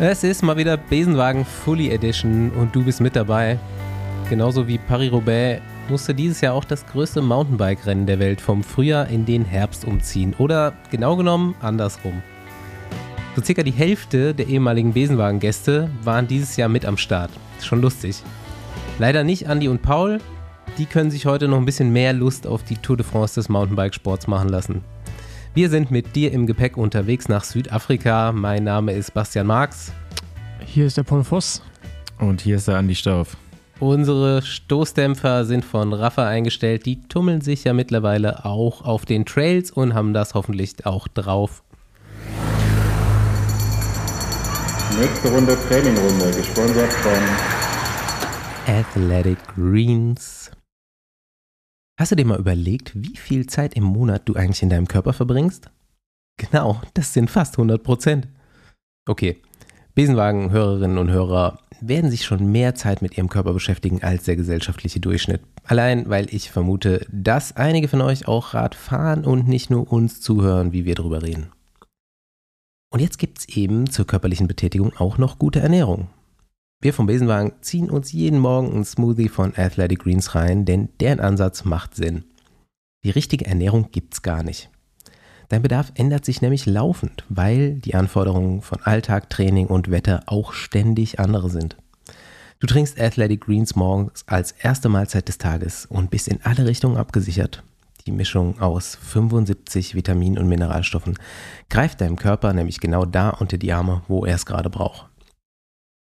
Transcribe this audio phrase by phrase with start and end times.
[0.00, 3.60] Es ist mal wieder Besenwagen Fully Edition und du bist mit dabei.
[4.28, 9.24] Genauso wie Paris-Roubaix musste dieses Jahr auch das größte Mountainbike-Rennen der Welt vom Frühjahr in
[9.24, 10.34] den Herbst umziehen.
[10.38, 12.24] Oder genau genommen andersrum.
[13.36, 17.30] So circa die Hälfte der ehemaligen Besenwagen-Gäste waren dieses Jahr mit am Start.
[17.60, 18.20] Schon lustig.
[18.98, 20.18] Leider nicht Andy und Paul.
[20.76, 23.48] Die können sich heute noch ein bisschen mehr Lust auf die Tour de France des
[23.48, 24.82] Mountainbike-Sports machen lassen.
[25.54, 28.32] Wir sind mit dir im Gepäck unterwegs nach Südafrika.
[28.32, 29.92] Mein Name ist Bastian Marx.
[30.66, 31.62] Hier ist der Paul Voss.
[32.18, 33.36] Und hier ist der Andi Stauf.
[33.78, 36.86] Unsere Stoßdämpfer sind von Rafa eingestellt.
[36.86, 41.62] Die tummeln sich ja mittlerweile auch auf den Trails und haben das hoffentlich auch drauf.
[44.98, 47.12] Nächste Runde Trainingrunde, gesponsert von
[48.66, 50.43] Athletic Greens.
[51.96, 55.12] Hast du dir mal überlegt, wie viel Zeit im Monat du eigentlich in deinem Körper
[55.12, 55.70] verbringst?
[56.36, 58.26] Genau, das sind fast 100 Prozent.
[59.08, 59.40] Okay,
[59.94, 64.98] Besenwagen-Hörerinnen und Hörer werden sich schon mehr Zeit mit ihrem Körper beschäftigen als der gesellschaftliche
[64.98, 65.42] Durchschnitt.
[65.62, 70.20] Allein, weil ich vermute, dass einige von euch auch Rad fahren und nicht nur uns
[70.20, 71.52] zuhören, wie wir darüber reden.
[72.90, 76.08] Und jetzt gibt es eben zur körperlichen Betätigung auch noch gute Ernährung.
[76.84, 81.18] Wir vom Besenwagen ziehen uns jeden Morgen einen Smoothie von Athletic Greens rein, denn deren
[81.18, 82.26] Ansatz macht Sinn.
[83.04, 84.68] Die richtige Ernährung gibt's gar nicht.
[85.48, 90.52] Dein Bedarf ändert sich nämlich laufend, weil die Anforderungen von Alltag, Training und Wetter auch
[90.52, 91.78] ständig andere sind.
[92.60, 96.98] Du trinkst Athletic Greens morgens als erste Mahlzeit des Tages und bist in alle Richtungen
[96.98, 97.64] abgesichert.
[98.06, 101.18] Die Mischung aus 75 Vitamin- und Mineralstoffen
[101.70, 105.06] greift deinem Körper nämlich genau da unter die Arme, wo er es gerade braucht.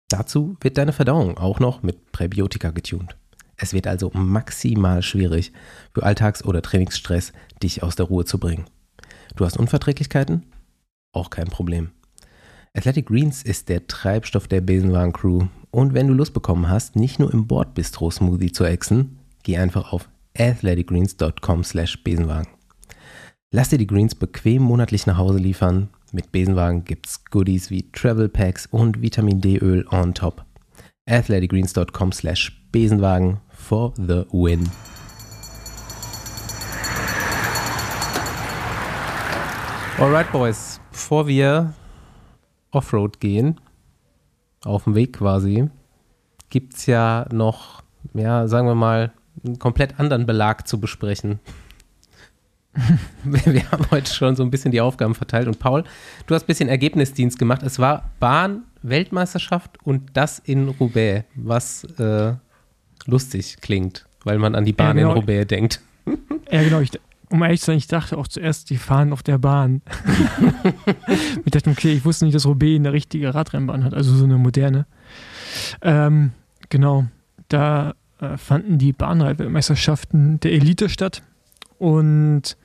[0.09, 3.17] Dazu wird deine Verdauung auch noch mit Präbiotika getunt.
[3.57, 5.51] Es wird also maximal schwierig,
[5.93, 8.65] für Alltags- oder Trainingsstress dich aus der Ruhe zu bringen.
[9.35, 10.45] Du hast Unverträglichkeiten?
[11.11, 11.89] Auch kein Problem.
[12.75, 17.33] Athletic Greens ist der Treibstoff der Besenwagen-Crew und wenn du Lust bekommen hast, nicht nur
[17.33, 22.49] im Bordbistro-Smoothie zu exen, geh einfach auf athleticgreens.com slash Besenwagen.
[23.51, 28.29] Lass dir die Greens bequem monatlich nach Hause liefern mit Besenwagen gibt's Goodies wie Travel
[28.29, 30.45] Packs und Vitamin D-Öl on top.
[31.07, 34.69] athleticgreens.com slash Besenwagen for the win.
[39.99, 40.79] Alright, Boys.
[40.91, 41.73] Bevor wir
[42.71, 43.59] Offroad gehen,
[44.63, 45.69] auf dem Weg quasi,
[46.49, 47.81] gibt's ja noch,
[48.13, 49.13] ja, sagen wir mal,
[49.43, 51.39] einen komplett anderen Belag zu besprechen.
[53.23, 55.47] wir haben heute schon so ein bisschen die Aufgaben verteilt.
[55.47, 55.83] Und Paul,
[56.25, 57.63] du hast ein bisschen Ergebnisdienst gemacht.
[57.63, 62.33] Es war Bahn-Weltmeisterschaft und das in Roubaix, was äh,
[63.05, 65.11] lustig klingt, weil man an die Bahn ja, genau.
[65.11, 65.81] in Roubaix denkt.
[66.49, 66.79] Ja, genau.
[66.79, 66.91] Ich,
[67.29, 69.81] um ehrlich zu sein, ich dachte auch zuerst, die fahren auf der Bahn.
[71.43, 74.37] ich dachte, okay, ich wusste nicht, dass Roubaix eine richtige Radrennbahn hat, also so eine
[74.37, 74.85] moderne.
[75.81, 76.31] Ähm,
[76.69, 77.05] genau,
[77.49, 81.21] da äh, fanden die Bahnreitweltmeisterschaften der Elite statt.
[81.79, 82.55] Und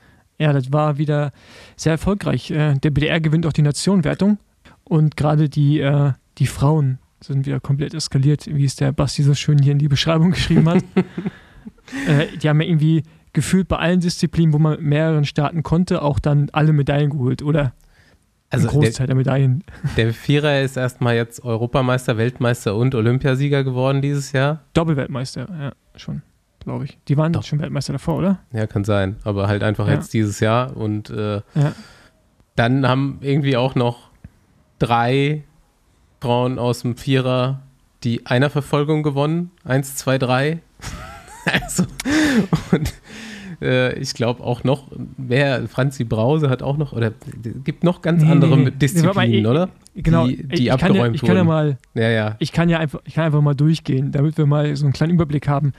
[0.43, 1.31] ja, das war wieder
[1.77, 2.51] sehr erfolgreich.
[2.51, 4.37] Äh, der BDR gewinnt auch die Nationenwertung
[4.83, 9.33] und gerade die, äh, die Frauen sind wieder komplett eskaliert, wie es der Basti so
[9.33, 10.83] schön hier in die Beschreibung geschrieben hat.
[12.07, 16.01] äh, die haben ja irgendwie gefühlt bei allen Disziplinen, wo man mit mehreren starten konnte,
[16.01, 17.73] auch dann alle Medaillen geholt, oder?
[18.49, 19.63] Also Großteil der, der Medaillen.
[19.95, 24.65] Der Vierer ist erstmal jetzt Europameister, Weltmeister und Olympiasieger geworden dieses Jahr.
[24.73, 26.21] Doppelweltmeister, ja, schon
[26.63, 26.97] glaube ich.
[27.07, 28.39] Die waren doch schon Weltmeister davor, oder?
[28.51, 29.17] Ja, kann sein.
[29.23, 29.93] Aber halt einfach ja.
[29.93, 30.75] jetzt dieses Jahr.
[30.75, 31.73] Und äh, ja.
[32.55, 34.09] dann haben irgendwie auch noch
[34.79, 35.43] drei
[36.21, 37.61] Frauen aus dem Vierer
[38.03, 39.51] die Einerverfolgung gewonnen.
[39.63, 40.59] Eins, zwei, drei.
[41.45, 41.83] also,
[42.71, 42.93] und
[43.61, 44.87] äh, ich glaube auch noch,
[45.17, 47.11] wer, Franzi Brause hat auch noch, oder
[47.63, 48.71] gibt noch ganz nee, andere nee, nee.
[48.71, 49.69] Disziplinen, oder?
[49.95, 52.35] Genau, die, die ich abgeräumt kann ja, ich kann ja mal, ja, ja.
[52.39, 55.13] Ich kann ja einfach, ich kann einfach mal durchgehen, damit wir mal so einen kleinen
[55.13, 55.73] Überblick haben.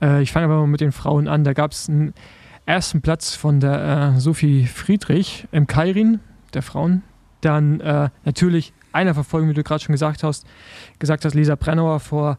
[0.00, 1.44] Äh, ich fange aber mal mit den Frauen an.
[1.44, 2.14] Da gab es einen
[2.66, 6.20] ersten Platz von der äh, Sophie Friedrich im Kairin,
[6.54, 7.02] der Frauen.
[7.40, 10.46] Dann äh, natürlich einer Verfolgung, wie du gerade schon gesagt hast,
[10.98, 12.38] gesagt hast, Lisa Brennauer vor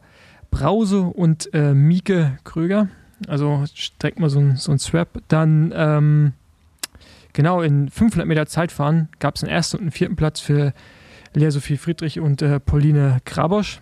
[0.50, 2.88] Brause und äh, Mieke Kröger.
[3.28, 3.64] Also
[4.02, 5.20] direkt mal so ein, so ein Swap.
[5.28, 6.32] Dann ähm,
[7.32, 10.72] genau in 500 Meter Zeitfahren gab es einen ersten und einen vierten Platz für
[11.34, 13.80] Lea Sophie Friedrich und äh, Pauline Grabosch.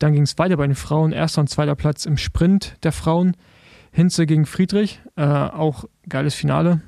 [0.00, 1.12] Dann ging es weiter bei den Frauen.
[1.12, 3.36] Erster und zweiter Platz im Sprint der Frauen.
[3.92, 5.00] Hinze gegen Friedrich.
[5.14, 6.80] Äh, auch geiles Finale.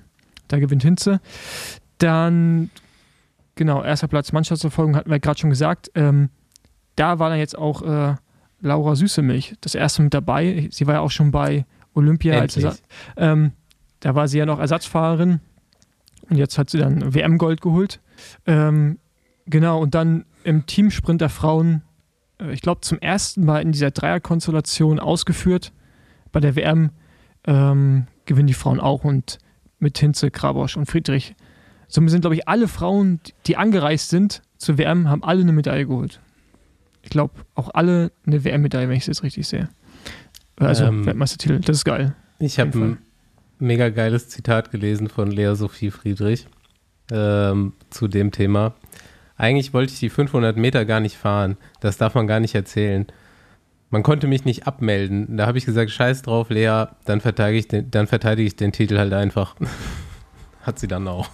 [0.48, 1.20] Da gewinnt Hinze.
[1.98, 2.70] Dann,
[3.54, 5.90] genau, erster Platz Mannschaftsverfolgung hatten wir gerade schon gesagt.
[5.94, 6.30] Ähm,
[6.96, 8.14] da war dann jetzt auch äh,
[8.60, 10.68] Laura Süßemilch das erste mit dabei.
[10.70, 12.82] Sie war ja auch schon bei Olympia als Ersatz.
[13.16, 13.52] Ähm,
[14.00, 15.40] da war sie ja noch Ersatzfahrerin.
[16.30, 18.00] Und jetzt hat sie dann WM-Gold geholt.
[18.46, 18.98] Ähm,
[19.44, 21.82] genau, und dann im Teamsprint der Frauen,
[22.50, 25.72] ich glaube, zum ersten Mal in dieser Dreierkonstellation ausgeführt.
[26.32, 26.90] Bei der WM
[27.46, 29.38] ähm, gewinnen die Frauen auch und
[29.78, 31.34] mit Hinze, Krabosch und Friedrich.
[31.88, 35.86] Somit sind, glaube ich, alle Frauen, die angereist sind zur WM, haben alle eine Medaille
[35.86, 36.20] geholt.
[37.02, 39.68] Ich glaube, auch alle eine WM-Medaille, wenn ich es jetzt richtig sehe.
[40.56, 42.14] Also ähm, Weltmeistertitel, das ist geil.
[42.38, 42.98] Ich habe ein
[43.58, 46.46] mega geiles Zitat gelesen von Lea Sophie Friedrich
[47.10, 48.74] ähm, zu dem Thema.
[49.42, 51.56] Eigentlich wollte ich die 500 Meter gar nicht fahren.
[51.80, 53.06] Das darf man gar nicht erzählen.
[53.90, 55.36] Man konnte mich nicht abmelden.
[55.36, 58.70] Da habe ich gesagt, scheiß drauf, Lea, dann verteidige ich den, dann verteidige ich den
[58.70, 59.56] Titel halt einfach.
[60.62, 61.28] Hat sie dann auch.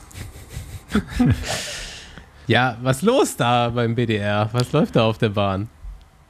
[2.46, 4.48] ja, was los da beim BDR?
[4.52, 5.68] Was läuft da auf der Bahn?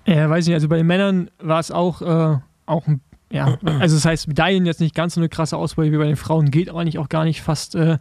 [0.04, 3.94] Ja, weiß nicht, also bei den Männern war es auch, äh, auch ein ja, also
[3.94, 6.70] das heißt, Medaillen jetzt nicht ganz so eine krasse Auswahl wie bei den Frauen, geht
[6.70, 7.98] eigentlich auch gar nicht fast, äh,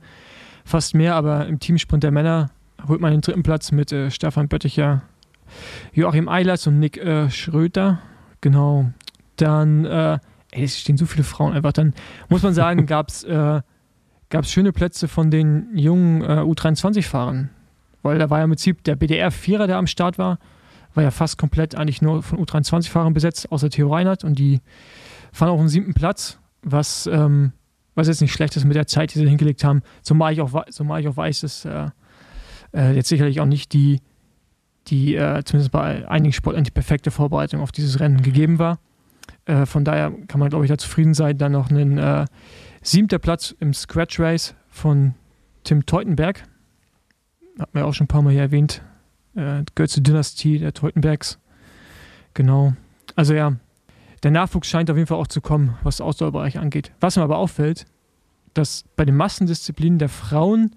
[0.65, 2.49] fast mehr, aber im Teamsprint der Männer
[2.87, 5.03] holt man den dritten Platz mit äh, Stefan Bötticher,
[5.93, 7.99] Joachim Eilers und Nick äh, Schröter.
[8.41, 8.91] Genau.
[9.37, 10.19] Dann, äh,
[10.51, 11.73] ey, es stehen so viele Frauen einfach.
[11.73, 11.93] Dann
[12.29, 13.61] muss man sagen, gab es äh,
[14.43, 17.49] schöne Plätze von den jungen äh, U23-Fahrern.
[18.03, 20.39] Weil da war ja im Prinzip der BDR-Vierer, der am Start war,
[20.93, 24.23] war ja fast komplett eigentlich nur von U23-Fahrern besetzt, außer Theo Reinhardt.
[24.23, 24.61] Und die
[25.31, 27.51] fahren auf dem siebten Platz, was, ähm,
[27.95, 29.81] was jetzt nicht schlecht ist mit der Zeit, die sie hingelegt haben.
[30.01, 31.65] Zumal ich auch, zumal ich auch weiß, dass
[32.73, 33.99] äh, jetzt sicherlich auch nicht die
[34.89, 38.79] die äh, zumindest bei einigen Sportlern die perfekte Vorbereitung auf dieses Rennen gegeben war.
[39.45, 41.37] Äh, von daher kann man, glaube ich, da zufrieden sein.
[41.37, 42.25] Dann noch ein äh,
[42.81, 45.13] siebter Platz im Scratch Race von
[45.63, 46.43] Tim Teutenberg.
[47.59, 48.81] Hat man ja auch schon ein paar Mal hier erwähnt.
[49.35, 51.39] Äh, gehört zur Dynastie der Teutenbergs.
[52.33, 52.73] Genau.
[53.15, 53.55] Also ja,
[54.23, 56.91] der Nachwuchs scheint auf jeden Fall auch zu kommen, was den Ausdauerbereich angeht.
[56.99, 57.85] Was mir aber auffällt,
[58.53, 60.75] dass bei den Massendisziplinen der Frauen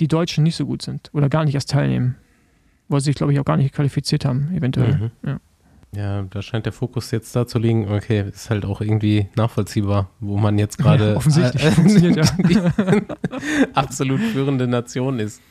[0.00, 2.16] die Deutschen nicht so gut sind oder gar nicht erst teilnehmen
[2.88, 4.96] weil sie sich, glaube ich, auch gar nicht qualifiziert haben, eventuell.
[4.96, 5.10] Mhm.
[5.24, 5.40] Ja.
[5.96, 6.22] ja.
[6.22, 7.90] da scheint der Fokus jetzt da zu liegen.
[7.90, 12.24] Okay, ist halt auch irgendwie nachvollziehbar, wo man jetzt gerade ja, offensichtlich äh, funktioniert, ja.
[13.74, 15.42] absolut führende Nation ist.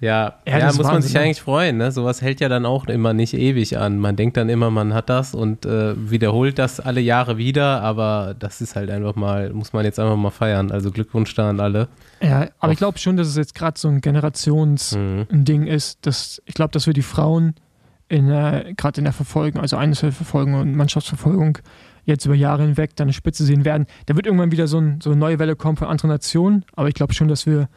[0.00, 1.78] Ja, ja, ja muss man sich eigentlich freuen.
[1.78, 1.90] Ne?
[1.90, 3.98] Sowas hält ja dann auch immer nicht ewig an.
[3.98, 8.34] Man denkt dann immer, man hat das und äh, wiederholt das alle Jahre wieder, aber
[8.38, 10.70] das ist halt einfach mal, muss man jetzt einfach mal feiern.
[10.70, 11.88] Also Glückwunsch da an alle.
[12.20, 15.66] Ja, aber ich glaube schon, dass es jetzt gerade so ein Generationsding mhm.
[15.66, 16.04] ist.
[16.06, 17.54] Dass, ich glaube, dass wir die Frauen
[18.08, 21.58] in, äh, gerade in der Verfolgung, also Einzelverfolgung und Mannschaftsverfolgung,
[22.04, 23.86] jetzt über Jahre hinweg dann eine Spitze sehen werden.
[24.06, 26.88] Da wird irgendwann wieder so, ein, so eine neue Welle kommen von anderen Nationen, aber
[26.88, 27.68] ich glaube schon, dass wir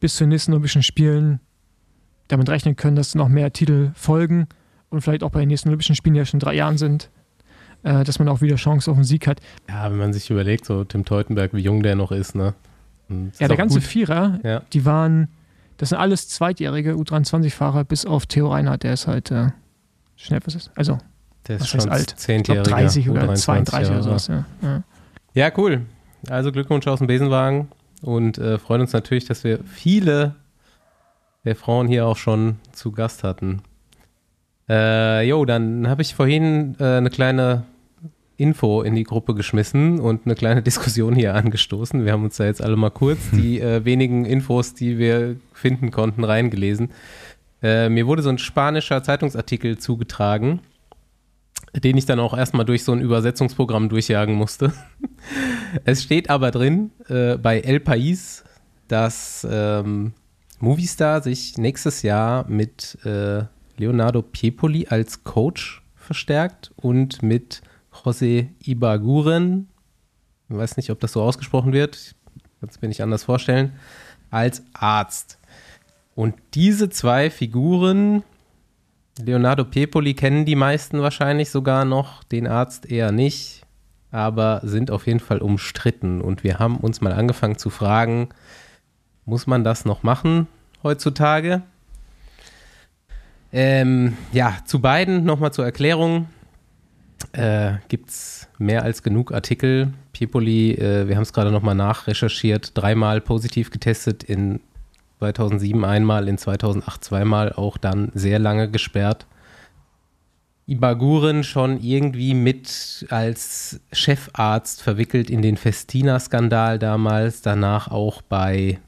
[0.00, 1.40] bis zu den nächsten Olympischen Spielen
[2.32, 4.46] damit rechnen können, dass noch mehr Titel folgen
[4.88, 7.10] und vielleicht auch bei den nächsten Olympischen Spielen, die ja schon drei Jahren sind,
[7.82, 9.40] äh, dass man auch wieder Chance auf einen Sieg hat.
[9.68, 12.54] Ja, wenn man sich überlegt, so Tim Teutenberg, wie jung der noch ist, ne?
[13.38, 13.88] Ja, der ganze gut.
[13.88, 14.62] Vierer, ja.
[14.72, 15.28] die waren,
[15.78, 19.48] das sind alles zweitjährige U23-Fahrer, bis auf Theo Reinhardt, der ist halt äh,
[20.14, 20.98] schnell, was ist, also,
[21.48, 22.10] der ist schon alt.
[22.16, 22.62] Zehnjähriger.
[22.62, 24.44] 30 oder 32 oder sowas, ja.
[24.62, 24.82] ja.
[25.34, 25.82] Ja, cool.
[26.28, 27.68] Also Glückwunsch aus dem Besenwagen
[28.02, 30.36] und äh, freuen uns natürlich, dass wir viele
[31.44, 33.62] der Frauen hier auch schon zu Gast hatten.
[34.68, 37.64] Äh, jo, dann habe ich vorhin äh, eine kleine
[38.36, 42.04] Info in die Gruppe geschmissen und eine kleine Diskussion hier angestoßen.
[42.04, 45.90] Wir haben uns da jetzt alle mal kurz die äh, wenigen Infos, die wir finden
[45.90, 46.90] konnten, reingelesen.
[47.62, 50.60] Äh, mir wurde so ein spanischer Zeitungsartikel zugetragen,
[51.74, 54.72] den ich dann auch erstmal durch so ein Übersetzungsprogramm durchjagen musste.
[55.84, 58.44] es steht aber drin äh, bei El País,
[58.88, 60.14] dass ähm,
[60.60, 63.44] Movistar sich nächstes Jahr mit äh,
[63.76, 67.62] Leonardo Piepoli als Coach verstärkt und mit
[67.92, 69.68] José Ibaguren,
[70.48, 72.14] ich weiß nicht, ob das so ausgesprochen wird,
[72.60, 73.72] kannst mir nicht anders vorstellen,
[74.30, 75.38] als Arzt.
[76.14, 78.22] Und diese zwei Figuren,
[79.18, 83.62] Leonardo Piepoli kennen die meisten wahrscheinlich sogar noch, den Arzt eher nicht,
[84.10, 86.20] aber sind auf jeden Fall umstritten.
[86.20, 88.28] Und wir haben uns mal angefangen zu fragen,
[89.24, 90.46] muss man das noch machen
[90.82, 91.62] heutzutage?
[93.52, 96.28] Ähm, ja, zu beiden nochmal zur Erklärung.
[97.32, 99.92] Äh, Gibt es mehr als genug Artikel.
[100.12, 104.60] Piepoli, äh, wir haben es gerade nochmal nachrecherchiert, dreimal positiv getestet, in
[105.18, 109.26] 2007 einmal, in 2008 zweimal, auch dann sehr lange gesperrt.
[110.66, 118.78] Ibaguren schon irgendwie mit als Chefarzt verwickelt in den Festina-Skandal damals, danach auch bei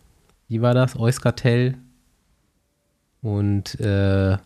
[0.53, 0.99] wie war das?
[0.99, 1.79] Euskartell.
[3.23, 4.37] Und äh,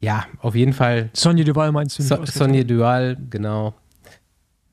[0.00, 1.10] ja, auf jeden Fall.
[1.14, 2.02] Sonja Duval meinst du?
[2.04, 3.74] So, Sonja Duval, genau.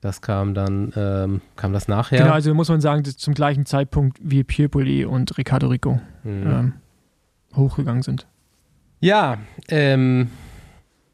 [0.00, 2.18] Das kam dann, ähm, kam das nachher.
[2.18, 6.46] Genau, also muss man sagen, zum gleichen Zeitpunkt wie Piepoli und Riccardo Rico mhm.
[6.46, 6.72] ähm,
[7.56, 8.26] hochgegangen sind.
[9.00, 10.30] Ja, ähm,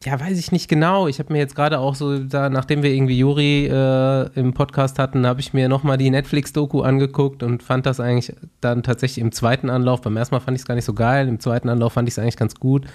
[0.04, 1.08] ja, weiß ich nicht genau.
[1.08, 4.98] Ich habe mir jetzt gerade auch so, da, nachdem wir irgendwie Juri äh, im Podcast
[4.98, 9.30] hatten, habe ich mir nochmal die Netflix-Doku angeguckt und fand das eigentlich dann tatsächlich im
[9.30, 10.00] zweiten Anlauf.
[10.00, 12.14] Beim ersten Mal fand ich es gar nicht so geil, im zweiten Anlauf fand ich
[12.14, 12.86] es eigentlich ganz gut.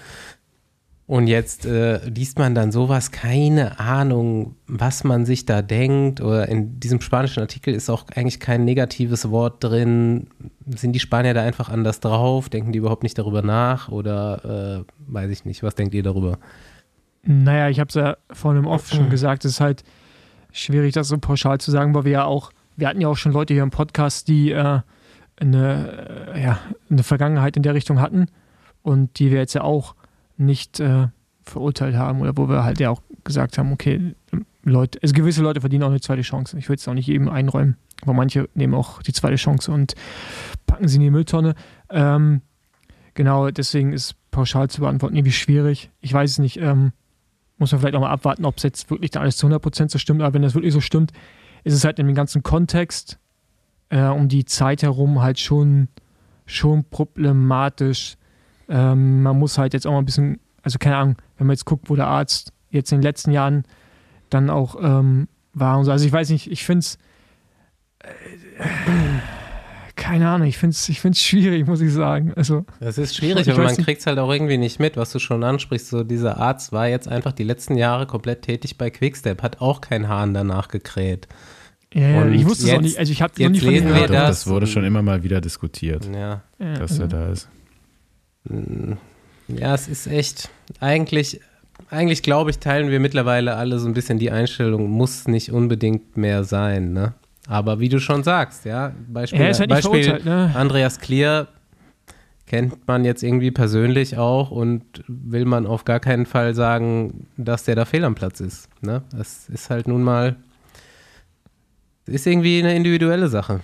[1.06, 6.20] Und jetzt äh, liest man dann sowas, keine Ahnung, was man sich da denkt.
[6.20, 10.26] Oder in diesem spanischen Artikel ist auch eigentlich kein negatives Wort drin.
[10.66, 12.48] Sind die Spanier da einfach anders drauf?
[12.48, 13.88] Denken die überhaupt nicht darüber nach?
[13.90, 16.38] Oder äh, weiß ich nicht, was denkt ihr darüber?
[17.26, 19.82] Naja, ich habe es ja vorhin im Off schon gesagt, es ist halt
[20.52, 23.32] schwierig, das so pauschal zu sagen, weil wir ja auch, wir hatten ja auch schon
[23.32, 24.80] Leute hier im Podcast, die äh,
[25.40, 28.26] eine, äh, ja, eine Vergangenheit in der Richtung hatten
[28.82, 29.96] und die wir jetzt ja auch
[30.36, 31.08] nicht äh,
[31.42, 34.14] verurteilt haben oder wo wir halt ja auch gesagt haben, okay,
[34.62, 36.56] Leute, also gewisse Leute verdienen auch eine zweite Chance.
[36.58, 39.94] Ich will es auch nicht jedem einräumen, aber manche nehmen auch die zweite Chance und
[40.66, 41.56] packen sie in die Mülltonne.
[41.90, 42.42] Ähm,
[43.14, 45.90] genau, deswegen ist pauschal zu beantworten irgendwie schwierig.
[46.00, 46.58] Ich weiß es nicht.
[46.58, 46.92] Ähm,
[47.58, 49.98] muss man vielleicht auch mal abwarten, ob es jetzt wirklich da alles zu 100% so
[49.98, 50.22] stimmt.
[50.22, 51.12] Aber wenn das wirklich so stimmt,
[51.64, 53.18] ist es halt in dem ganzen Kontext
[53.88, 55.88] äh, um die Zeit herum halt schon,
[56.44, 58.16] schon problematisch.
[58.68, 61.64] Ähm, man muss halt jetzt auch mal ein bisschen, also keine Ahnung, wenn man jetzt
[61.64, 63.64] guckt, wo der Arzt jetzt in den letzten Jahren
[64.28, 65.92] dann auch ähm, war und so.
[65.92, 66.98] Also ich weiß nicht, ich finde es.
[68.00, 68.08] Äh,
[70.06, 72.32] keine Ahnung, ich finde es ich find's schwierig, muss ich sagen.
[72.36, 75.18] Also, das ist schwierig, aber man kriegt es halt auch irgendwie nicht mit, was du
[75.18, 75.88] schon ansprichst.
[75.88, 79.80] So, dieser Arzt war jetzt einfach die letzten Jahre komplett tätig bei Quickstep, hat auch
[79.80, 81.26] keinen Hahn danach gekräht.
[81.92, 82.98] Ja, und ich wusste es auch nicht.
[82.98, 84.44] Also ich habe noch nie von lesen wir das.
[84.44, 86.42] Das wurde schon immer mal wieder diskutiert, ja.
[86.58, 87.48] dass er da ist.
[88.48, 88.98] Hm.
[89.48, 91.40] Ja, es ist echt, eigentlich,
[91.90, 96.16] eigentlich glaube ich, teilen wir mittlerweile alle so ein bisschen die Einstellung, muss nicht unbedingt
[96.16, 97.14] mehr sein, ne?
[97.46, 100.52] Aber wie du schon sagst, ja, Beispiel, halt Beispiel ne?
[100.54, 101.48] Andreas Klier
[102.46, 107.64] kennt man jetzt irgendwie persönlich auch und will man auf gar keinen Fall sagen, dass
[107.64, 108.68] der da fehl am Platz ist.
[108.82, 109.02] Ne?
[109.10, 110.36] Das ist halt nun mal,
[112.06, 113.60] ist irgendwie eine individuelle Sache.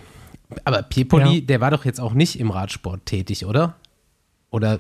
[0.65, 1.41] Aber Piepoli, ja.
[1.41, 3.77] der war doch jetzt auch nicht im Radsport tätig, oder?
[4.51, 4.79] Oder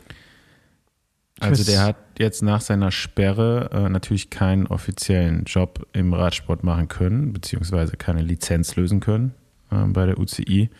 [1.42, 6.88] also der hat jetzt nach seiner Sperre äh, natürlich keinen offiziellen Job im Radsport machen
[6.88, 9.34] können, beziehungsweise keine Lizenz lösen können
[9.70, 10.70] äh, bei der UCI,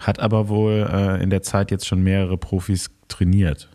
[0.00, 3.68] hat aber wohl äh, in der Zeit jetzt schon mehrere Profis trainiert,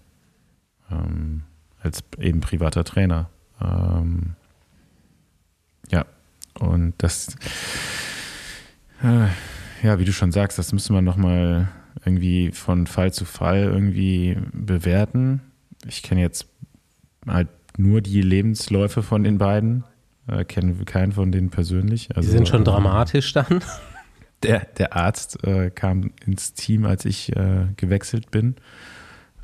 [0.92, 1.44] ähm,
[1.82, 3.30] als eben privater Trainer.
[3.62, 4.36] Ähm,
[5.92, 6.06] ja,
[6.60, 7.36] und das,
[9.04, 9.28] äh,
[9.84, 11.70] ja, wie du schon sagst, das müsste man nochmal
[12.06, 15.42] irgendwie von Fall zu Fall irgendwie bewerten
[15.86, 16.48] ich kenne jetzt
[17.28, 19.84] halt nur die Lebensläufe von den beiden.
[20.28, 22.16] Äh, kenne keinen von denen persönlich.
[22.16, 23.62] Also, die sind schon äh, dramatisch dann.
[24.44, 28.54] Der, der Arzt äh, kam ins Team, als ich äh, gewechselt bin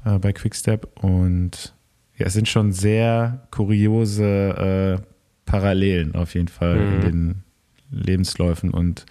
[0.05, 0.87] äh, bei Quickstep.
[1.01, 1.73] Und
[2.15, 5.03] ja, es sind schon sehr kuriose äh,
[5.45, 6.93] Parallelen auf jeden Fall mhm.
[6.93, 7.43] in den
[7.89, 9.07] Lebensläufen und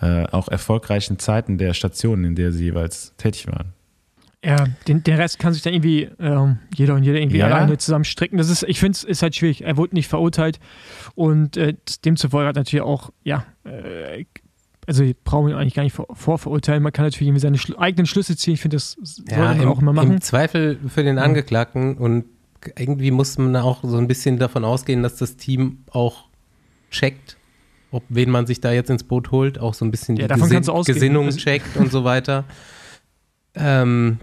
[0.00, 3.74] auch erfolgreichen Zeiten der Stationen, in der sie jeweils tätig waren.
[4.42, 7.46] Ja, den, den Rest kann sich dann irgendwie ähm, jeder und jeder irgendwie ja.
[7.46, 8.38] alleine zusammenstricken.
[8.38, 9.62] Das ist, ich finde es ist halt schwierig.
[9.64, 10.58] Er wurde nicht verurteilt
[11.14, 14.24] und äh, demzufolge hat natürlich auch, ja, äh,
[14.86, 16.82] also brauchen wir eigentlich gar nicht vor, vorverurteilen.
[16.82, 18.54] Man kann natürlich irgendwie seine Schl eigenen Schlüsse ziehen.
[18.54, 20.12] Ich finde, das sollte ja, man im, auch immer machen.
[20.12, 22.24] Im Zweifel für den Angeklagten und
[22.78, 26.28] irgendwie muss man auch so ein bisschen davon ausgehen, dass das Team auch
[26.90, 27.36] checkt,
[27.90, 30.40] ob wen man sich da jetzt ins Boot holt, auch so ein bisschen ja, die
[30.40, 32.44] Gesin Gesinnung checkt und so weiter.
[33.52, 34.20] Ähm,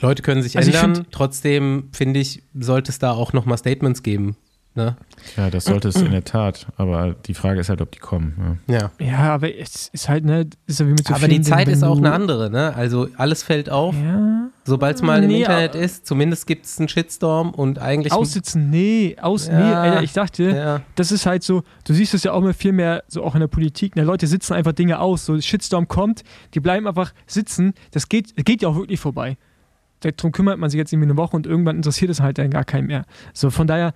[0.00, 0.96] Leute können sich also ändern.
[0.96, 4.36] Find, Trotzdem finde ich, sollte es da auch nochmal Statements geben.
[4.74, 4.96] Ne?
[5.36, 6.66] Ja, das sollte es in der Tat.
[6.78, 8.58] Aber die Frage ist halt, ob die kommen.
[8.66, 9.06] Ja, ja.
[9.06, 11.84] ja aber es ist halt, ne, ist ja wie mit so Aber die Zeit ist
[11.84, 12.74] auch eine andere, ne?
[12.74, 13.94] Also alles fällt auf.
[13.94, 14.48] Ja.
[14.64, 18.14] Sobald es mal nee, im Internet ist, zumindest gibt es einen Shitstorm und eigentlich.
[18.14, 19.58] Aussitzen, nee, aus, ja.
[19.58, 20.80] nee, Alter, ich dachte, ja.
[20.94, 23.40] das ist halt so, du siehst es ja auch immer viel mehr, so auch in
[23.40, 24.04] der Politik, ne?
[24.04, 26.22] Leute sitzen einfach Dinge aus, so Shitstorm kommt,
[26.54, 29.36] die bleiben einfach sitzen, das geht, geht ja auch wirklich vorbei
[30.02, 32.64] darum kümmert man sich jetzt irgendwie eine Woche und irgendwann interessiert es halt dann gar
[32.64, 33.04] keinen mehr.
[33.32, 33.94] So, von daher,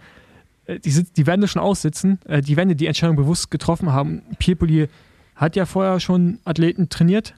[0.67, 4.23] äh, die, die werden das schon aussitzen, äh, die werden die Entscheidung bewusst getroffen haben.
[4.39, 4.89] Pierre
[5.35, 7.35] hat ja vorher schon Athleten trainiert,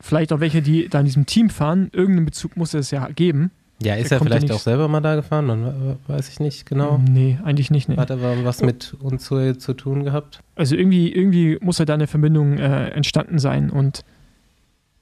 [0.00, 1.90] vielleicht auch welche, die da in diesem Team fahren.
[1.92, 3.50] Irgendeinen Bezug muss es ja geben.
[3.80, 5.48] Ja, ist er vielleicht ja auch selber mal da gefahren?
[5.48, 7.00] Dann weiß ich nicht genau.
[7.08, 7.88] Nee, eigentlich nicht.
[7.88, 7.96] Nee.
[7.96, 10.40] Hat er was mit uns zu, zu tun gehabt?
[10.56, 13.70] Also irgendwie, irgendwie muss ja da eine Verbindung äh, entstanden sein.
[13.70, 14.02] Und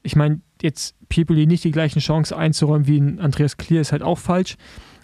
[0.06, 4.02] ich meine, jetzt Piepoli nicht die gleichen Chancen einzuräumen wie ein Andreas Klier ist halt
[4.02, 4.56] auch falsch.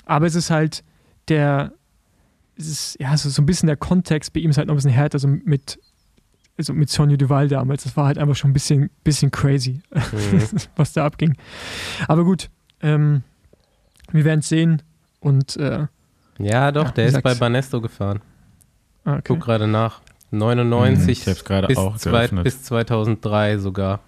[0.06, 0.84] Aber es ist halt
[1.28, 1.72] der,
[2.56, 4.76] es ist ja so, so ein bisschen der Kontext bei ihm ist halt noch ein
[4.76, 5.78] bisschen härter, also mit,
[6.56, 7.82] also mit Sonja Duval damals.
[7.82, 10.42] Das war halt einfach schon ein bisschen, bisschen crazy, mhm.
[10.76, 11.36] was da abging.
[12.06, 12.48] Aber gut,
[12.80, 13.22] ähm,
[14.12, 14.82] wir werden es sehen.
[15.18, 15.86] Und äh,
[16.38, 17.24] ja, doch, ja, der ist sag's.
[17.24, 18.20] bei Banesto gefahren.
[19.04, 19.22] Ah, okay.
[19.26, 20.00] Guck gerade nach.
[20.32, 24.00] 99 hm, gerade bis, auch zwei, bis 2003 sogar.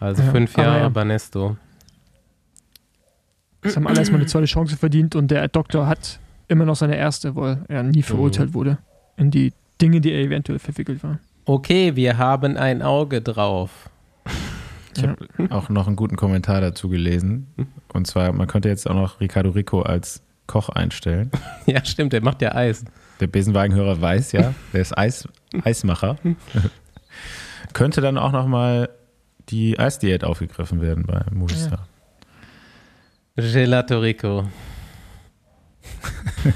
[0.00, 0.88] Also ja, fünf Jahre ja.
[0.88, 1.56] Banesto.
[3.60, 6.96] Das haben alle erstmal eine zweite Chance verdient und der Doktor hat immer noch seine
[6.96, 8.54] erste, weil er nie verurteilt mhm.
[8.54, 8.78] wurde
[9.16, 11.18] in die Dinge, die er eventuell verwickelt war.
[11.44, 13.90] Okay, wir haben ein Auge drauf.
[14.96, 15.16] Ich habe
[15.50, 17.46] auch noch einen guten Kommentar dazu gelesen.
[17.92, 21.30] Und zwar, man könnte jetzt auch noch Ricardo Rico als Koch einstellen.
[21.66, 22.84] Ja, stimmt, der macht ja Eis.
[23.20, 25.28] Der Besenwagenhörer weiß ja, der ist Eis,
[25.64, 26.16] Eismacher.
[27.72, 28.88] könnte dann auch noch mal
[29.50, 31.86] die Eisdiät aufgegriffen werden bei Movistar.
[33.36, 33.42] Ja.
[33.42, 34.48] Gelato Rico.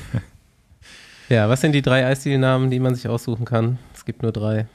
[1.28, 3.78] ja, was sind die drei Eisdielnamen, die man sich aussuchen kann?
[3.94, 4.66] Es gibt nur drei.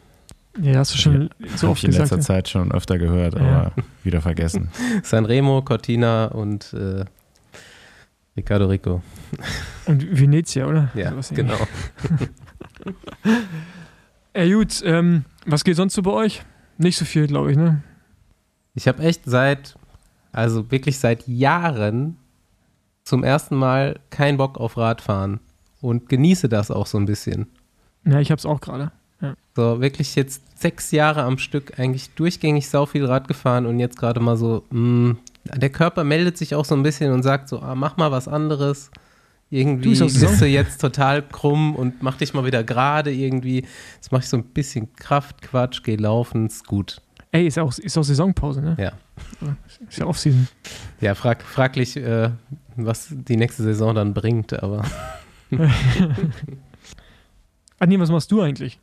[0.62, 2.22] Ja, hast du schon so Habe ich in letzter ja.
[2.22, 3.72] Zeit schon öfter gehört, aber ja.
[4.04, 4.70] wieder vergessen.
[5.04, 7.06] Sanremo, Cortina und äh,
[8.36, 9.02] Ricardo Rico.
[9.86, 10.90] Und Venezia, oder?
[10.96, 11.56] Ja, also genau.
[14.36, 16.42] ja, gut, ähm, was geht sonst so bei euch?
[16.78, 17.84] Nicht so viel, glaube ich, ne?
[18.80, 19.76] Ich habe echt seit,
[20.32, 22.16] also wirklich seit Jahren
[23.04, 25.42] zum ersten Mal keinen Bock auf Radfahren
[25.82, 27.48] und genieße das auch so ein bisschen.
[28.06, 28.94] Ja, ich habe es auch gerade.
[29.20, 29.36] Ja.
[29.54, 33.98] So, wirklich jetzt sechs Jahre am Stück eigentlich durchgängig sau viel Rad gefahren und jetzt
[33.98, 35.18] gerade mal so, mh, mm,
[35.58, 38.30] der Körper meldet sich auch so ein bisschen und sagt so, ah, mach mal was
[38.30, 38.92] anderes.
[39.50, 43.66] Irgendwie du bist du jetzt total krumm und mach dich mal wieder gerade irgendwie.
[43.96, 47.02] Jetzt mache ich so ein bisschen Kraftquatsch, geh laufen, ist gut.
[47.32, 48.76] Ey, ist auch, ist auch Saisonpause, ne?
[48.80, 48.94] Ja.
[49.88, 50.48] Ist ja Offseason.
[51.00, 52.32] Ja, frag, fraglich, äh,
[52.76, 54.84] was die nächste Saison dann bringt, aber.
[57.80, 58.80] ah, nee, was machst du eigentlich?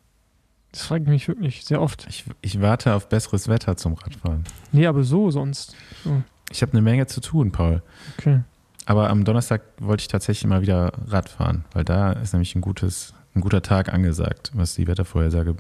[0.71, 2.07] Das frage ich mich wirklich sehr oft.
[2.09, 4.45] Ich, ich, warte auf besseres Wetter zum Radfahren.
[4.73, 5.75] Nee, aber so sonst.
[6.05, 6.23] So.
[6.51, 7.83] Ich habe eine Menge zu tun, Paul.
[8.19, 8.43] Okay.
[8.85, 13.15] Aber am Donnerstag wollte ich tatsächlich mal wieder Radfahren, weil da ist nämlich ein, gutes,
[13.35, 15.57] ein guter Tag angesagt, was die Wettervorhersage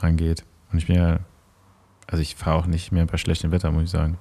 [0.00, 0.44] angeht.
[0.72, 1.18] Und ich bin ja,
[2.08, 4.18] also ich fahre auch nicht mehr bei schlechtem Wetter, muss ich sagen.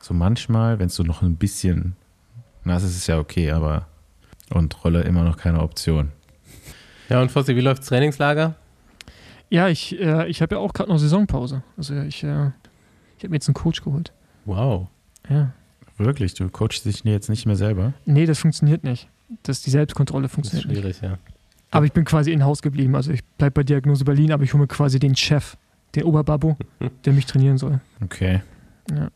[0.00, 1.96] So manchmal, wenn es so noch ein bisschen
[2.64, 3.86] nass ist, ist es ja okay, aber
[4.50, 6.12] und Rolle immer noch keine Option.
[7.08, 8.54] Ja, und Fossi, wie läuft das Trainingslager?
[9.48, 11.62] Ja, ich, äh, ich habe ja auch gerade noch Saisonpause.
[11.76, 12.50] Also ich, äh,
[13.18, 14.12] ich habe mir jetzt einen Coach geholt.
[14.44, 14.86] Wow.
[15.28, 15.52] Ja.
[15.98, 16.34] Wirklich?
[16.34, 17.92] Du coachst dich jetzt nicht mehr selber?
[18.06, 19.08] Nee, das funktioniert nicht.
[19.42, 21.10] Das, die Selbstkontrolle funktioniert das ist schwierig, nicht.
[21.10, 21.18] ja.
[21.72, 22.94] Aber ich bin quasi in Haus geblieben.
[22.94, 25.56] Also ich bleibe bei Diagnose Berlin, aber ich hole mir quasi den Chef,
[25.94, 26.56] den Oberbabo,
[27.04, 27.80] der mich trainieren soll.
[28.02, 28.42] Okay.
[28.90, 29.10] Ja.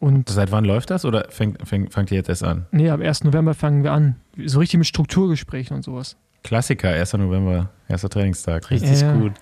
[0.00, 2.66] Und Seit wann läuft das oder fängt, fängt, fangt ihr jetzt erst an?
[2.70, 3.24] Nee, ab 1.
[3.24, 4.14] November fangen wir an.
[4.44, 6.16] So richtig mit Strukturgesprächen und sowas.
[6.44, 7.14] Klassiker, 1.
[7.14, 8.70] November, erster Trainingstag.
[8.70, 9.12] Richtig ja.
[9.12, 9.32] gut.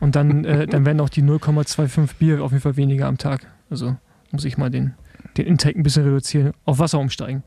[0.00, 3.46] Und dann, äh, dann werden auch die 0,25 Bier auf jeden Fall weniger am Tag.
[3.70, 3.96] Also
[4.32, 4.94] muss ich mal den,
[5.36, 7.44] den Intake ein bisschen reduzieren, auf Wasser umsteigen.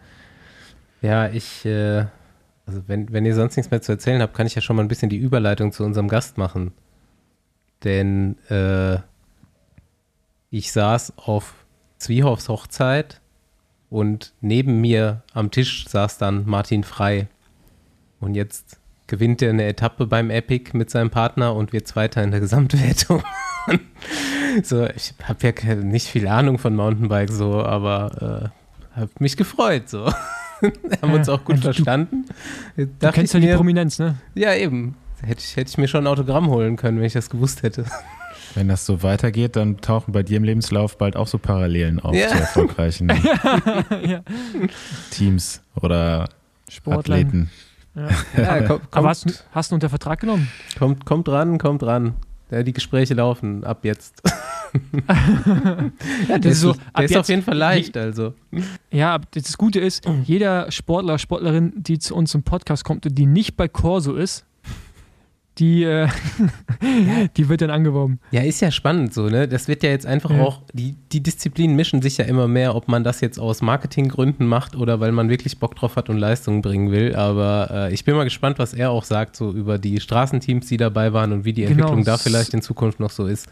[1.02, 2.06] Ja, ich, äh,
[2.66, 4.82] also wenn, wenn ihr sonst nichts mehr zu erzählen habt, kann ich ja schon mal
[4.82, 6.72] ein bisschen die Überleitung zu unserem Gast machen.
[7.84, 8.98] Denn äh,
[10.50, 11.54] ich saß auf
[11.98, 13.22] Zwiehoffs Hochzeit
[13.89, 17.28] und neben mir am Tisch saß dann Martin Frei.
[18.20, 22.32] Und jetzt gewinnt er eine Etappe beim Epic mit seinem Partner und wird Zweiter in
[22.32, 23.24] der Gesamtwertung.
[24.63, 28.52] so, ich habe ja nicht viel Ahnung von Mountainbike so, aber
[28.96, 30.06] äh, habe mich gefreut so.
[30.62, 32.26] haben ja, uns auch gut du, verstanden.
[32.76, 34.15] Du, du kennst ja die Prominenz, ne?
[34.36, 34.96] Ja, eben.
[35.22, 37.86] Hätte ich, hätte ich mir schon ein Autogramm holen können, wenn ich das gewusst hätte.
[38.56, 42.16] Wenn das so weitergeht, dann tauchen bei dir im Lebenslauf bald auch so Parallelen auf
[42.16, 42.30] ja.
[42.30, 43.10] zu erfolgreichen
[44.04, 44.24] ja.
[45.12, 46.30] Teams oder
[46.68, 47.18] Sportler.
[47.18, 47.52] Athleten.
[47.96, 48.10] Ja.
[48.36, 50.50] ja komm, Aber hast, hast, du unter Vertrag genommen?
[50.80, 52.16] Kommt, kommt ran, kommt ran.
[52.50, 54.24] Ja, die Gespräche laufen ab jetzt.
[56.28, 58.34] ja, der ist, so, der ist auf jeden Fall leicht, also.
[58.92, 63.28] Ja, das Gute ist, jeder Sportler, Sportlerin, die zu uns im Podcast kommt und die
[63.28, 64.46] nicht bei Corso ist,
[65.60, 66.08] die, äh,
[67.38, 68.19] die wird dann angeworben.
[68.32, 69.48] Ja, ist ja spannend so, ne?
[69.48, 70.41] Das wird ja jetzt einfach ja.
[70.41, 74.48] auch, die, die Disziplinen mischen sich ja immer mehr, ob man das jetzt aus Marketinggründen
[74.48, 77.15] macht oder weil man wirklich Bock drauf hat und Leistungen bringen will.
[77.15, 80.78] Aber äh, ich bin mal gespannt, was er auch sagt, so über die Straßenteams, die
[80.78, 81.74] dabei waren und wie die genau.
[81.74, 83.48] Entwicklung da vielleicht in Zukunft noch so ist.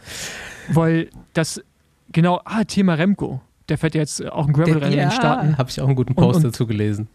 [0.68, 1.62] Weil das,
[2.10, 3.40] genau, ah, Thema Remco.
[3.68, 5.58] Der fährt ja jetzt auch ein Gravel-Rennen ja, in den Staaten.
[5.58, 7.08] Habe ich auch einen guten Post und, und, dazu gelesen.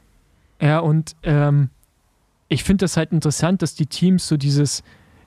[0.62, 1.70] Ja, und ähm,
[2.54, 4.84] ich finde das halt interessant, dass die Teams so dieses,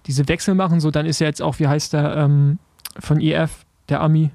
[0.06, 0.80] diese Wechsel machen.
[0.80, 2.58] So, dann ist ja jetzt auch, wie heißt der ähm,
[2.98, 4.30] von EF, der Ami,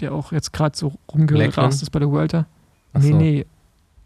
[0.00, 2.46] der auch jetzt gerade so rumgerast ist bei der Vuelta.
[2.92, 3.16] Ach nee, so.
[3.16, 3.46] nee,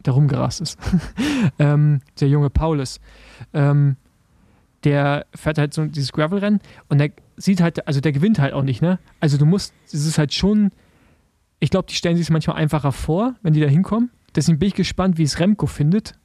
[0.05, 0.79] der rumgerast ist.
[1.59, 3.01] ähm, der junge Paulus.
[3.53, 3.97] Ähm,
[4.83, 8.62] der fährt halt so dieses Gravel-Rennen und der sieht halt, also der gewinnt halt auch
[8.62, 8.99] nicht, ne?
[9.18, 10.73] Also du musst, es ist halt schon,
[11.59, 14.11] ich glaube, die stellen sich es manchmal einfacher vor, wenn die da hinkommen.
[14.35, 16.18] Deswegen bin ich gespannt, wie es Remco findet,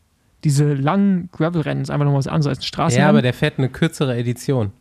[0.43, 3.06] diese langen Gravel-Rennen ist einfach noch was anderes als ein Straßenrennen.
[3.06, 4.71] Ja, aber der fährt eine kürzere Edition.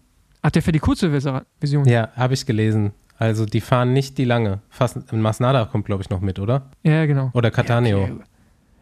[0.42, 1.84] Ach, der fährt die kurze Version?
[1.86, 2.92] Ja, habe ich gelesen.
[3.18, 4.60] Also die fahren nicht die lange.
[4.70, 6.70] Fast, Masnada kommt, glaube ich, noch mit, oder?
[6.84, 7.30] Ja, genau.
[7.34, 7.98] Oder Cataneo.
[7.98, 8.14] Ja, okay.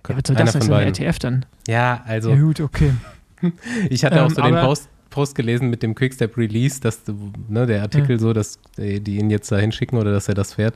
[0.08, 1.46] ja, was soll das sein, RTF dann?
[1.66, 2.30] Ja, also.
[2.30, 2.92] Ja, gut, okay.
[3.88, 7.00] ich hatte auch ähm, so den Post, Post gelesen mit dem Quickstep Release, dass
[7.48, 8.18] ne, der Artikel ja.
[8.18, 10.74] so, dass die ihn jetzt da hinschicken oder dass er das fährt.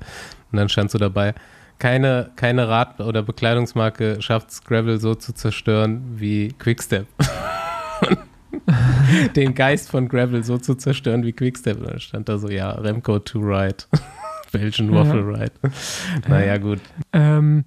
[0.51, 1.35] Und dann stand so dabei,
[1.81, 7.09] keine, keine Rad- oder Bekleidungsmarke schafft es, Gravel so zu zerstören wie Quickstep.
[9.37, 11.79] Den Geist von Gravel so zu zerstören wie Quickstep.
[11.79, 13.77] Und dann stand da so, ja, Remco to ride.
[14.53, 15.53] Belgian Waffle Ride.
[16.29, 16.81] naja, gut.
[17.13, 17.65] Ähm,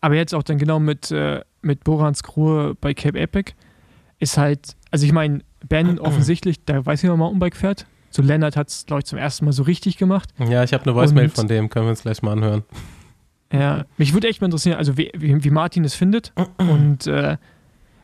[0.00, 3.52] aber jetzt auch dann genau mit, äh, mit Borans Crew bei Cape Epic
[4.20, 7.86] ist halt, also ich meine, Ben offensichtlich, der weiß, wie man Mountainbike fährt.
[8.10, 10.30] So Lennart hat es, glaube ich, zum ersten Mal so richtig gemacht.
[10.38, 12.64] Ja, ich habe eine Voicemail von dem, können wir uns gleich mal anhören.
[13.52, 16.32] Ja, mich würde echt mal interessieren, also wie, wie, Martin es findet.
[16.58, 17.36] Und äh,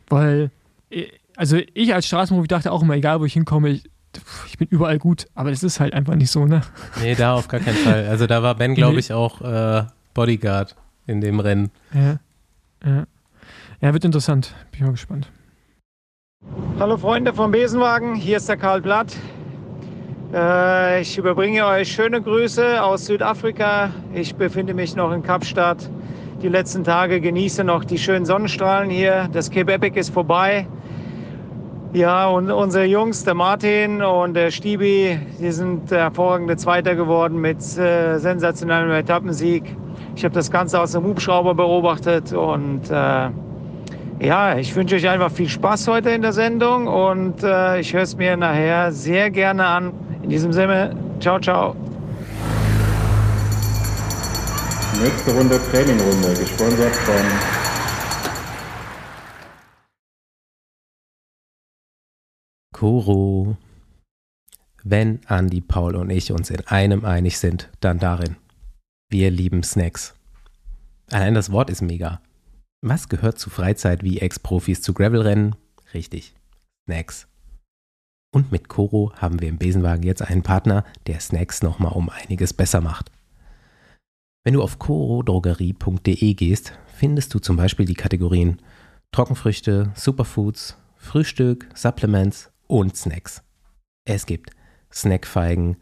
[0.09, 0.51] weil,
[0.89, 1.05] äh,
[1.35, 3.83] also ich als Straßenprofi dachte auch immer, egal wo ich hinkomme, ich,
[4.47, 6.61] ich bin überall gut, aber das ist halt einfach nicht so, ne?
[7.01, 8.07] Nee, da auf gar keinen Fall.
[8.07, 11.71] Also da war Ben, glaube ich, auch äh, Bodyguard in dem Rennen.
[11.93, 12.19] Ja.
[12.85, 13.05] Ja.
[13.79, 14.55] Ja, wird interessant.
[14.71, 15.29] Bin ich mal gespannt.
[16.79, 19.15] Hallo Freunde vom Besenwagen, hier ist der Karl Blatt.
[20.33, 23.91] Äh, ich überbringe euch schöne Grüße aus Südafrika.
[24.13, 25.89] Ich befinde mich noch in Kapstadt.
[26.41, 29.29] Die letzten Tage genieße noch die schönen Sonnenstrahlen hier.
[29.31, 30.67] Das Cape Epic ist vorbei.
[31.93, 37.59] Ja, und unsere Jungs, der Martin und der Stibi, die sind hervorragende Zweiter geworden mit
[37.77, 39.63] äh, sensationellem Etappensieg.
[40.17, 43.29] Ich habe das Ganze aus dem Hubschrauber beobachtet und äh,
[44.19, 48.01] ja, ich wünsche euch einfach viel Spaß heute in der Sendung und äh, ich höre
[48.01, 49.93] es mir nachher sehr gerne an.
[50.27, 51.73] In diesem Sinne, ciao, ciao.
[55.01, 57.15] Nächste Runde Trainingrunde, gesponsert von
[62.73, 63.55] Kuro.
[64.83, 68.35] Wenn Andi, Paul und ich uns in einem einig sind, dann darin.
[69.09, 70.13] Wir lieben Snacks.
[71.09, 72.21] Allein das Wort ist mega.
[72.81, 75.55] Was gehört zu Freizeit wie Ex-Profis zu Gravelrennen?
[75.93, 76.35] Richtig,
[76.85, 77.29] Snacks.
[78.31, 82.53] Und mit Koro haben wir im Besenwagen jetzt einen Partner, der Snacks nochmal um einiges
[82.53, 83.11] besser macht.
[84.43, 88.61] Wenn du auf korodrogerie.de gehst, findest du zum Beispiel die Kategorien
[89.11, 93.41] Trockenfrüchte, Superfoods, Frühstück, Supplements und Snacks.
[94.05, 94.51] Es gibt
[94.91, 95.77] Snackfeigen,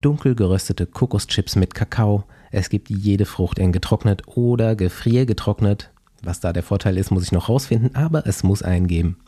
[0.00, 5.90] dunkel geröstete Kokoschips mit Kakao, es gibt jede Frucht in getrocknet oder gefriergetrocknet.
[6.22, 9.18] Was da der Vorteil ist, muss ich noch rausfinden, aber es muss einen geben.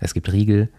[0.00, 0.70] Es gibt Riegel,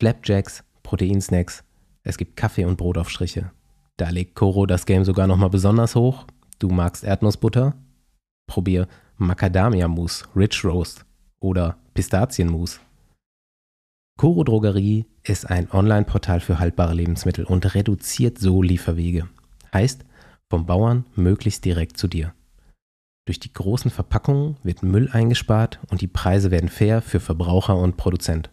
[0.00, 1.62] Flapjacks, Proteinsnacks,
[2.02, 3.52] es gibt Kaffee und Brotaufstriche.
[3.96, 6.26] Da legt Koro das Game sogar nochmal besonders hoch.
[6.58, 7.76] Du magst Erdnussbutter?
[8.48, 11.04] Probier Macadamia-Mousse, Rich Roast
[11.38, 12.80] oder Pistazienmus.
[14.18, 19.28] Koro Drogerie ist ein Online-Portal für haltbare Lebensmittel und reduziert so Lieferwege.
[19.72, 20.04] Heißt,
[20.50, 22.34] vom Bauern möglichst direkt zu dir.
[23.28, 27.96] Durch die großen Verpackungen wird Müll eingespart und die Preise werden fair für Verbraucher und
[27.96, 28.50] Produzent.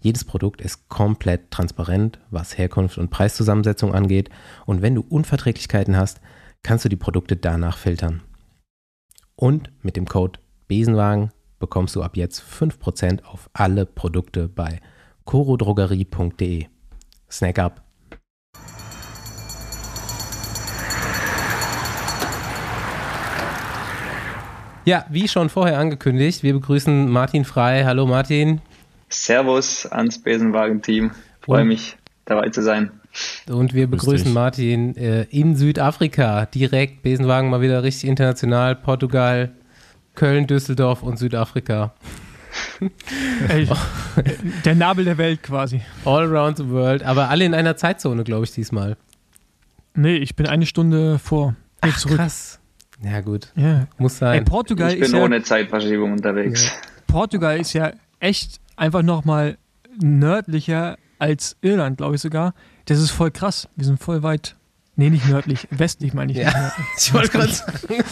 [0.00, 4.30] Jedes Produkt ist komplett transparent, was Herkunft und Preiszusammensetzung angeht,
[4.66, 6.20] und wenn du Unverträglichkeiten hast,
[6.62, 8.22] kannst du die Produkte danach filtern.
[9.34, 14.80] Und mit dem Code Besenwagen bekommst du ab jetzt 5% auf alle Produkte bei
[15.24, 16.66] corodrogerie.de.
[17.30, 17.82] Snack up!
[24.84, 27.84] Ja, wie schon vorher angekündigt, wir begrüßen Martin Frei.
[27.84, 28.60] Hallo Martin.
[29.08, 31.12] Servus ans Besenwagen-Team.
[31.40, 32.90] Freue mich, dabei zu sein.
[33.48, 36.46] Und wir begrüßen Martin äh, in Südafrika.
[36.46, 38.76] Direkt Besenwagen mal wieder richtig international.
[38.76, 39.52] Portugal,
[40.14, 41.94] Köln, Düsseldorf und Südafrika.
[43.48, 43.68] Ey,
[44.64, 45.82] der Nabel der Welt quasi.
[46.04, 48.96] All around the world, aber alle in einer Zeitzone, glaube ich, diesmal.
[49.94, 51.54] Nee, ich bin eine Stunde vor.
[51.80, 52.16] Ach, zurück.
[52.16, 52.60] krass.
[53.02, 53.52] Ja, gut.
[53.56, 53.86] Ja.
[53.98, 54.38] Muss sein.
[54.38, 56.64] Ey, Portugal ich bin ist ohne ja, Zeitverschiebung unterwegs.
[56.64, 56.70] Ja.
[57.06, 59.58] Portugal ist ja echt einfach nochmal
[60.00, 62.54] nördlicher als Irland, glaube ich sogar.
[62.86, 63.68] Das ist voll krass.
[63.76, 64.56] Wir sind voll weit.
[64.94, 66.38] Nee, nicht nördlich, westlich meine ich.
[66.38, 68.04] Ja, ich wollte gerade sagen.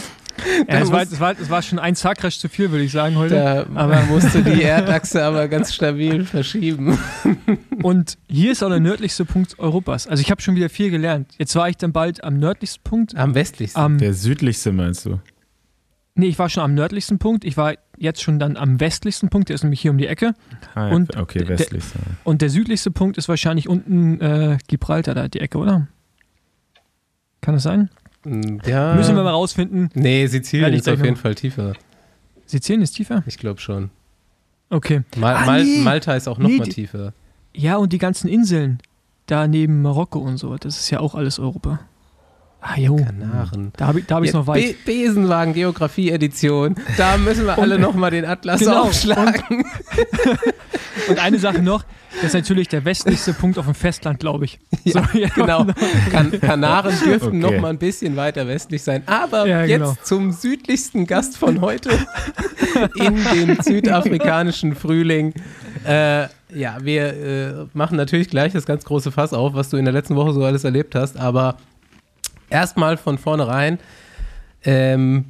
[0.67, 3.15] Ja, es, war, es, war, es war schon ein Zagrech zu viel, würde ich sagen
[3.15, 3.35] heute.
[3.35, 6.99] Da aber musste die Erdachse aber ganz stabil verschieben.
[7.81, 10.07] Und hier ist auch der nördlichste Punkt Europas.
[10.07, 11.33] Also ich habe schon wieder viel gelernt.
[11.37, 13.15] Jetzt war ich dann bald am nördlichsten Punkt.
[13.15, 13.81] Am westlichsten.
[13.81, 15.19] Am, der südlichste meinst du?
[16.15, 17.43] Nee, ich war schon am nördlichsten Punkt.
[17.43, 19.49] Ich war jetzt schon dann am westlichsten Punkt.
[19.49, 20.33] Der ist nämlich hier um die Ecke.
[20.73, 20.95] Ah, ja.
[20.95, 21.99] und okay, westlichste.
[21.99, 25.87] Der, und der südlichste Punkt ist wahrscheinlich unten äh, Gibraltar, da die Ecke, oder?
[27.41, 27.89] Kann das sein?
[28.23, 28.95] Mm, ja.
[28.95, 29.89] Müssen wir mal rausfinden.
[29.93, 31.73] Nee, Sizilien ist auf jeden Fall tiefer.
[32.45, 33.23] Sizilien ist tiefer?
[33.25, 33.89] Ich glaube schon.
[34.69, 35.03] Okay.
[35.17, 35.79] Mal, ah, Mal, nee.
[35.79, 37.13] Malta ist auch noch nee, mal tiefer.
[37.53, 38.79] Ja, und die ganzen Inseln
[39.27, 41.79] da neben Marokko und so, das ist ja auch alles Europa.
[42.67, 42.95] Ah, jo.
[42.95, 43.71] Kanaren.
[43.77, 44.83] Da habe ich es hab noch weit.
[44.85, 46.75] Be Besenwagen Geografie Edition.
[46.97, 48.85] Da müssen wir alle nochmal den Atlas genau.
[48.85, 49.43] aufschlagen.
[49.49, 51.83] Und, und, eine Sache noch,
[52.15, 54.59] das ist natürlich der westlichste Punkt auf dem Festland, glaube ich.
[54.83, 55.67] Ja, so, ja, genau.
[56.09, 57.53] Kan Kanaren dürften okay.
[57.53, 59.03] noch mal ein bisschen weiter westlich sein.
[59.05, 59.97] Aber ja, jetzt genau.
[60.01, 61.91] zum südlichsten Gast von heute
[62.95, 65.35] in den südafrikanischen Frühling.
[65.85, 66.23] Äh,
[66.53, 69.93] ja, wir äh, machen natürlich gleich das ganz große Fass auf, was du in der
[69.93, 71.17] letzten Woche so alles erlebt hast.
[71.17, 71.57] Aber
[72.49, 73.79] erstmal von vornherein,
[74.63, 75.25] ähm,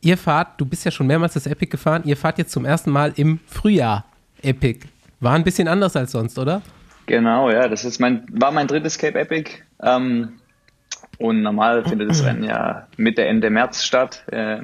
[0.00, 2.90] ihr fahrt, du bist ja schon mehrmals das Epic gefahren, ihr fahrt jetzt zum ersten
[2.90, 4.04] Mal im Frühjahr
[4.42, 4.86] Epic.
[5.20, 6.62] War ein bisschen anders als sonst, oder?
[7.06, 9.50] Genau, ja, das ist mein, war mein drittes Cape Epic.
[9.82, 10.40] Ähm,
[11.18, 14.24] und normal findet das Rennen ja Mitte, Ende März statt.
[14.32, 14.58] Äh,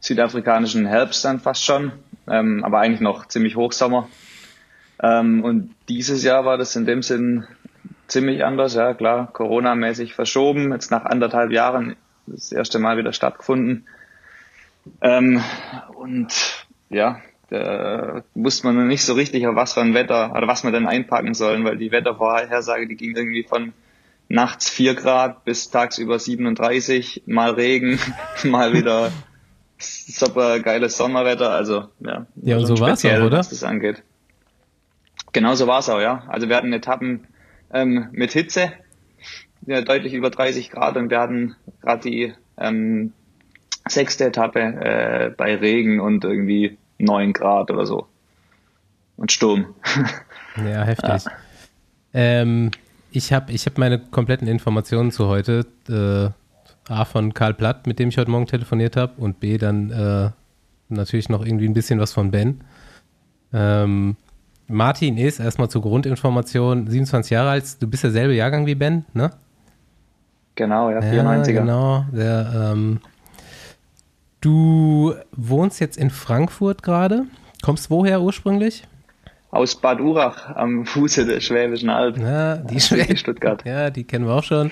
[0.00, 1.92] südafrikanischen Herbst dann fast schon,
[2.28, 4.08] ähm, aber eigentlich noch ziemlich Hochsommer.
[5.02, 7.44] Ähm, und dieses Jahr war das in dem Sinn
[8.08, 13.86] ziemlich anders, ja klar, Corona-mäßig verschoben, jetzt nach anderthalb Jahren das erste Mal wieder stattgefunden.
[15.00, 15.42] Ähm,
[15.94, 20.48] und ja, da wusste man noch nicht so richtig, auf was für ein Wetter oder
[20.48, 23.72] was wir denn einpacken sollen, weil die Wettervorhersage, die ging irgendwie von
[24.28, 28.00] nachts 4 Grad bis tagsüber 37, mal Regen,
[28.44, 29.12] mal wieder
[29.78, 32.26] super geiles Sommerwetter, also ja.
[32.36, 33.38] Ja, und so war es auch, oder?
[33.38, 34.02] Was das angeht.
[35.32, 36.24] Genau so war es auch, ja.
[36.28, 37.26] Also wir hatten Etappen
[37.72, 38.72] ähm, mit Hitze,
[39.66, 43.12] ja, deutlich über 30 Grad und wir hatten gerade die ähm,
[43.88, 48.06] sechste Etappe äh, bei Regen und irgendwie 9 Grad oder so.
[49.16, 49.74] Und Sturm.
[50.56, 51.24] Ja, heftig.
[51.26, 51.32] Ja.
[52.14, 52.70] Ähm,
[53.10, 55.66] ich habe ich hab meine kompletten Informationen zu heute.
[55.86, 56.30] Äh,
[56.90, 60.30] A von Karl Platt, mit dem ich heute Morgen telefoniert habe, und B dann äh,
[60.88, 62.62] natürlich noch irgendwie ein bisschen was von Ben.
[63.52, 64.16] Ähm,
[64.68, 67.80] Martin ist erstmal zur Grundinformation 27 Jahre alt.
[67.80, 69.30] Du bist derselbe Jahrgang wie Ben, ne?
[70.56, 71.50] Genau, ja, 94er.
[71.50, 72.04] Ja, genau.
[72.12, 73.00] Der, ähm,
[74.40, 77.24] du wohnst jetzt in Frankfurt gerade.
[77.62, 78.84] Kommst woher ursprünglich?
[79.50, 82.18] Aus Bad Urach am Fuße der Schwäbischen Alb.
[82.18, 83.64] Ja, die Schwäbische Stuttgart.
[83.64, 84.70] Ja, die kennen wir auch schon.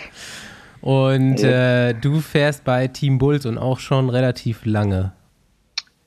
[0.80, 1.88] Und ja.
[1.88, 5.12] äh, du fährst bei Team Bulls und auch schon relativ lange.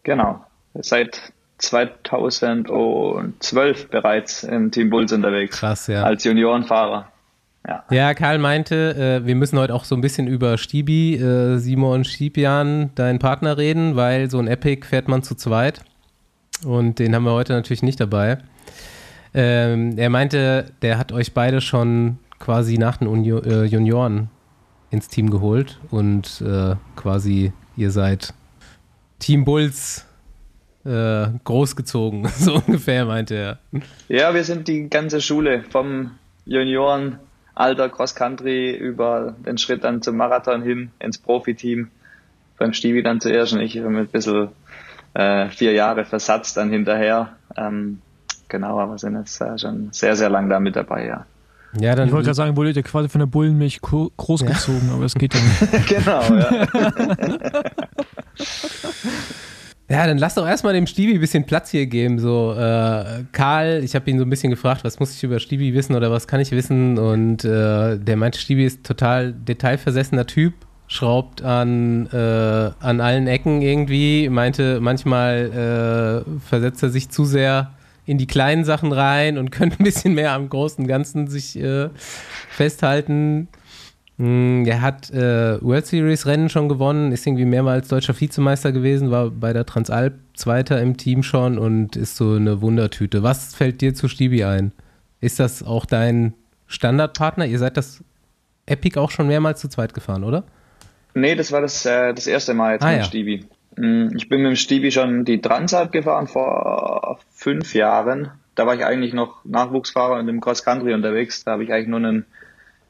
[0.03, 0.43] Genau.
[0.75, 5.57] Seit 2012 bereits im Team Bulls unterwegs.
[5.57, 6.03] Krass, ja.
[6.03, 7.11] Als Juniorenfahrer.
[7.67, 7.83] Ja.
[7.89, 12.05] ja, Karl meinte, äh, wir müssen heute auch so ein bisschen über Stibi, äh, Simon
[12.05, 15.81] Stibian, deinen Partner, reden, weil so ein Epic fährt man zu zweit.
[16.65, 18.37] Und den haben wir heute natürlich nicht dabei.
[19.33, 24.29] Ähm, er meinte, der hat euch beide schon quasi nach den Uni äh, Junioren
[24.89, 28.33] ins Team geholt und äh, quasi ihr seid
[29.19, 30.06] Team Bulls
[30.87, 33.59] äh, großgezogen, so ungefähr, meinte er.
[34.07, 36.11] Ja, wir sind die ganze Schule vom
[36.45, 41.89] Juniorenalter Cross Country über den Schritt dann zum Marathon hin ins Profiteam.
[42.57, 44.49] Beim Stivi dann zuerst und ich mit ein bisschen
[45.13, 47.33] äh, vier Jahre Versatz dann hinterher.
[47.55, 48.01] Ähm,
[48.47, 51.25] genau, aber sind jetzt äh, schon sehr, sehr lang da mit dabei, ja.
[51.79, 54.93] Ja, dann ich wollte gerade sagen, wurde ihr quasi von der Bullenmilch großgezogen, ja.
[54.95, 55.87] aber es geht ja nicht.
[55.89, 56.67] genau, ja.
[59.89, 62.19] Ja, dann lass doch erstmal dem Stibi ein bisschen Platz hier geben.
[62.19, 65.73] So, äh, Karl, ich habe ihn so ein bisschen gefragt, was muss ich über Stibi
[65.73, 66.97] wissen oder was kann ich wissen?
[66.97, 70.53] Und äh, der meinte, Stibi ist total detailversessener Typ,
[70.87, 77.71] schraubt an, äh, an allen Ecken irgendwie, meinte, manchmal äh, versetzt er sich zu sehr
[78.05, 81.87] in die kleinen Sachen rein und könnte ein bisschen mehr am großen Ganzen sich äh,
[82.49, 83.47] festhalten.
[84.17, 89.11] Hm, er hat äh, World Series Rennen schon gewonnen, ist irgendwie mehrmals deutscher Vizemeister gewesen,
[89.11, 93.21] war bei der Transalp Zweiter im Team schon und ist so eine Wundertüte.
[93.21, 94.71] Was fällt dir zu Stibi ein?
[95.19, 96.33] Ist das auch dein
[96.67, 97.45] Standardpartner?
[97.45, 98.03] Ihr seid das
[98.65, 100.43] Epic auch schon mehrmals zu zweit gefahren, oder?
[101.13, 103.03] Nee, das war das, äh, das erste Mal jetzt ah, mit ja.
[103.03, 103.45] Stibi.
[103.75, 108.31] Hm, ich bin mit dem Stibi schon die Transalp gefahren vor fünf Jahren.
[108.55, 111.43] Da war ich eigentlich noch Nachwuchsfahrer und im Cross Country unterwegs.
[111.43, 112.25] Da habe ich eigentlich nur einen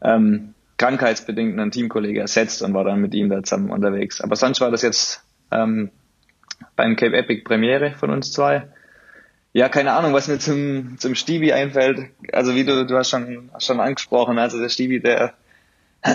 [0.02, 4.22] ähm, krankheitsbedingt einen Teamkollege ersetzt und war dann mit ihm da zusammen unterwegs.
[4.22, 5.92] Aber sonst war das jetzt ähm,
[6.76, 8.68] beim Cape Epic Premiere von uns zwei.
[9.54, 12.12] Ja, keine Ahnung, was mir zum, zum Stibi einfällt.
[12.32, 15.34] Also wie du, du hast schon, schon angesprochen, also der Stibi, der,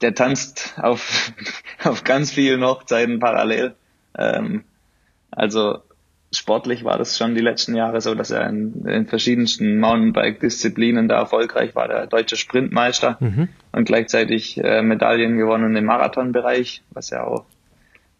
[0.00, 1.32] der tanzt auf,
[1.84, 3.74] auf ganz vielen Hochzeiten parallel.
[4.18, 4.64] Ähm,
[5.30, 5.82] also
[6.36, 11.18] sportlich war das schon die letzten Jahre so, dass er in, in verschiedensten Mountainbike-Disziplinen da
[11.18, 13.48] erfolgreich war, der deutsche Sprintmeister mhm.
[13.72, 17.44] und gleichzeitig äh, Medaillen gewonnen im Marathonbereich, was ja auch,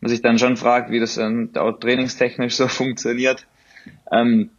[0.00, 3.46] man sich dann schon fragt, wie das dann auch trainingstechnisch so funktioniert.
[4.10, 4.50] Ähm,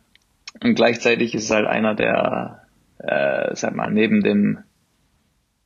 [0.64, 2.64] und gleichzeitig ist es halt einer, der,
[3.00, 4.60] äh, sag mal, neben dem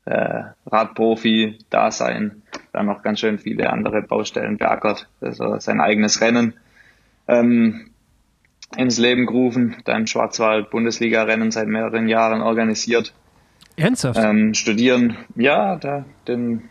[0.05, 5.07] äh, Radprofi-Dasein dann noch ganz schön viele andere Baustellen beackert.
[5.21, 6.55] Also sein eigenes Rennen
[7.29, 7.91] ähm,
[8.75, 13.13] ins Leben gerufen, dann Schwarzwald-Bundesliga-Rennen seit mehreren Jahren organisiert.
[13.77, 14.19] Ernsthaft?
[14.21, 16.69] Ähm, studieren, ja, da, den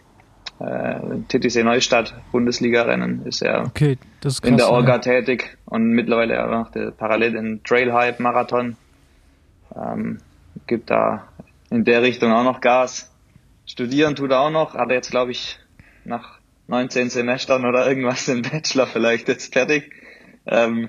[0.60, 4.98] äh, TTC Neustadt Bundesliga-Rennen ist er okay, ist krass, in der Orga ja.
[4.98, 8.76] tätig und mittlerweile auch noch der, parallel den Trail Hype Marathon.
[9.74, 10.18] Ähm,
[10.66, 11.28] gibt da
[11.70, 13.10] in der Richtung auch noch Gas.
[13.66, 15.58] Studieren tut er auch noch, hat er jetzt glaube ich
[16.04, 19.92] nach 19 Semestern oder irgendwas den Bachelor vielleicht jetzt fertig.
[20.48, 20.88] Ähm,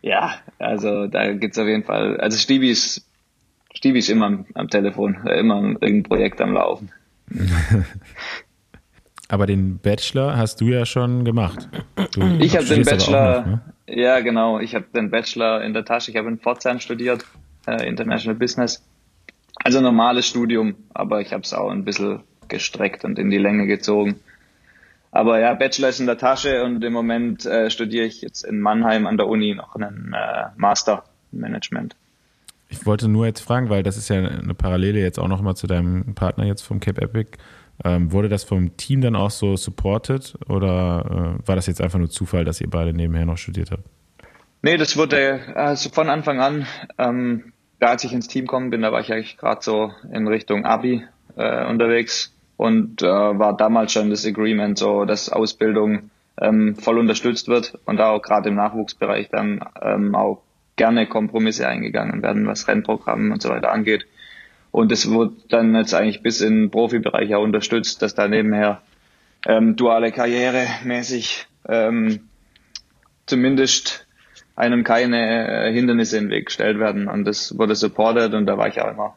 [0.00, 3.06] ja, also da gibt's auf jeden Fall, also Stevie ist,
[3.74, 6.90] Stevie ist immer am, am Telefon, immer irgendein Projekt am Laufen.
[9.28, 11.68] Aber den Bachelor hast du ja schon gemacht.
[12.12, 13.60] Du ich habe den Bachelor, noch, ne?
[13.86, 16.10] ja genau, ich habe den Bachelor in der Tasche.
[16.10, 17.26] Ich habe in Pforzheim studiert,
[17.66, 18.82] äh, International Business.
[19.56, 23.66] Also normales Studium, aber ich habe es auch ein bisschen gestreckt und in die Länge
[23.66, 24.20] gezogen.
[25.10, 28.60] Aber ja, Bachelor ist in der Tasche und im Moment äh, studiere ich jetzt in
[28.60, 31.96] Mannheim an der Uni noch einen äh, Master Management.
[32.68, 35.66] Ich wollte nur jetzt fragen, weil das ist ja eine Parallele jetzt auch nochmal zu
[35.66, 37.38] deinem Partner jetzt vom Cape Epic.
[37.84, 41.98] Ähm, wurde das vom Team dann auch so supported oder äh, war das jetzt einfach
[41.98, 43.84] nur Zufall, dass ihr beide nebenher noch studiert habt?
[44.62, 46.66] Nee, das wurde also von Anfang an,
[46.98, 50.26] ähm, da als ich ins Team gekommen bin, da war ich eigentlich gerade so in
[50.26, 51.04] Richtung Abi
[51.36, 57.46] äh, unterwegs und äh, war damals schon das Agreement so, dass Ausbildung ähm, voll unterstützt
[57.46, 60.42] wird und auch gerade im Nachwuchsbereich dann ähm, auch
[60.74, 64.06] gerne Kompromisse eingegangen werden, was Rennprogramm und so weiter angeht.
[64.72, 68.82] Und es wird dann jetzt eigentlich bis in den Profibereich auch unterstützt, dass da nebenher
[69.46, 72.28] ähm, duale Karriere mäßig ähm,
[73.26, 74.08] zumindest
[74.56, 77.06] einem keine äh, Hindernisse in den Weg gestellt werden.
[77.06, 79.16] Und das wurde supported und da war ich auch immer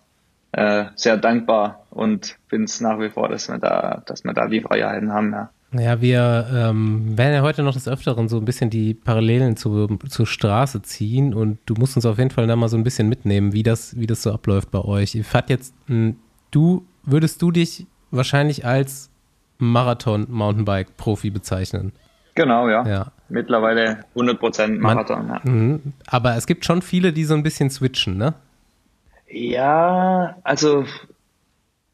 [0.51, 4.47] äh, sehr dankbar und bin es nach wie vor, dass wir da, dass wir da
[4.47, 5.49] die Freiheiten haben, ja.
[5.73, 9.87] Ja, wir ähm, werden ja heute noch des Öfteren so ein bisschen die Parallelen zu,
[10.09, 13.07] zur Straße ziehen und du musst uns auf jeden Fall da mal so ein bisschen
[13.07, 15.15] mitnehmen, wie das, wie das so abläuft bei euch.
[15.15, 15.73] Ihr fahrt jetzt,
[16.51, 19.09] du, würdest du dich wahrscheinlich als
[19.59, 21.93] Marathon-Mountainbike-Profi bezeichnen?
[22.35, 22.85] Genau, ja.
[22.85, 23.11] ja.
[23.29, 25.51] Mittlerweile 100% Marathon, Man, ja.
[25.51, 25.93] Mhm.
[26.07, 28.33] Aber es gibt schon viele, die so ein bisschen switchen, ne?
[29.29, 30.85] Ja, also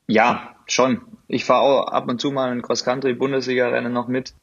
[0.08, 4.34] ja, schon ich fahre auch ab und zu mal ein Cross-Country-Bundesliga-Rennen noch mit.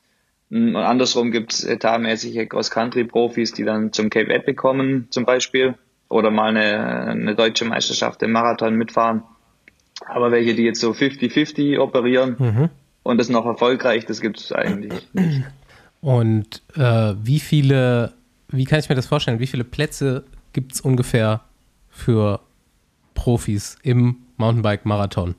[0.50, 5.74] Und andersrum gibt es etatmäßige Cross-Country-Profis, die dann zum Cape Epic kommen, zum Beispiel,
[6.08, 9.22] oder mal eine, eine deutsche Meisterschaft im Marathon mitfahren.
[10.06, 12.70] Aber welche, die jetzt so 50-50 operieren mhm.
[13.02, 15.44] und das noch erfolgreich, das gibt es eigentlich nicht.
[16.00, 18.12] Und äh, wie viele,
[18.48, 21.40] wie kann ich mir das vorstellen, wie viele Plätze gibt es ungefähr
[21.88, 22.40] für
[23.14, 25.36] Profis im Mountainbike-Marathon?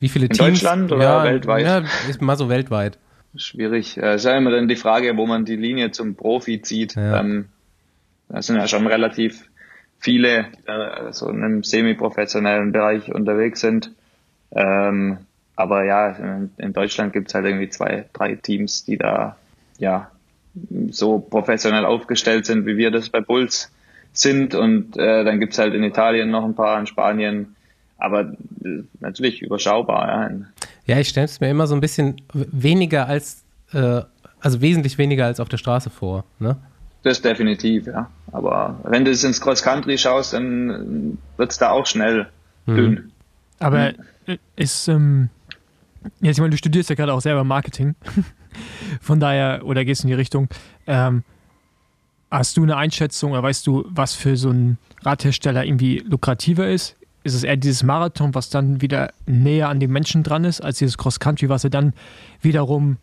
[0.00, 0.60] Wie viele In Teams?
[0.60, 1.64] Deutschland oder ja, weltweit?
[1.64, 2.98] Ja, ist mal so weltweit.
[3.36, 3.96] Schwierig.
[3.98, 6.94] Es ist ja immer dann die Frage, wo man die Linie zum Profi zieht.
[6.94, 7.20] Ja.
[7.20, 7.46] Ähm,
[8.28, 9.48] da sind ja schon relativ
[9.98, 13.92] viele, äh, so in einem semi-professionellen Bereich unterwegs sind.
[14.52, 15.18] Ähm,
[15.56, 19.36] aber ja, in, in Deutschland gibt es halt irgendwie zwei, drei Teams, die da
[19.78, 20.10] ja
[20.90, 23.70] so professionell aufgestellt sind, wie wir das bei Bulls
[24.12, 24.54] sind.
[24.54, 27.56] Und äh, dann gibt's halt in Italien noch ein paar, in Spanien
[27.98, 28.32] aber
[28.64, 30.30] äh, natürlich überschaubar.
[30.30, 30.30] Ja,
[30.86, 34.02] ja ich stelle es mir immer so ein bisschen weniger als, äh,
[34.40, 36.24] also wesentlich weniger als auf der Straße vor.
[36.38, 36.56] Ne?
[37.02, 38.10] Das definitiv, ja.
[38.32, 42.28] Aber wenn du es ins Cross Country schaust, dann wird es da auch schnell
[42.66, 42.76] mhm.
[42.76, 43.12] dünn.
[43.58, 43.92] Aber
[44.26, 44.38] mhm.
[44.56, 45.30] ist, ähm,
[46.20, 47.94] jetzt, ich meine, du studierst ja gerade auch selber Marketing.
[49.00, 50.48] Von daher, oder gehst in die Richtung,
[50.86, 51.22] ähm,
[52.30, 56.97] hast du eine Einschätzung oder weißt du, was für so ein Radhersteller irgendwie lukrativer ist?
[57.28, 60.78] Ist es eher dieses Marathon, was dann wieder näher an den Menschen dran ist, als
[60.78, 61.92] dieses Cross-Country, was er dann
[62.40, 62.96] wiederum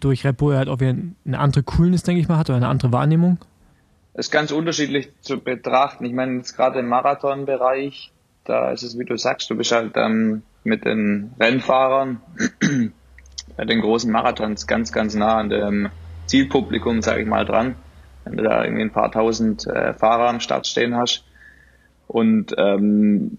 [0.00, 0.94] durch Red Bull halt auch wieder
[1.24, 3.38] eine andere Coolness, denke ich mal, hat oder eine andere Wahrnehmung?
[4.14, 6.04] Das ist ganz unterschiedlich zu betrachten.
[6.04, 8.12] Ich meine, jetzt gerade im Marathonbereich,
[8.44, 12.20] da ist es, wie du sagst, du bist halt ähm, mit den Rennfahrern
[13.56, 15.88] bei den großen Marathons ganz, ganz nah an dem
[16.26, 17.76] Zielpublikum, sage ich mal, dran.
[18.24, 21.24] Wenn du da irgendwie ein paar tausend äh, Fahrer am Start stehen hast,
[22.08, 23.38] und ähm,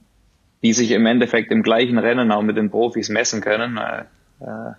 [0.64, 3.78] die sich im Endeffekt im gleichen Rennen auch mit den Profis messen können.
[3.78, 4.04] Äh,
[4.42, 4.74] äh,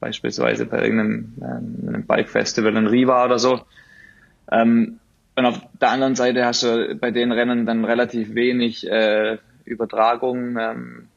[0.00, 3.60] beispielsweise bei irgendeinem äh, Bike-Festival in Riva oder so.
[4.50, 5.00] Ähm,
[5.36, 10.56] und auf der anderen Seite hast du bei den Rennen dann relativ wenig äh, Übertragung,
[10.58, 11.08] ähm,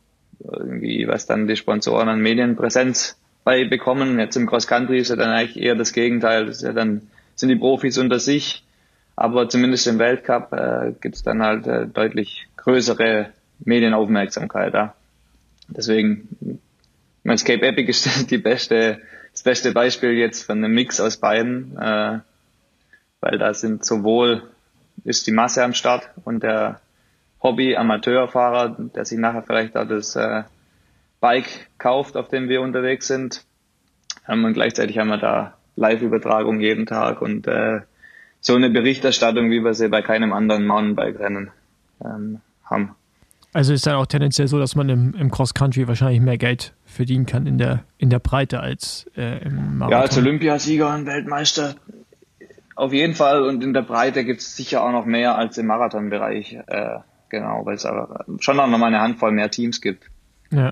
[0.44, 4.20] irgendwie, was dann die Sponsoren an Medienpräsenz bei bekommen.
[4.20, 6.46] Jetzt im Cross Country ist ja dann eigentlich eher das Gegenteil.
[6.46, 7.02] Das ist ja dann,
[7.36, 8.64] sind die Profis unter sich
[9.16, 14.74] Aber zumindest im Weltcup äh, gibt es dann halt äh, deutlich größere Medienaufmerksamkeit.
[14.74, 14.96] Ja.
[15.68, 16.60] Deswegen,
[17.24, 19.00] mein Escape Epic ist die beste,
[19.32, 22.20] das beste Beispiel jetzt von einem Mix aus beiden, äh,
[23.20, 24.44] weil da sind sowohl
[25.04, 26.80] ist die Masse am Start und der
[27.42, 30.44] Hobby-Amateurfahrer, der sich nachher vielleicht auch das äh,
[31.20, 33.44] Bike kauft, auf dem wir unterwegs sind.
[34.28, 37.82] Ähm, und gleichzeitig haben wir da Live-Übertragung jeden Tag und äh,
[38.42, 41.52] so eine Berichterstattung, wie wir sie bei keinem anderen Mountainbike-Rennen
[42.04, 42.96] ähm, haben.
[43.54, 47.26] Also ist dann auch tendenziell so, dass man im, im Cross-Country wahrscheinlich mehr Geld verdienen
[47.26, 49.92] kann in der, in der Breite als äh, im Marathon.
[49.92, 51.76] Ja, als Olympiasieger und Weltmeister
[52.76, 55.68] auf jeden Fall und in der Breite gibt es sicher auch noch mehr als im
[55.68, 56.58] Marathonbereich.
[56.66, 60.06] Äh, genau, weil es aber schon noch mal eine Handvoll mehr Teams gibt.
[60.50, 60.72] Ja.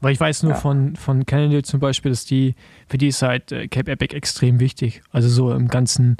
[0.00, 0.58] Weil ich weiß nur ja.
[0.58, 2.54] von, von Cannondale zum Beispiel, dass die,
[2.88, 5.00] für die ist halt äh, Cape Epic extrem wichtig.
[5.12, 6.16] Also so im ganzen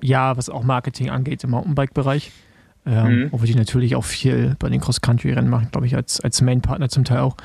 [0.00, 2.32] Jahr, was auch Marketing angeht, im Mountainbike-Bereich.
[2.86, 3.28] Ähm, mhm.
[3.32, 7.04] Obwohl die natürlich auch viel bei den Cross-Country-Rennen machen, glaube ich, als, als Main-Partner zum
[7.04, 7.36] Teil auch.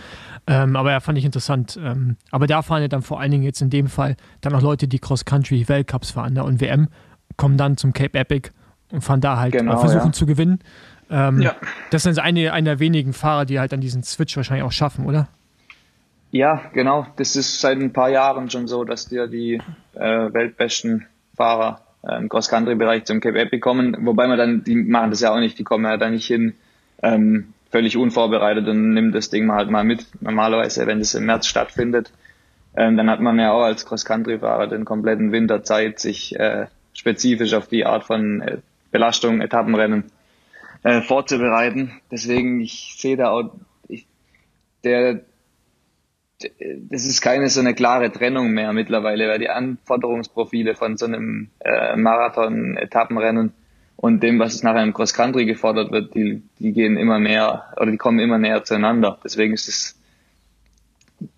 [0.45, 1.80] Ähm, aber ja, fand ich interessant.
[1.82, 4.62] Ähm, aber da fahren ja dann vor allen Dingen jetzt in dem Fall dann auch
[4.62, 6.43] Leute, die Cross-Country-Weltcups fahren ne?
[6.43, 6.89] und WM,
[7.38, 8.52] kommen dann zum Cape Epic
[8.91, 10.12] und fahren da halt genau, versuchen ja.
[10.12, 10.60] zu gewinnen.
[11.10, 11.56] Ähm, ja.
[11.89, 15.06] Das sind eine, einer der wenigen Fahrer, die halt dann diesen Switch wahrscheinlich auch schaffen,
[15.06, 15.28] oder?
[16.32, 17.08] Ja, genau.
[17.18, 19.62] Das ist seit ein paar Jahren schon so, dass dir die
[19.95, 23.95] äh, weltbesten Fahrer im Cross-Country-Bereich zum Cape Epic kommen.
[24.06, 26.54] Wobei man dann, die machen das ja auch nicht, die kommen ja da nicht hin
[27.04, 30.06] ähm, völlig unvorbereitet und nimmt das Ding mal halt mal mit.
[30.20, 32.12] Normalerweise, wenn das im März stattfindet,
[32.76, 37.54] ähm, dann hat man ja auch als Cross-Country-Fahrer den kompletten Winter Zeit, sich äh, spezifisch
[37.54, 38.58] auf die Art von äh,
[38.91, 40.12] Belastung, Etappenrennen
[40.84, 42.02] äh, vorzubereiten.
[42.12, 43.54] Deswegen, ich sehe da auch,
[43.88, 44.06] ich,
[44.84, 45.22] der,
[46.89, 51.50] das ist keine so eine klare Trennung mehr mittlerweile, weil die Anforderungsprofile von so einem
[51.60, 53.54] äh, Marathon-Etappenrennen
[53.96, 57.98] und dem, was nachher im Cross-Country gefordert wird, die, die gehen immer mehr oder die
[57.98, 59.20] kommen immer näher zueinander.
[59.24, 60.00] Deswegen ist es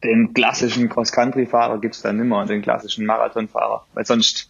[0.04, 4.49] den klassischen Cross-Country-Fahrer gibt's dann immer und den klassischen Marathon-Fahrer, weil sonst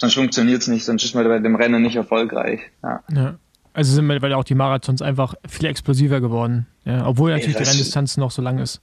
[0.00, 2.60] sonst funktioniert's nicht, sonst ist man bei dem Rennen nicht erfolgreich.
[2.82, 3.02] Ja.
[3.12, 3.34] ja.
[3.72, 7.68] Also sind mittlerweile auch die Marathons einfach viel explosiver geworden, ja, obwohl natürlich Ey, die
[7.68, 8.80] Renndistanz noch so lang ist.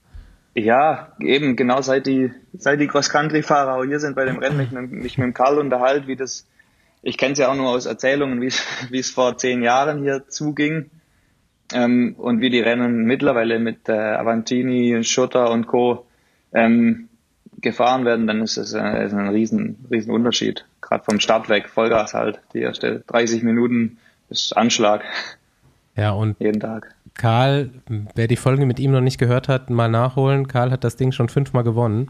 [0.56, 4.72] Ja, eben, genau seit die, seit die Cross-Country-Fahrer auch hier sind bei dem Rennen, mich
[4.72, 6.47] mit, mich mit dem Karl unterhalten, wie das,
[7.01, 8.47] ich kenne es ja auch nur aus Erzählungen, wie
[8.99, 10.89] es vor zehn Jahren hier zuging.
[11.74, 16.06] Ähm, und wie die Rennen mittlerweile mit äh, Avantini, Schutter und Co.
[16.53, 17.10] Ähm,
[17.62, 20.66] gefahren werden, dann ist es äh, ist ein riesen, riesen Unterschied.
[20.82, 23.97] Gerade vom Start weg, Vollgas halt, die erste 30 Minuten
[24.30, 25.03] ist Anschlag.
[25.95, 26.94] Ja, und jeden Tag.
[27.16, 27.70] Karl,
[28.13, 30.47] wer die Folge mit ihm noch nicht gehört hat, mal nachholen.
[30.47, 32.09] Karl hat das Ding schon fünfmal gewonnen.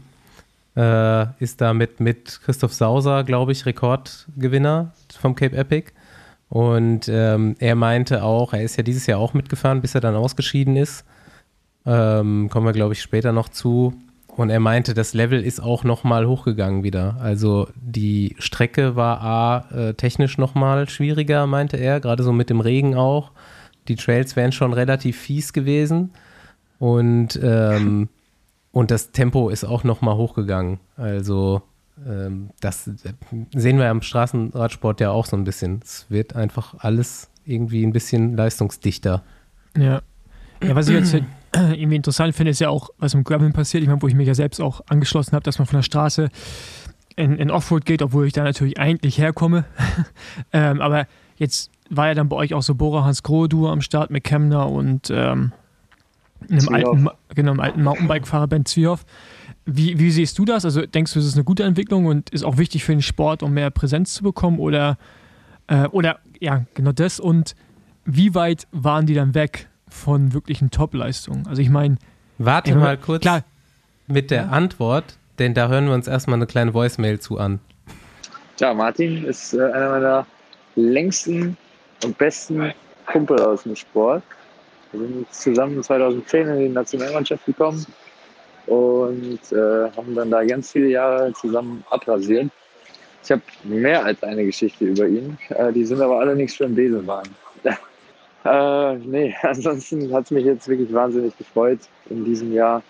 [0.76, 5.92] Äh, ist damit mit Christoph Sauser, glaube ich, Rekordgewinner vom Cape Epic.
[6.48, 10.14] Und ähm, er meinte auch, er ist ja dieses Jahr auch mitgefahren, bis er dann
[10.14, 11.04] ausgeschieden ist.
[11.86, 13.94] Ähm, kommen wir, glaube ich, später noch zu.
[14.36, 17.16] Und er meinte, das Level ist auch nochmal hochgegangen wieder.
[17.20, 22.60] Also die Strecke war A, äh, technisch nochmal schwieriger, meinte er, gerade so mit dem
[22.60, 23.32] Regen auch.
[23.88, 26.10] Die Trails wären schon relativ fies gewesen.
[26.78, 28.08] Und, ähm,
[28.72, 30.78] und das Tempo ist auch nochmal hochgegangen.
[30.96, 31.62] Also
[32.06, 32.90] ähm, das
[33.54, 35.80] sehen wir am Straßenradsport ja auch so ein bisschen.
[35.82, 39.22] Es wird einfach alles irgendwie ein bisschen leistungsdichter.
[39.76, 40.02] Ja.
[40.62, 41.14] Ja, was ich jetzt
[41.52, 43.82] irgendwie interessant finde, ist ja auch, was im Graveln passiert.
[43.82, 46.28] Ich meine, wo ich mich ja selbst auch angeschlossen habe, dass man von der Straße
[47.14, 49.64] in, in Offroad geht, obwohl ich da natürlich eigentlich herkomme.
[50.52, 51.06] ähm, aber
[51.36, 54.24] jetzt war ja dann bei euch auch so Bora Hans Grohe Duo am Start mit
[54.24, 55.52] Kemner und ähm,
[56.50, 59.04] einem, alten, genau, einem alten Mountainbike-Fahrer Ben Zwiehoff.
[59.64, 60.64] Wie, wie siehst du das?
[60.64, 63.42] Also denkst du, es ist eine gute Entwicklung und ist auch wichtig für den Sport,
[63.42, 64.58] um mehr Präsenz zu bekommen?
[64.58, 64.96] Oder,
[65.66, 67.18] äh, oder ja, genau das.
[67.18, 67.56] Und
[68.04, 71.46] wie weit waren die dann weg von wirklichen Top-Leistungen.
[71.46, 71.96] Also ich meine.
[72.38, 73.44] Warte ja, mal kurz klar.
[74.06, 74.48] mit der ja.
[74.48, 77.60] Antwort, denn da hören wir uns erstmal eine kleine Voicemail zu an.
[78.60, 80.26] Ja, Martin ist äh, einer meiner
[80.76, 81.56] längsten
[82.04, 82.72] und besten
[83.06, 84.22] Kumpel aus dem Sport.
[84.92, 87.86] Wir sind zusammen 2010 in die Nationalmannschaft gekommen
[88.66, 92.50] und äh, haben dann da ganz viele Jahre zusammen abrasiert.
[93.22, 96.64] Ich habe mehr als eine Geschichte über ihn, äh, die sind aber alle nichts für
[96.64, 97.34] den Besenwagen.
[98.44, 101.80] Äh, nee, ansonsten hat es mich jetzt wirklich wahnsinnig gefreut
[102.10, 102.80] in diesem Jahr,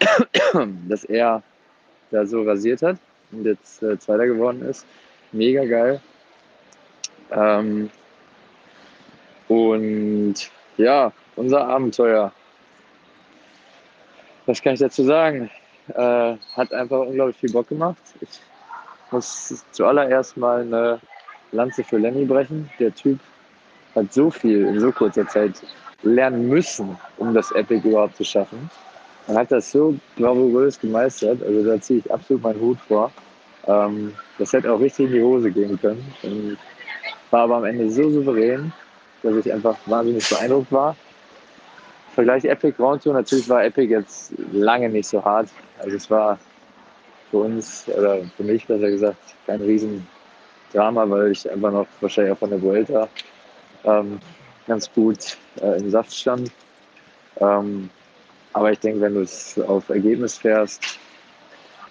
[0.88, 1.40] dass er
[2.10, 2.96] da so rasiert hat
[3.30, 4.84] und jetzt äh, Zweiter geworden ist.
[5.30, 6.00] Mega geil.
[7.30, 7.90] Ähm,
[9.48, 10.34] und
[10.76, 12.32] ja, unser Abenteuer.
[14.46, 15.50] Was kann ich dazu sagen?
[15.94, 17.98] Äh, hat einfach unglaublich viel Bock gemacht.
[18.20, 18.40] Ich
[19.10, 21.00] muss zuallererst mal eine
[21.52, 22.70] Lanze für Lenny brechen.
[22.78, 23.18] Der Typ
[23.94, 25.54] hat so viel in so kurzer Zeit
[26.02, 28.70] lernen müssen, um das Epic überhaupt zu schaffen.
[29.26, 33.10] Man hat das so bravourös gemeistert, also da ziehe ich absolut meinen Hut vor.
[33.66, 36.04] Ähm, das hätte auch richtig in die Hose gehen können.
[36.22, 36.56] Und
[37.30, 38.72] war aber am Ende so souverän,
[39.22, 40.96] dass ich einfach wahnsinnig beeindruckt war.
[42.14, 45.48] Vergleich Epic Grand Tour, natürlich war Epic jetzt lange nicht so hart.
[45.78, 46.38] Also es war
[47.30, 52.38] für uns, oder für mich besser gesagt, kein Riesendrama, weil ich einfach noch wahrscheinlich auch
[52.38, 53.08] von der Vuelta
[53.84, 54.18] ähm,
[54.66, 56.50] ganz gut äh, im Saft stand.
[57.40, 57.90] Ähm,
[58.52, 60.98] aber ich denke, wenn du es auf Ergebnis fährst,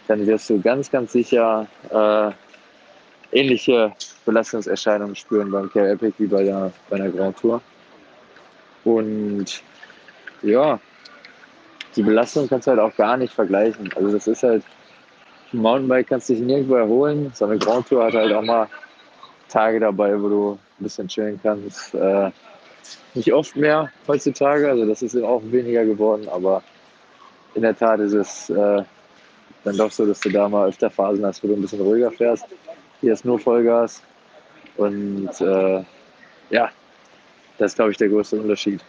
[0.08, 2.32] dann wirst du ganz, ganz sicher äh,
[3.38, 3.94] ähnliche
[4.28, 7.62] Belastungserscheinungen spüren beim Care Epic wie bei der, bei der Grand Tour.
[8.84, 9.64] Und
[10.42, 10.80] ja,
[11.96, 13.90] die Belastung kannst du halt auch gar nicht vergleichen.
[13.96, 14.64] Also das ist halt,
[15.54, 17.32] ein Mountainbike kannst du dich nirgendwo erholen.
[17.34, 18.68] So eine Grand Tour hat halt auch mal
[19.48, 21.96] Tage dabei, wo du ein bisschen chillen kannst.
[21.96, 22.30] Äh,
[23.14, 26.62] nicht oft mehr heutzutage, also das ist auch weniger geworden, aber
[27.56, 28.84] in der Tat ist es äh,
[29.64, 32.12] dann doch so, dass du da mal öfter Phasen hast, wo du ein bisschen ruhiger
[32.12, 32.46] fährst.
[33.00, 34.02] Hier ist nur Vollgas
[34.78, 35.84] und äh,
[36.50, 36.72] ja,
[37.58, 38.82] das ist, glaube ich, der größte Unterschied.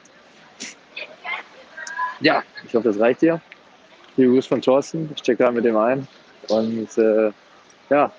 [2.21, 3.41] Ja, ich hoffe, das reicht dir.
[4.17, 5.11] Liebe Grüße von Thorsten.
[5.15, 6.07] Ich check da mit dem ein.
[6.49, 7.31] Und äh,
[7.91, 8.13] ja,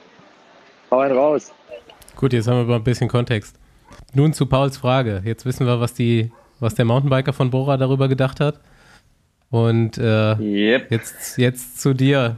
[0.90, 1.54] hau einen raus.
[2.16, 3.56] Gut, jetzt haben wir aber ein bisschen Kontext.
[4.14, 5.22] Nun zu Pauls Frage.
[5.26, 8.60] Jetzt wissen wir, was, die, was der Mountainbiker von Bora darüber gedacht hat.
[9.50, 10.92] Und äh, yep.
[10.92, 12.38] jetzt, jetzt zu dir.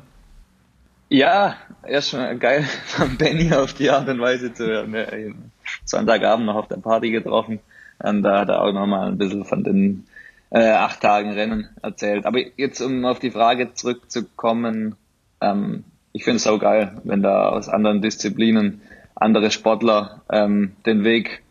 [1.13, 5.51] Ja, erstmal geil von Benny auf die Art und Weise zu hören.
[5.83, 7.59] Sonntagabend noch auf der Party getroffen.
[7.99, 10.05] Und da hat er auch nochmal ein bisschen von den
[10.51, 12.25] äh, acht Tagen Rennen erzählt.
[12.25, 14.95] Aber jetzt, um auf die Frage zurückzukommen,
[15.41, 15.83] ähm,
[16.13, 18.81] ich finde es auch geil, wenn da aus anderen Disziplinen
[19.13, 21.43] andere Sportler ähm, den Weg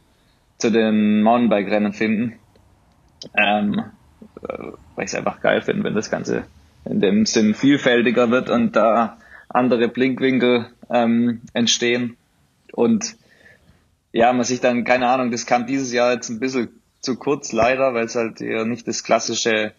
[0.57, 2.39] zu den Mountainbike-Rennen finden.
[3.37, 3.83] Ähm,
[4.43, 4.57] äh,
[4.95, 6.45] weil ich es einfach geil finde, wenn das Ganze
[6.87, 9.19] in dem Sinn vielfältiger wird und da
[9.51, 12.17] andere Blinkwinkel ähm, entstehen.
[12.73, 13.17] Und
[14.13, 16.69] ja, man sich dann, keine Ahnung, das kam dieses Jahr jetzt ein bisschen
[17.01, 19.73] zu kurz leider, weil es halt hier nicht das klassische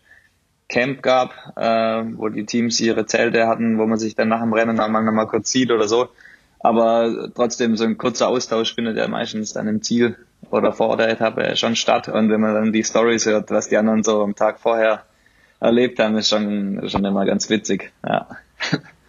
[0.69, 4.53] Camp gab, äh, wo die Teams ihre Zelte hatten, wo man sich dann nach dem
[4.53, 6.09] Rennen einmal nochmal kurz sieht oder so.
[6.59, 10.15] Aber trotzdem, so ein kurzer Austausch findet ja meistens dann im Ziel
[10.49, 12.07] oder vor der Etappe schon statt.
[12.07, 15.03] Und wenn man dann die Stories hört, was die anderen so am Tag vorher
[15.59, 17.91] erlebt haben, ist schon, schon immer ganz witzig.
[18.05, 18.27] Ja.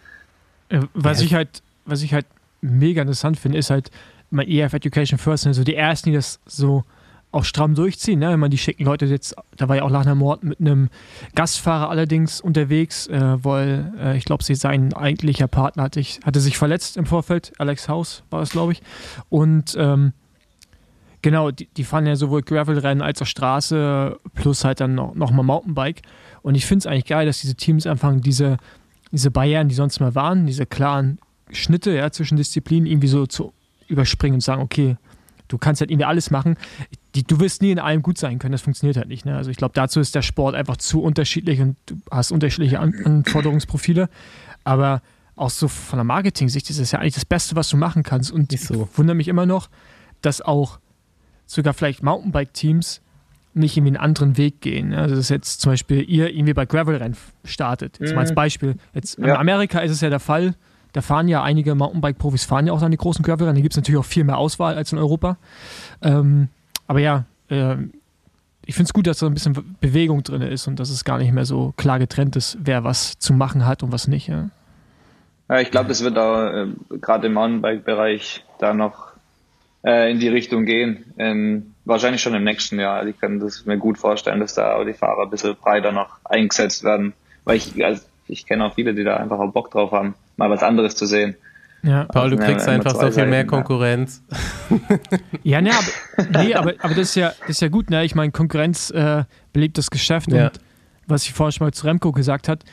[0.69, 2.25] Äh, was ich halt, was ich halt
[2.61, 3.91] mega interessant finde, ist halt
[4.29, 6.83] mein EF Education First, also die ersten, die das so
[7.33, 8.19] auch stramm durchziehen.
[8.19, 8.29] Ne?
[8.29, 10.89] Wenn man die schicken Leute jetzt, da war ja auch Lachner Mord mit einem
[11.35, 16.57] Gastfahrer allerdings unterwegs, äh, weil äh, ich glaube, sein eigentlicher Partner hatte, ich, hatte sich
[16.57, 17.51] verletzt im Vorfeld.
[17.57, 18.83] Alex House war es, glaube ich.
[19.29, 20.13] Und ähm,
[21.23, 25.31] genau, die, die, fahren ja sowohl Gravel-Rennen als auch Straße, plus halt dann noch, noch
[25.31, 26.03] mal Mountainbike.
[26.43, 28.57] Und ich finde es eigentlich geil, dass diese Teams anfangen, diese,
[29.13, 31.19] diese Barrieren, die sonst mal waren, diese klaren
[31.51, 33.53] Schnitte ja, zwischen Disziplinen irgendwie so zu
[33.87, 34.97] überspringen und sagen, okay,
[35.47, 36.57] du kannst halt irgendwie alles machen.
[37.13, 39.23] Die, du wirst nie in allem gut sein können, das funktioniert halt nicht.
[39.23, 39.37] Ne?
[39.37, 42.95] Also ich glaube, dazu ist der Sport einfach zu unterschiedlich und du hast unterschiedliche An
[43.05, 44.09] Anforderungsprofile.
[44.63, 45.03] Aber
[45.35, 48.31] auch so von der Marketing-Sicht ist das ja eigentlich das Beste, was du machen kannst.
[48.31, 48.89] Und ich so.
[48.95, 49.69] wundere mich immer noch,
[50.21, 50.79] dass auch
[51.45, 53.01] sogar vielleicht Mountainbike-Teams
[53.53, 54.93] nicht irgendwie einen anderen Weg gehen.
[54.93, 57.99] Also dass jetzt zum Beispiel ihr irgendwie bei Gravel-Rennen startet.
[57.99, 58.35] Jetzt mal als mhm.
[58.35, 58.75] Beispiel.
[58.93, 60.55] Jetzt in Amerika ist es ja der Fall,
[60.93, 63.55] da fahren ja einige Mountainbike-Profis, fahren ja auch dann die großen Gravel-Rennen.
[63.55, 65.37] Da gibt es natürlich auch viel mehr Auswahl als in Europa.
[66.01, 66.49] Ähm,
[66.87, 67.75] aber ja, äh,
[68.65, 71.17] ich finde es gut, dass da ein bisschen Bewegung drin ist und dass es gar
[71.17, 74.27] nicht mehr so klar getrennt ist, wer was zu machen hat und was nicht.
[74.27, 74.49] Ja,
[75.49, 76.67] ja ich glaube, es wird auch äh,
[77.01, 79.13] gerade im Mountainbike-Bereich da noch
[79.83, 81.05] äh, in die Richtung gehen.
[81.17, 82.97] Ähm, wahrscheinlich schon im nächsten Jahr.
[82.97, 85.91] Also ich kann das mir gut vorstellen, dass da auch die Fahrer ein bisschen breiter
[85.91, 87.13] noch eingesetzt werden.
[87.43, 90.49] Weil ich, also ich kenne auch viele, die da einfach auch Bock drauf haben, mal
[90.49, 91.35] was anderes zu sehen.
[91.83, 94.23] Ja, Paul, du kriegst einfach so viel Seiten, mehr Konkurrenz.
[95.43, 98.05] Ja, ne, aber, nee, aber, aber das, ist ja, das ist ja gut, ne?
[98.05, 100.45] Ich meine, Konkurrenz äh, belebt das Geschäft ja.
[100.45, 100.59] und
[101.05, 102.63] was ich vorhin schon mal zu Remco gesagt hat,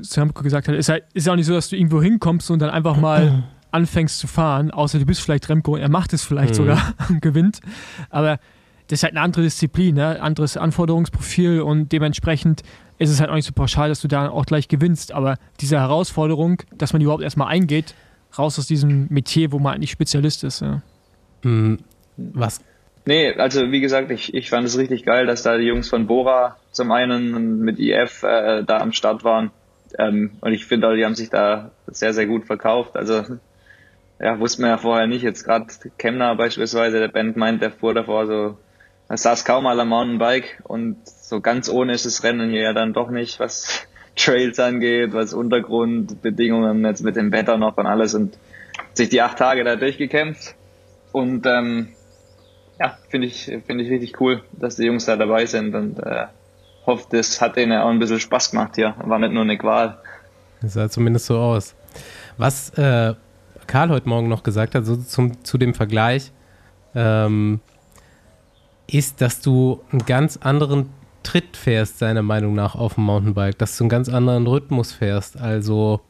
[0.00, 2.50] zu Remco gesagt hat, ist halt, ist ja auch nicht so, dass du irgendwo hinkommst
[2.52, 3.42] und dann einfach mal
[3.72, 6.56] anfängst zu fahren, außer du bist vielleicht Remco und er macht es vielleicht mhm.
[6.56, 7.60] sogar und gewinnt.
[8.10, 8.38] Aber
[8.88, 10.20] das ist halt eine andere Disziplin, ne?
[10.20, 12.62] anderes Anforderungsprofil und dementsprechend
[12.98, 15.12] ist es halt auch nicht so pauschal, dass du da auch gleich gewinnst.
[15.12, 17.94] Aber diese Herausforderung, dass man überhaupt erstmal eingeht,
[18.38, 20.60] raus aus diesem Metier, wo man eigentlich Spezialist ist.
[20.60, 20.82] Ja.
[21.42, 21.78] Hm,
[22.16, 22.60] was?
[23.04, 26.06] Nee, also wie gesagt, ich, ich fand es richtig geil, dass da die Jungs von
[26.06, 29.50] Bora zum einen mit IF äh, da am Start waren.
[29.98, 32.96] Ähm, und ich finde, die haben sich da sehr, sehr gut verkauft.
[32.96, 33.24] Also
[34.22, 35.22] ja, wusste man ja vorher nicht.
[35.22, 35.66] Jetzt gerade
[35.98, 38.58] Kemner beispielsweise, der Band meint, der fuhr davor so,
[39.08, 42.72] er saß kaum mal am Mountainbike und so ganz ohne ist das Rennen hier ja
[42.72, 48.14] dann doch nicht, was Trails angeht, was Untergrundbedingungen jetzt mit dem Wetter noch und alles
[48.14, 48.38] und
[48.94, 50.54] sich die acht Tage da durchgekämpft
[51.10, 51.88] und ähm,
[52.78, 56.26] ja, finde ich, finde ich richtig cool, dass die Jungs da dabei sind und äh,
[56.86, 58.94] hoffe, das hat denen auch ein bisschen Spaß gemacht hier.
[58.98, 59.98] War nicht nur eine Qual.
[60.60, 61.74] Das sah zumindest so aus.
[62.38, 63.14] Was äh,
[63.66, 66.32] Karl heute Morgen noch gesagt hat, so zum, zu dem Vergleich,
[66.94, 67.60] ähm,
[68.86, 70.90] ist, dass du einen ganz anderen
[71.22, 75.38] Tritt fährst, seiner Meinung nach, auf dem Mountainbike, dass du einen ganz anderen Rhythmus fährst.
[75.38, 76.00] Also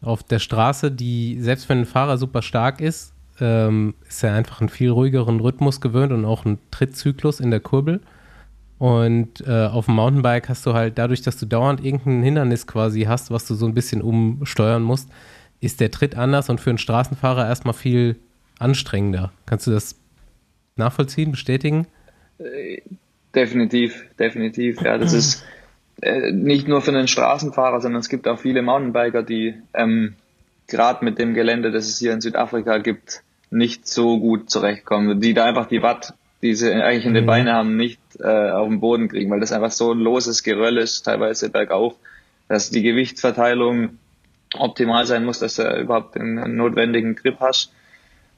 [0.00, 4.60] auf der Straße, die, selbst wenn ein Fahrer super stark ist, ähm, ist er einfach
[4.60, 8.00] einen viel ruhigeren Rhythmus gewöhnt und auch einen Trittzyklus in der Kurbel.
[8.78, 13.02] Und äh, auf dem Mountainbike hast du halt dadurch, dass du dauernd irgendein Hindernis quasi
[13.02, 15.08] hast, was du so ein bisschen umsteuern musst,
[15.62, 18.16] ist der Tritt anders und für einen Straßenfahrer erstmal viel
[18.58, 19.32] anstrengender.
[19.46, 19.96] Kannst du das
[20.76, 21.86] nachvollziehen, bestätigen?
[22.38, 22.82] Äh,
[23.34, 24.82] definitiv, definitiv.
[24.82, 25.44] Ja, das ist
[26.02, 30.14] äh, nicht nur für einen Straßenfahrer, sondern es gibt auch viele Mountainbiker, die ähm,
[30.66, 35.32] gerade mit dem Gelände, das es hier in Südafrika gibt, nicht so gut zurechtkommen, die
[35.32, 37.28] da einfach die Watt, die sie eigentlich in den mhm.
[37.28, 40.78] Beinen haben, nicht äh, auf den Boden kriegen, weil das einfach so ein loses Geröll
[40.78, 41.94] ist, teilweise bergauf,
[42.48, 43.98] dass die Gewichtsverteilung
[44.54, 47.72] optimal sein muss, dass du überhaupt den notwendigen Grip hast.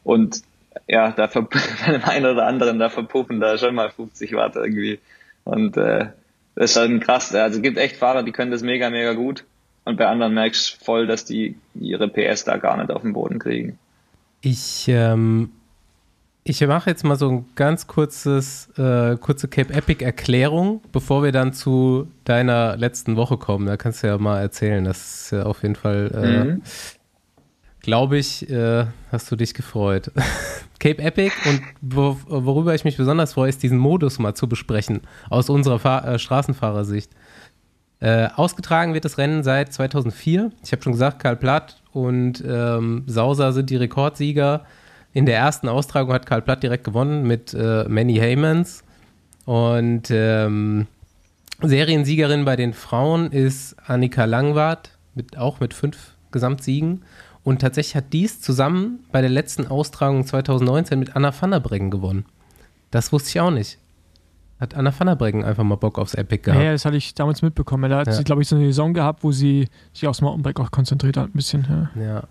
[0.02, 0.42] Und
[0.86, 4.98] ja, da bei dem einen oder anderen, da verpuffen da schon mal 50 Watt irgendwie.
[5.44, 6.06] Und äh,
[6.54, 7.34] das ist schon krass.
[7.34, 9.44] Also es gibt echt Fahrer, die können das mega, mega gut.
[9.84, 13.12] Und bei anderen merkst du voll, dass die ihre PS da gar nicht auf den
[13.12, 13.78] Boden kriegen.
[14.40, 15.50] Ich, ähm,
[16.46, 21.32] ich mache jetzt mal so ein ganz kurzes, äh, kurze Cape Epic Erklärung, bevor wir
[21.32, 23.66] dann zu deiner letzten Woche kommen.
[23.66, 24.84] Da kannst du ja mal erzählen.
[24.84, 26.62] Das ist ja auf jeden Fall, äh, mhm.
[27.80, 30.10] glaube ich, äh, hast du dich gefreut.
[30.78, 35.00] Cape Epic und wo, worüber ich mich besonders freue, ist diesen Modus mal zu besprechen
[35.30, 37.10] aus unserer Fahr äh, Straßenfahrersicht.
[38.00, 40.52] Äh, ausgetragen wird das Rennen seit 2004.
[40.62, 44.66] Ich habe schon gesagt, Karl Platt und ähm, Sauser sind die Rekordsieger.
[45.14, 48.82] In der ersten Austragung hat Karl Platt direkt gewonnen mit äh, Manny Heymans.
[49.44, 50.88] Und ähm,
[51.62, 57.02] Seriensiegerin bei den Frauen ist Annika Langwart, mit, auch mit fünf Gesamtsiegen.
[57.44, 61.90] Und tatsächlich hat dies zusammen bei der letzten Austragung 2019 mit Anna van der Breggen
[61.90, 62.24] gewonnen.
[62.90, 63.78] Das wusste ich auch nicht.
[64.58, 66.62] Hat Anna van der Breggen einfach mal Bock aufs Epic gehabt.
[66.62, 67.88] Ja, das hatte ich damals mitbekommen.
[67.88, 68.14] Da hat ja.
[68.14, 71.28] sie, glaube ich, so eine Saison gehabt, wo sie sich aufs Mountainbike auch konzentriert hat,
[71.28, 71.90] ein bisschen.
[71.94, 72.02] Ja.
[72.02, 72.22] ja.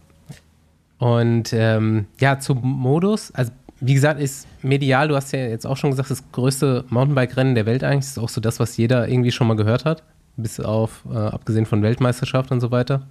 [1.04, 3.30] Und ähm, ja, zum Modus.
[3.32, 3.52] Also,
[3.82, 7.66] wie gesagt, ist medial, du hast ja jetzt auch schon gesagt, das größte Mountainbike-Rennen der
[7.66, 8.06] Welt eigentlich.
[8.06, 10.04] Das ist auch so das, was jeder irgendwie schon mal gehört hat.
[10.38, 13.06] Bis auf, äh, abgesehen von Weltmeisterschaft und so weiter.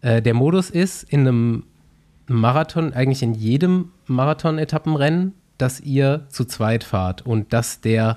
[0.00, 1.64] Äh, der Modus ist in einem
[2.26, 8.16] Marathon, eigentlich in jedem Marathon-Etappenrennen, dass ihr zu zweit fahrt und dass der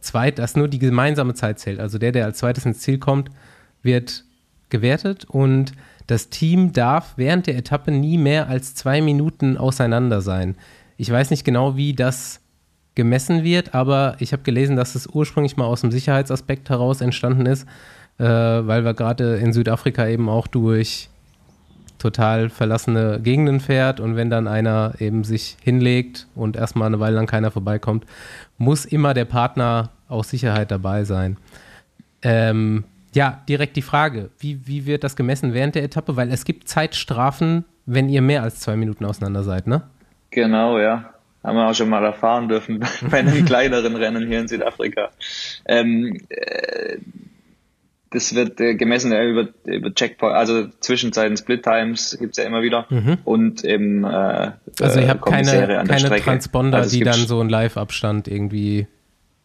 [0.00, 1.80] zweit, dass nur die gemeinsame Zeit zählt.
[1.80, 3.28] Also der, der als zweites ins Ziel kommt,
[3.82, 4.24] wird
[4.70, 5.74] gewertet und
[6.06, 10.56] das Team darf während der Etappe nie mehr als zwei Minuten auseinander sein.
[10.96, 12.40] Ich weiß nicht genau, wie das
[12.94, 17.46] gemessen wird, aber ich habe gelesen, dass es ursprünglich mal aus dem Sicherheitsaspekt heraus entstanden
[17.46, 17.66] ist,
[18.18, 21.08] äh, weil wir gerade in Südafrika eben auch durch
[21.98, 27.16] total verlassene Gegenden fährt und wenn dann einer eben sich hinlegt und erstmal eine Weile
[27.16, 28.04] lang keiner vorbeikommt,
[28.58, 31.36] muss immer der Partner aus Sicherheit dabei sein.
[32.22, 32.84] Ähm,
[33.14, 36.16] ja, direkt die Frage, wie, wie wird das gemessen während der Etappe?
[36.16, 39.82] Weil es gibt Zeitstrafen, wenn ihr mehr als zwei Minuten auseinander seid, ne?
[40.30, 41.10] Genau, ja.
[41.44, 45.10] Haben wir auch schon mal erfahren dürfen bei einem kleineren Rennen hier in Südafrika.
[45.66, 46.98] Ähm, äh,
[48.10, 52.44] das wird äh, gemessen äh, über, über Checkpoint, also Zwischenzeiten, Split Times gibt es ja
[52.44, 53.18] immer wieder mhm.
[53.24, 58.28] und eben äh, Also ihr habt keine, keine Transponder, also die dann so einen Live-Abstand
[58.28, 58.86] irgendwie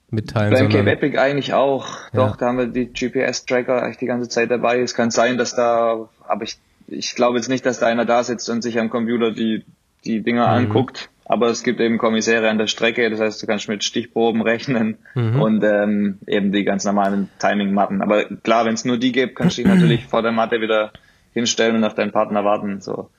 [0.10, 0.54] mitteilen.
[0.54, 1.88] Beim Cape Epic eigentlich auch.
[2.14, 2.28] Ja.
[2.28, 4.80] Doch, da haben wir die GPS-Tracker eigentlich die ganze Zeit dabei.
[4.80, 8.24] Es kann sein, dass da, aber ich, ich glaube jetzt nicht, dass da einer da
[8.24, 9.66] sitzt und sich am Computer die,
[10.06, 10.66] die Dinger mhm.
[10.66, 11.10] anguckt.
[11.30, 14.98] Aber es gibt eben Kommissäre an der Strecke, das heißt, du kannst mit Stichproben rechnen
[15.14, 15.42] mhm.
[15.42, 18.02] und ähm, eben die ganz normalen Timing-Matten.
[18.02, 20.94] Aber klar, wenn es nur die gibt, kannst du dich natürlich vor der Matte wieder
[21.34, 22.80] hinstellen und auf deinen Partner warten.
[22.80, 23.10] So.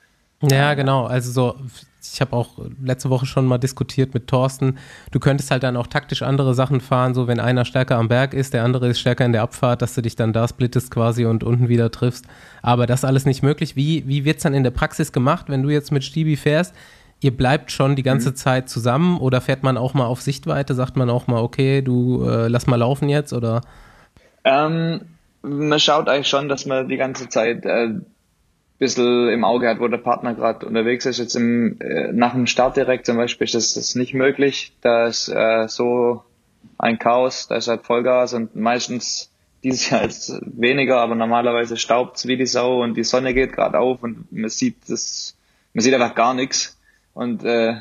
[0.41, 1.05] Ja, genau.
[1.05, 1.55] Also so,
[2.01, 4.77] ich habe auch letzte Woche schon mal diskutiert mit Thorsten.
[5.11, 8.33] Du könntest halt dann auch taktisch andere Sachen fahren, so wenn einer stärker am Berg
[8.33, 11.25] ist, der andere ist stärker in der Abfahrt, dass du dich dann da splittest quasi
[11.25, 12.25] und unten wieder triffst.
[12.61, 13.75] Aber das ist alles nicht möglich.
[13.75, 16.73] Wie, wie wird es dann in der Praxis gemacht, wenn du jetzt mit Stibi fährst?
[17.21, 18.35] ihr bleibt schon die ganze mhm.
[18.35, 20.73] Zeit zusammen oder fährt man auch mal auf Sichtweite?
[20.73, 23.61] Sagt man auch mal, okay, du äh, lass mal laufen jetzt oder?
[24.45, 25.01] Ähm,
[25.41, 27.89] man schaut eigentlich schon, dass man die ganze Zeit äh,
[28.79, 31.19] bisschen im Auge hat, wo der Partner gerade unterwegs ist.
[31.19, 34.73] Jetzt im, äh, nach dem Start direkt zum Beispiel ist das, das nicht möglich.
[34.81, 36.23] Da ist äh, so
[36.77, 39.29] ein Chaos, da ist halt Vollgas und meistens
[39.63, 43.53] dieses Jahr ist weniger, aber normalerweise staubt es wie die Sau und die Sonne geht
[43.53, 45.35] gerade auf und man sieht das,
[45.73, 46.77] man sieht einfach gar nichts
[47.13, 47.75] und äh,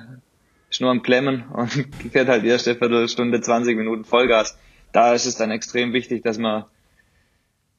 [0.68, 1.70] ist nur am Klemmen und
[2.12, 4.58] fährt halt erste Viertelstunde, 20 Minuten Vollgas.
[4.92, 6.64] Da ist es dann extrem wichtig, dass man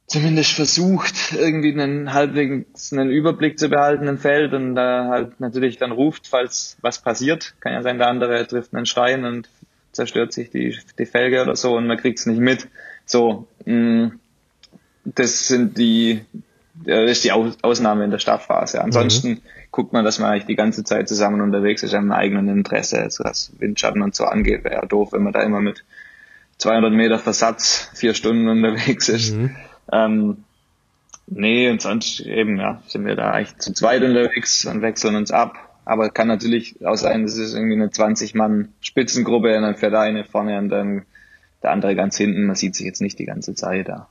[0.09, 5.77] zumindest versucht, irgendwie einen halbwegs einen Überblick zu behalten im Feld und da halt natürlich
[5.77, 7.53] dann ruft, falls was passiert.
[7.59, 9.49] Kann ja sein, der andere trifft einen Stein und
[9.91, 12.67] zerstört sich die, die Felge oder so und man kriegt es nicht mit.
[13.05, 14.19] So, mh, mm,
[15.05, 16.21] das sind die,
[16.73, 18.81] das ist die Ausnahme in der Startphase.
[18.81, 19.41] Ansonsten mhm.
[19.71, 22.99] guckt man, dass man eigentlich die ganze Zeit zusammen unterwegs ist, im eigenen Interesse.
[22.99, 25.83] Also was Windschatten und so angeht, wäre ja doof, wenn man da immer mit
[26.57, 29.35] 200 Meter Versatz vier Stunden unterwegs ist.
[29.35, 29.55] Mhm.
[29.91, 30.43] Ähm,
[31.27, 35.31] nee, und sonst eben, ja, sind wir da eigentlich zu zweit unterwegs und wechseln uns
[35.31, 35.57] ab.
[35.85, 40.23] Aber kann natürlich auch sein, das ist irgendwie eine 20-Mann-Spitzengruppe und dann fährt der eine
[40.23, 41.05] vorne und dann
[41.63, 42.45] der andere ganz hinten.
[42.45, 44.07] Man sieht sich jetzt nicht die ganze Zeit da.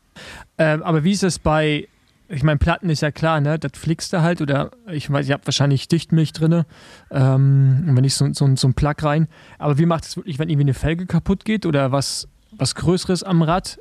[0.59, 1.87] Ähm, aber wie ist es bei,
[2.29, 3.59] ich meine, Platten ist ja klar, ne?
[3.59, 6.65] Das fliegst du halt oder ich weiß, ihr habt wahrscheinlich Dichtmilch drin,
[7.11, 9.29] ähm, wenn nicht so, so, so ein Plug rein.
[9.59, 13.23] Aber wie macht es wirklich, wenn irgendwie eine Felge kaputt geht oder was, was Größeres
[13.23, 13.79] am Rad?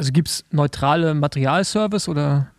[0.00, 2.50] Also gibt es neutrale Materialservice oder?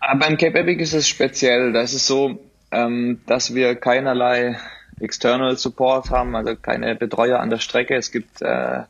[0.00, 1.74] Ah, beim Cape Epic ist es speziell.
[1.74, 2.38] Das ist so,
[2.70, 4.58] ähm, dass wir keinerlei
[4.98, 7.94] External Support haben, also keine Betreuer an der Strecke.
[7.94, 8.84] Es gibt äh,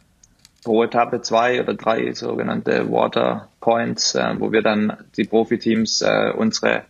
[0.62, 6.30] pro Etappe zwei oder drei sogenannte Water Points, äh, wo wir dann die Profiteams äh,
[6.36, 6.84] unsere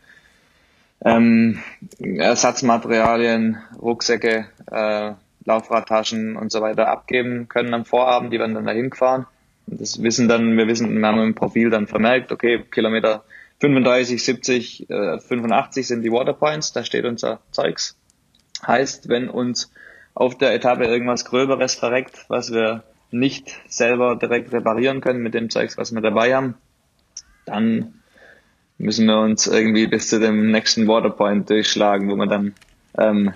[1.03, 1.63] ähm,
[1.99, 5.13] Ersatzmaterialien, Rucksäcke, äh,
[5.47, 8.31] Laufradtaschen und so weiter abgeben können am Vorabend.
[8.31, 9.27] Die werden dann dahin gefahren
[9.71, 13.25] das wissen dann, wir wissen, wir haben im Profil dann vermerkt, okay, Kilometer
[13.61, 17.97] 35, 70, äh, 85 sind die Waterpoints, da steht unser Zeugs.
[18.67, 19.73] Heißt, wenn uns
[20.15, 25.51] auf der Etappe irgendwas Gröberes verreckt, was wir nicht selber direkt reparieren können mit dem
[25.51, 26.55] Zeugs, was wir dabei haben,
[27.47, 27.95] dann
[28.79, 32.55] müssen wir uns irgendwie bis zu dem nächsten Waterpoint durchschlagen, wo wir dann,
[32.97, 33.33] ähm,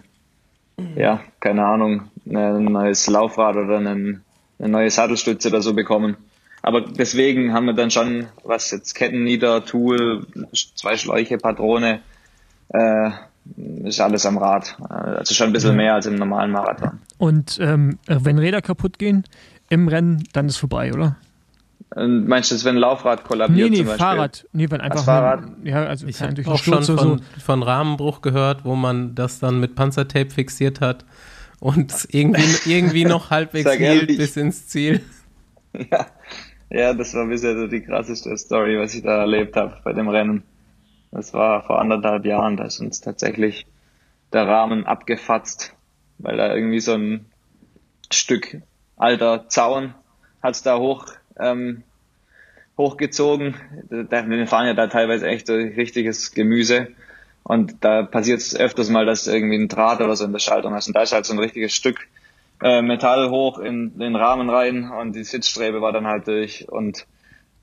[0.97, 4.24] ja, keine Ahnung, ein neues Laufrad oder einen
[4.63, 6.17] eine neue Sattelstütze oder so bekommen.
[6.63, 12.01] Aber deswegen haben wir dann schon, was jetzt Kettennieder, Tool, zwei Schläuche, Patrone,
[12.69, 13.11] äh,
[13.85, 14.77] ist alles am Rad.
[14.89, 17.01] Also schon ein bisschen mehr als im normalen Marathon.
[17.19, 19.25] Und ähm, wenn Räder kaputt gehen
[19.69, 21.17] im Rennen, dann ist vorbei, oder?
[21.95, 23.71] Und meinst du, wenn ein Laufrad kollabiert?
[23.71, 24.47] Nee, nee, Fahrrad.
[24.53, 25.05] Nee, wenn einfach.
[25.05, 25.43] Fahrrad?
[25.43, 27.17] Ein, ja, also ich habe auch schon von, so.
[27.45, 31.05] von Rahmenbruch gehört, wo man das dann mit Panzertape fixiert hat
[31.63, 35.01] und irgendwie, irgendwie noch halbwegs hielt bis ins Ziel.
[35.91, 36.07] Ja.
[36.69, 40.07] ja, das war bisher so die krasseste Story, was ich da erlebt habe bei dem
[40.07, 40.43] Rennen.
[41.11, 43.65] Das war vor anderthalb Jahren, da ist uns tatsächlich
[44.35, 45.75] der Rahmen abgefatzt,
[46.19, 47.25] weil da irgendwie so ein
[48.13, 48.61] Stück
[48.99, 49.95] alter Zaun
[50.43, 51.07] hat's da hoch
[51.41, 51.85] ähm,
[52.77, 53.55] hochgezogen.
[53.89, 56.89] Wir fahren ja da teilweise echt so richtiges Gemüse
[57.45, 60.74] und da passiert es öfters mal, dass irgendwie ein Draht oder so in der Schaltung
[60.74, 60.86] hast.
[60.86, 62.09] Und da ist halt so ein richtiges Stück
[62.62, 66.68] äh, Metall hoch in den Rahmen rein und die Sitzstrebe war dann halt durch.
[66.68, 67.07] Und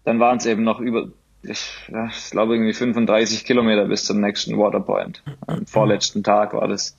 [0.04, 1.08] dann waren es eben noch über,
[1.44, 5.24] ich, ja, ich glaube irgendwie 35 Kilometer bis zum nächsten Waterpoint.
[5.48, 6.98] Am vorletzten Tag war das.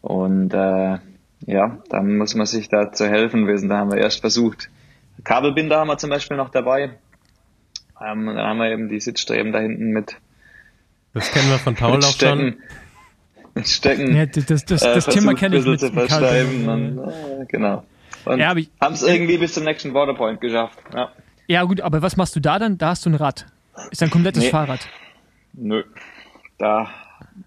[0.00, 0.98] Und äh,
[1.46, 3.68] ja, dann muss man sich da zu helfen wissen.
[3.68, 4.70] Da haben wir erst versucht.
[5.22, 6.98] Kabelbinder haben wir zum Beispiel noch dabei.
[8.00, 10.16] Ähm, dann haben wir eben die Sitzstreben da hinten mit
[11.14, 12.56] das kennen wir von Paul auch schon.
[13.54, 14.16] Mit Stecken.
[14.16, 17.84] Ja, das das, das äh, Thema kenne ich mit zu verschreiben und, äh, Genau.
[18.24, 20.78] Und ja, haben es irgendwie bis zum nächsten Waterpoint geschafft.
[20.94, 21.12] Ja.
[21.46, 22.78] ja, gut, aber was machst du da dann?
[22.78, 23.46] Da hast du ein Rad.
[23.90, 24.50] Ist ein komplettes nee.
[24.50, 24.80] Fahrrad.
[25.52, 25.84] Nö.
[26.58, 26.88] Da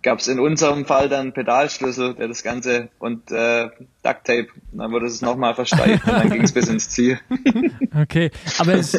[0.02, 3.70] gab es in unserem Fall dann Pedalschlüssel, der das Ganze und äh,
[4.04, 4.48] Ducktape.
[4.72, 7.20] Dann wurde es nochmal versteift und dann ging es bis ins Ziel.
[8.00, 8.94] Okay, aber es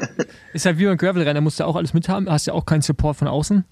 [0.52, 2.82] ist halt wie beim Gravel-Rennen, da musst du auch alles mithaben, hast ja auch keinen
[2.82, 3.64] Support von außen.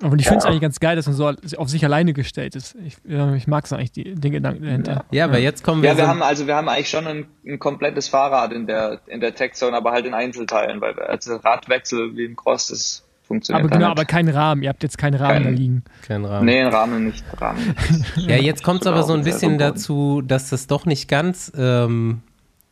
[0.00, 1.26] Aber ich finde es eigentlich ganz geil, dass man so
[1.56, 2.76] auf sich alleine gestellt ist.
[2.84, 5.04] Ich, ich mag es eigentlich, die, den Gedanken dahinter.
[5.10, 5.90] Ja, aber jetzt kommen wir.
[5.90, 9.00] Ja, wir so haben also wir haben eigentlich schon ein, ein, komplettes Fahrrad in der
[9.06, 13.64] in der Tech-Zone, aber halt in Einzelteilen, weil also Radwechsel wie im Cross, das funktioniert.
[13.64, 14.62] Aber genau, aber kein Rahmen.
[14.62, 15.84] Ihr habt jetzt keinen Rahmen kein, da liegen.
[16.06, 16.46] Kein Rahmen.
[16.46, 17.24] Nee, einen Rahmen nicht.
[17.40, 17.74] Rahmen
[18.16, 22.22] ja, jetzt kommt es aber so ein bisschen dazu, dass das doch nicht ganz ähm,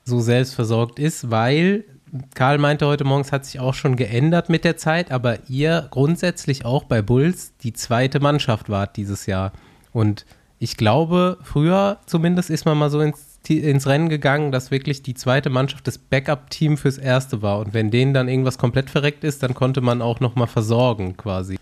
[0.05, 1.85] so selbstversorgt ist, weil
[2.35, 6.65] Karl meinte heute morgens, hat sich auch schon geändert mit der Zeit, aber ihr grundsätzlich
[6.65, 9.53] auch bei Bulls die zweite Mannschaft wart dieses Jahr.
[9.93, 10.27] Und
[10.59, 15.15] ich glaube, früher zumindest ist man mal so ins, ins Rennen gegangen, dass wirklich die
[15.15, 17.59] zweite Mannschaft das Backup-Team fürs erste war.
[17.59, 21.59] Und wenn denen dann irgendwas komplett verreckt ist, dann konnte man auch nochmal versorgen quasi.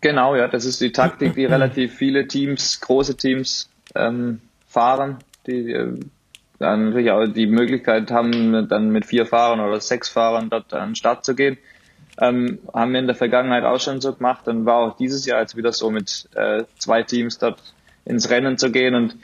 [0.00, 5.72] Genau, ja, das ist die Taktik, die relativ viele Teams, große Teams ähm, fahren, die
[5.72, 5.98] äh,
[6.64, 10.90] dann natürlich auch die Möglichkeit haben, dann mit vier Fahrern oder sechs Fahrern dort an
[10.90, 11.58] den Start zu gehen.
[12.20, 14.46] Ähm, haben wir in der Vergangenheit auch schon so gemacht.
[14.48, 17.60] Und war auch dieses Jahr jetzt wieder so mit äh, zwei Teams dort
[18.04, 18.94] ins Rennen zu gehen.
[18.94, 19.16] Und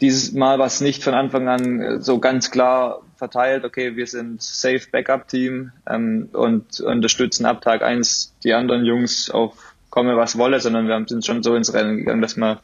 [0.00, 4.06] dieses Mal war es nicht von Anfang an äh, so ganz klar verteilt, okay, wir
[4.06, 10.16] sind Safe Backup Team ähm, und unterstützen ab Tag eins die anderen Jungs auf komme,
[10.16, 12.60] was wolle, sondern wir sind schon so ins Rennen gegangen, dass wir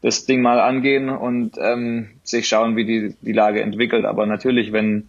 [0.00, 4.04] das Ding mal angehen und ähm, sich schauen, wie die, die Lage entwickelt.
[4.04, 5.08] Aber natürlich, wenn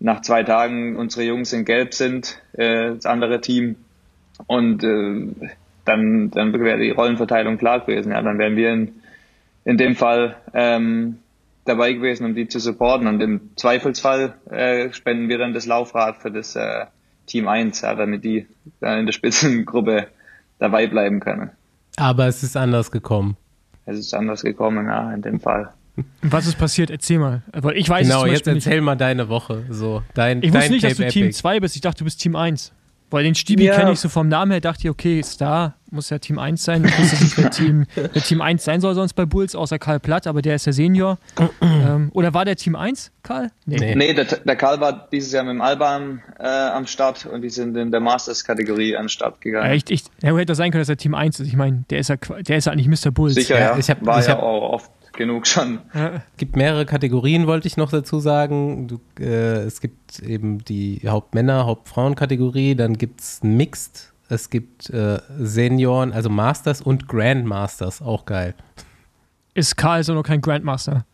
[0.00, 3.76] nach zwei Tagen unsere Jungs in Gelb sind, äh, das andere Team,
[4.46, 5.50] und äh,
[5.84, 8.12] dann, dann wäre die Rollenverteilung klar gewesen.
[8.12, 8.92] Ja, dann wären wir in,
[9.64, 11.18] in dem Fall ähm,
[11.64, 13.06] dabei gewesen, um die zu supporten.
[13.06, 16.86] Und im Zweifelsfall äh, spenden wir dann das Laufrad für das äh,
[17.26, 18.46] Team 1, ja, damit die
[18.80, 20.08] dann in der Spitzengruppe
[20.58, 21.50] dabei bleiben können.
[21.96, 23.36] Aber es ist anders gekommen.
[23.86, 25.72] Es ist anders gekommen, ja, in dem Fall.
[26.22, 26.90] Was ist passiert?
[26.90, 27.42] Erzähl mal.
[27.52, 28.84] Weil ich weiß genau, jetzt erzähl nicht.
[28.84, 29.64] mal deine Woche.
[29.70, 31.76] So, dein, ich dein wusste nicht, Tape dass du Team 2 bist.
[31.76, 32.72] Ich dachte, du bist Team 1.
[33.10, 33.76] Weil den Stibi ja.
[33.76, 36.84] kenne ich so vom Namen her, dachte ich, okay, Star muss ja Team 1 sein.
[36.84, 40.00] Ich wusste nicht, wer Team, wer Team 1 sein soll sonst bei Bulls, außer Karl
[40.00, 41.18] Platt, aber der ist ja Senior.
[41.62, 43.50] ähm, oder war der Team 1, Karl?
[43.64, 47.26] Nee, nee, nee der, der, Karl war dieses Jahr mit dem Alban äh, am Start
[47.26, 49.66] und die sind in der Masters-Kategorie an den Start gegangen.
[49.66, 51.46] Ja, ich, ich, ja, hätte sein können, dass er Team 1 ist.
[51.46, 53.12] Ich meine, der ist ja, der ist ja eigentlich Mr.
[53.12, 53.34] Bulls.
[53.34, 53.78] Sicher, ja.
[53.78, 55.80] Ich hab, war ich ja hab, auch oft genug schon.
[55.92, 58.88] Es gibt mehrere Kategorien, wollte ich noch dazu sagen.
[58.88, 65.20] Du, äh, es gibt eben die Hauptmänner, Hauptfrauen-Kategorie, dann gibt es Mixed, es gibt äh,
[65.38, 68.54] Senioren, also Masters und Grandmasters, auch geil.
[69.54, 71.04] Ist Karl so noch kein Grandmaster?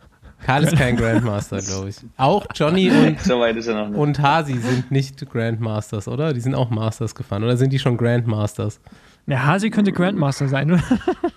[0.44, 1.96] Karl ist kein Grandmaster, glaube ich.
[2.16, 6.32] Auch Johnny und, so und Hasi sind nicht Grandmasters, oder?
[6.32, 7.44] Die sind auch Masters gefahren.
[7.44, 8.80] Oder sind die schon Grandmasters?
[9.26, 10.82] Na, Hasi könnte Grandmaster sein, oder?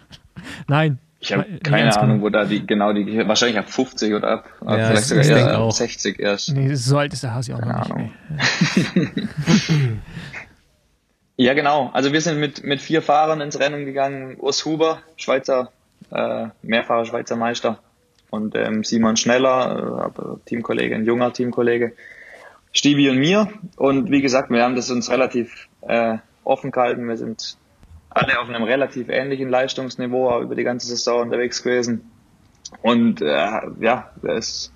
[0.68, 4.50] Nein, ich habe keine Ahnung, wo da die genau die wahrscheinlich ab 50 oder ab,
[4.66, 6.54] ja, vielleicht sogar eher ab 60 erst.
[6.54, 8.92] Nee, so alt ist der Hasi auch keine noch nicht.
[8.96, 10.02] Ahnung.
[11.38, 11.90] ja, genau.
[11.94, 14.36] Also wir sind mit, mit vier Fahrern ins Rennen gegangen.
[14.38, 15.72] Urs Huber, Schweizer,
[16.12, 17.80] äh, mehrfacher Schweizer Meister.
[18.30, 21.94] Und ähm, Simon Schneller, äh, Teamkollege, ein junger Teamkollege.
[22.74, 23.48] Stevie und mir.
[23.78, 27.08] Und wie gesagt, wir haben das uns relativ äh, offen gehalten.
[27.08, 27.56] Wir sind
[28.14, 32.12] alle auf einem relativ ähnlichen Leistungsniveau über die ganze Saison unterwegs gewesen.
[32.82, 34.72] Und äh, ja, es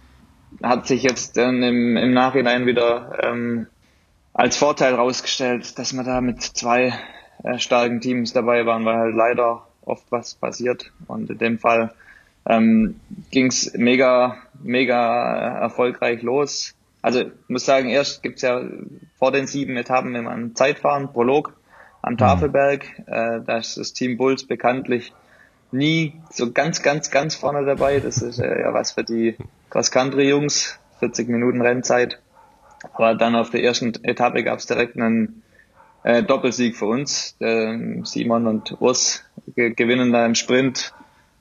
[0.61, 3.67] hat sich jetzt dann im, im Nachhinein wieder ähm,
[4.33, 6.93] als Vorteil rausgestellt, dass wir da mit zwei
[7.43, 10.91] äh, starken Teams dabei waren, weil halt leider oft was passiert.
[11.07, 11.93] Und in dem Fall
[12.45, 12.99] ähm,
[13.31, 16.75] ging mega, mega erfolgreich los.
[17.01, 18.61] Also muss sagen, erst gibt's ja
[19.17, 21.56] vor den sieben Etappen immer ein Zeitfahren, Prolog
[22.01, 22.17] am mhm.
[22.17, 22.85] Tafelberg.
[23.07, 25.13] Äh, da ist das Team Bulls bekanntlich
[25.71, 27.99] nie so ganz, ganz, ganz vorne dabei.
[27.99, 29.35] Das ist äh, ja was für die
[29.69, 30.79] Cross-Country-Jungs.
[30.99, 32.19] 40 Minuten Rennzeit.
[32.93, 35.43] Aber dann auf der ersten Etappe gab es direkt einen
[36.03, 37.37] äh, Doppelsieg für uns.
[37.39, 39.23] Der, Simon und Urs
[39.55, 40.93] gewinnen da im Sprint.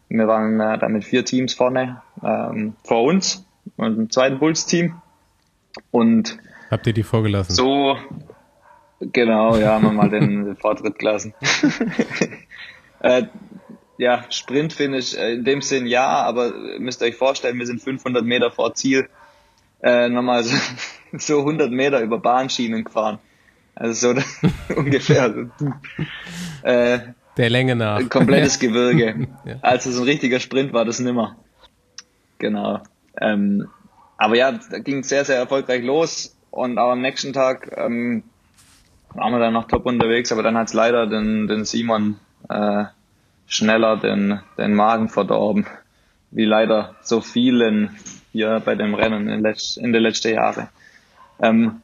[0.08, 3.44] Wir waren äh, da mit vier Teams vorne ähm, vor uns
[3.76, 4.94] und einem zweiten Bulls-Team.
[5.90, 6.38] Und
[6.70, 7.54] habt ihr die vorgelassen?
[7.54, 7.96] So
[9.00, 11.34] Genau, ja, haben wir mal den Vortritt gelassen.
[13.00, 13.24] äh,
[13.98, 18.24] ja, Sprintfinish äh, in dem Sinn ja, aber müsst ihr euch vorstellen, wir sind 500
[18.24, 19.08] Meter vor Ziel
[19.82, 20.56] äh, nochmal so,
[21.18, 23.18] so 100 Meter über Bahnschienen gefahren.
[23.74, 24.22] Also so
[24.76, 25.32] ungefähr.
[25.58, 25.72] So,
[26.62, 27.00] äh,
[27.36, 27.98] Der Länge nach.
[27.98, 29.28] Ein komplettes Gebirge.
[29.44, 29.56] ja.
[29.60, 31.36] Also so ein richtiger Sprint war das nimmer.
[32.38, 32.80] Genau.
[33.20, 33.68] Ähm,
[34.16, 38.24] aber ja, da ging sehr, sehr erfolgreich los und auch am nächsten Tag ähm,
[39.14, 42.84] waren wir dann noch top unterwegs, aber dann hat's leider den, den Simon äh,
[43.46, 45.66] schneller den, den Magen verdorben,
[46.30, 47.96] wie leider so vielen
[48.32, 50.68] hier bei dem Rennen in, letzt, in den letzten Jahren.
[51.40, 51.82] Ähm,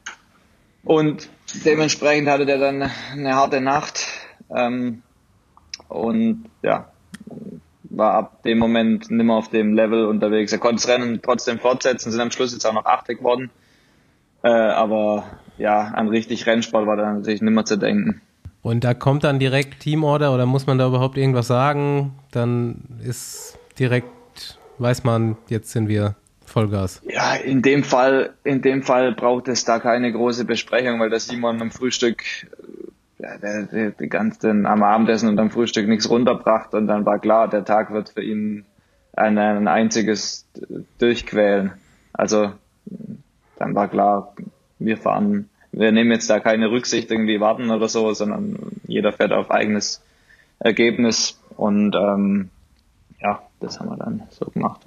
[0.83, 1.29] und
[1.65, 4.07] dementsprechend hatte der dann eine harte Nacht
[4.53, 5.01] ähm,
[5.87, 6.91] und ja,
[7.83, 10.51] war ab dem Moment nicht mehr auf dem Level unterwegs.
[10.51, 13.51] Er konnte das Rennen trotzdem fortsetzen, sind am Schluss jetzt auch noch Achte geworden.
[14.43, 15.25] Äh, aber
[15.57, 18.21] ja, an richtig Rennsport war da natürlich nicht mehr zu denken.
[18.61, 22.13] Und da kommt dann direkt Teamorder oder muss man da überhaupt irgendwas sagen?
[22.31, 24.07] Dann ist direkt,
[24.77, 27.01] weiß man, jetzt sind wir Vollgas.
[27.09, 31.19] Ja, in dem Fall, in dem Fall braucht es da keine große Besprechung, weil der
[31.19, 32.23] Simon am Frühstück,
[33.19, 37.19] ja, der, der, die ganzen, am Abendessen und am Frühstück nichts runterbracht und dann war
[37.19, 38.65] klar, der Tag wird für ihn
[39.13, 40.45] ein, ein einziges
[40.99, 41.73] Durchquälen.
[42.13, 42.51] Also,
[43.57, 44.33] dann war klar,
[44.79, 48.57] wir fahren, wir nehmen jetzt da keine Rücksicht irgendwie warten oder so, sondern
[48.87, 50.01] jeder fährt auf eigenes
[50.59, 51.39] Ergebnis.
[51.57, 52.49] Und ähm,
[53.21, 54.81] ja, das haben wir dann so gemacht.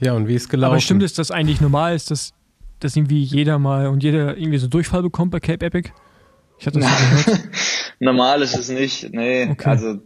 [0.00, 0.72] Ja, und wie ist gelaufen?
[0.72, 2.32] Aber stimmt es, dass eigentlich normal ist, dass,
[2.80, 5.90] dass irgendwie jeder mal und jeder irgendwie so Durchfall bekommt bei Cape Epic?
[6.58, 7.48] Ich hatte das so gehört.
[8.00, 9.12] normal ist es nicht.
[9.12, 9.68] Nee, okay.
[9.68, 9.98] also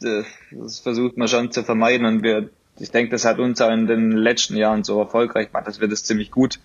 [0.00, 3.86] das versucht man schon zu vermeiden und wir, ich denke, das hat uns auch in
[3.86, 6.58] den letzten Jahren so erfolgreich gemacht, dass wir das ziemlich gut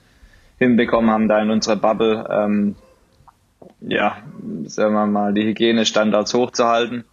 [0.57, 2.75] hinbekommen haben, da in unserer Bubble, ähm,
[3.81, 4.17] ja,
[4.65, 7.03] sagen wir mal, die Hygienestandards hochzuhalten.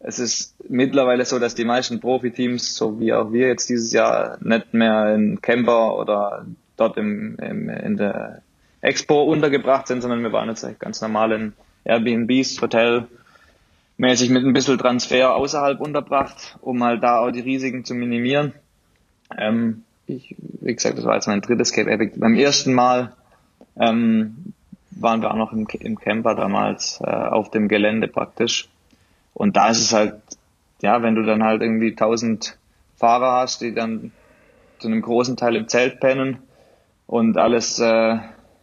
[0.00, 4.36] Es ist mittlerweile so, dass die meisten Profiteams, so wie auch wir jetzt dieses Jahr,
[4.40, 6.44] nicht mehr in Camper oder
[6.76, 8.42] dort im, im, in der
[8.80, 11.52] Expo untergebracht sind, sondern wir waren jetzt ganz normal in
[11.84, 13.06] Airbnbs, Hotel,
[13.96, 18.52] mäßig mit ein bisschen Transfer außerhalb unterbracht, um halt da auch die Risiken zu minimieren.
[19.38, 22.18] Ähm, ich, wie gesagt, das war jetzt mein drittes Cape Epic.
[22.18, 23.12] Beim ersten Mal
[23.78, 24.52] ähm,
[24.90, 28.68] waren wir auch noch im, im Camper damals äh, auf dem Gelände praktisch.
[29.34, 30.14] Und da ist es halt,
[30.80, 32.58] ja, wenn du dann halt irgendwie 1000
[32.96, 34.12] Fahrer hast, die dann
[34.78, 36.38] zu einem großen Teil im Zelt pennen
[37.06, 38.18] und alles, äh,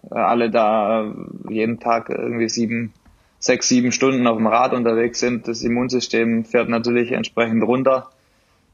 [0.09, 1.13] alle da
[1.49, 2.93] jeden Tag irgendwie sieben,
[3.39, 8.09] sechs, sieben Stunden auf dem Rad unterwegs sind, das Immunsystem fährt natürlich entsprechend runter.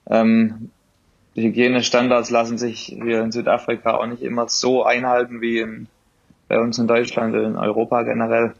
[0.07, 0.71] Ähm,
[1.35, 5.87] die Hygienestandards lassen sich hier in Südafrika auch nicht immer so einhalten wie in,
[6.47, 8.53] bei uns in Deutschland, in Europa generell.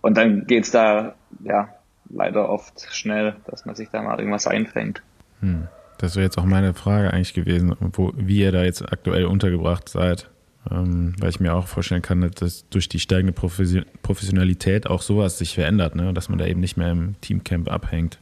[0.00, 1.68] Und dann geht's da ja
[2.08, 5.02] leider oft schnell, dass man sich da mal irgendwas einfängt.
[5.40, 5.68] Hm.
[5.98, 9.88] Das wäre jetzt auch meine Frage eigentlich gewesen, wo, wie ihr da jetzt aktuell untergebracht
[9.88, 10.30] seid.
[10.70, 15.54] Ähm, weil ich mir auch vorstellen kann, dass durch die steigende Professionalität auch sowas sich
[15.54, 16.12] verändert, ne?
[16.12, 18.18] dass man da eben nicht mehr im Teamcamp abhängt.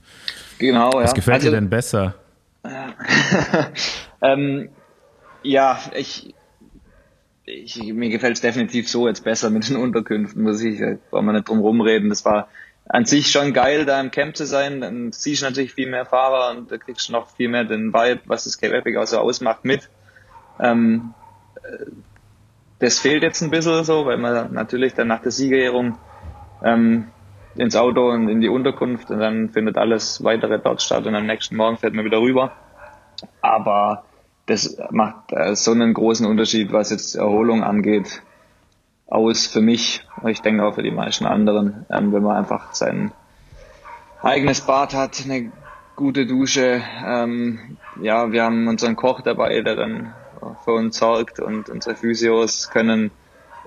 [0.59, 1.15] Genau, Was ja.
[1.15, 2.15] gefällt also, dir denn besser?
[4.23, 4.69] ähm,
[5.43, 6.35] ja, ich,
[7.45, 11.33] ich, mir gefällt es definitiv so jetzt besser mit den Unterkünften, muss ich, brauchen wir
[11.33, 12.09] nicht drum rumreden.
[12.09, 12.49] Das war
[12.89, 14.81] an sich schon geil, da im Camp zu sein.
[14.81, 17.93] Dann siehst du natürlich viel mehr Fahrer und da kriegst du noch viel mehr den
[17.93, 19.89] Vibe, was das Cape Epic auch so ausmacht, mit.
[20.61, 21.14] Ähm,
[21.62, 21.87] äh,
[22.79, 25.99] das fehlt jetzt ein bisschen so, weil man natürlich dann nach der Siegerehrung
[26.62, 27.09] ähm,
[27.59, 31.27] ins Auto und in die Unterkunft und dann findet alles weitere dort statt und am
[31.27, 32.53] nächsten Morgen fährt man wieder rüber.
[33.43, 34.05] Aber
[34.47, 38.23] das macht äh, so einen großen Unterschied, was jetzt Erholung angeht,
[39.09, 40.07] aus für mich.
[40.27, 43.11] Ich denke auch für die meisten anderen, ähm, wenn man einfach sein
[44.23, 45.51] eigenes Bad hat, eine
[45.97, 46.81] gute Dusche.
[47.05, 50.15] Ähm, ja, wir haben unseren Koch dabei, der dann
[50.65, 53.11] für uns sorgt und unsere Physios können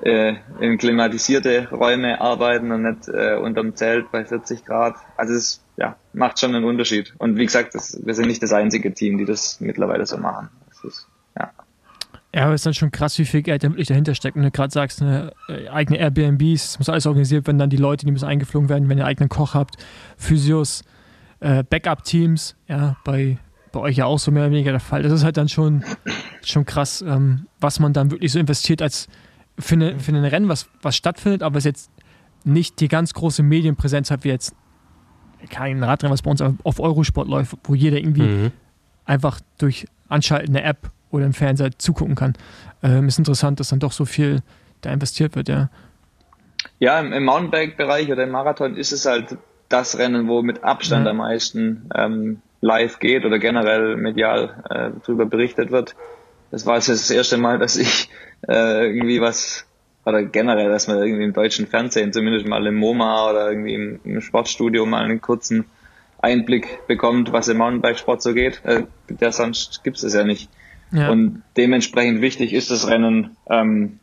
[0.02, 4.95] äh, in klimatisierte Räume arbeiten und nicht äh, unterm Zelt bei 40 Grad.
[5.18, 7.14] Also es ja, macht schon einen Unterschied.
[7.18, 10.49] Und wie gesagt, das, wir sind nicht das einzige Team, die das mittlerweile so machen.
[10.84, 11.52] Ist, ja.
[12.34, 14.38] Ja, aber es ist dann schon krass, wie viel Geld da wirklich dahinter steckt.
[14.38, 17.78] Wenn du gerade sagst, eine äh, eigene Airbnbs, es muss alles organisiert werden, dann die
[17.78, 19.76] Leute, die müssen eingeflogen werden, wenn ihr eigenen Koch habt,
[20.18, 20.84] Physios,
[21.41, 23.38] äh, Backup-Teams, ja, bei,
[23.72, 25.04] bei euch ja auch so mehr oder weniger der Fall.
[25.04, 25.84] Das ist halt dann schon,
[26.43, 29.08] schon krass, ähm, was man dann wirklich so investiert als
[29.60, 31.91] für, eine, für ein Rennen, was, was stattfindet, aber es jetzt
[32.43, 34.56] nicht die ganz große Medienpräsenz hat, wie jetzt
[35.49, 38.52] kein Radrennen, was bei uns auf Eurosport läuft, wo jeder irgendwie mhm.
[39.06, 42.34] einfach durch Anschalten der App oder im Fernseher zugucken kann.
[42.84, 44.41] Ähm, ist interessant, dass dann doch so viel
[44.82, 45.70] da investiert wird, ja.
[46.80, 49.38] Ja, im, im Mountainbike-Bereich oder im Marathon ist es halt
[49.70, 51.10] das Rennen, wo mit Abstand mhm.
[51.10, 55.95] am meisten ähm, live geht oder generell medial äh, darüber berichtet wird.
[56.52, 58.10] Das war jetzt das erste Mal, dass ich
[58.47, 59.66] äh, irgendwie was,
[60.06, 63.99] oder generell, dass man irgendwie im deutschen Fernsehen, zumindest mal im MoMA oder irgendwie im,
[64.04, 65.66] im Sportstudio mal einen kurzen
[66.20, 68.62] Einblick bekommt, was im Mountainbikesport so geht.
[68.64, 70.49] Äh, der sonst gibt es ja nicht.
[70.91, 71.10] Ja.
[71.10, 73.99] Und dementsprechend wichtig ist das Rennen ähm,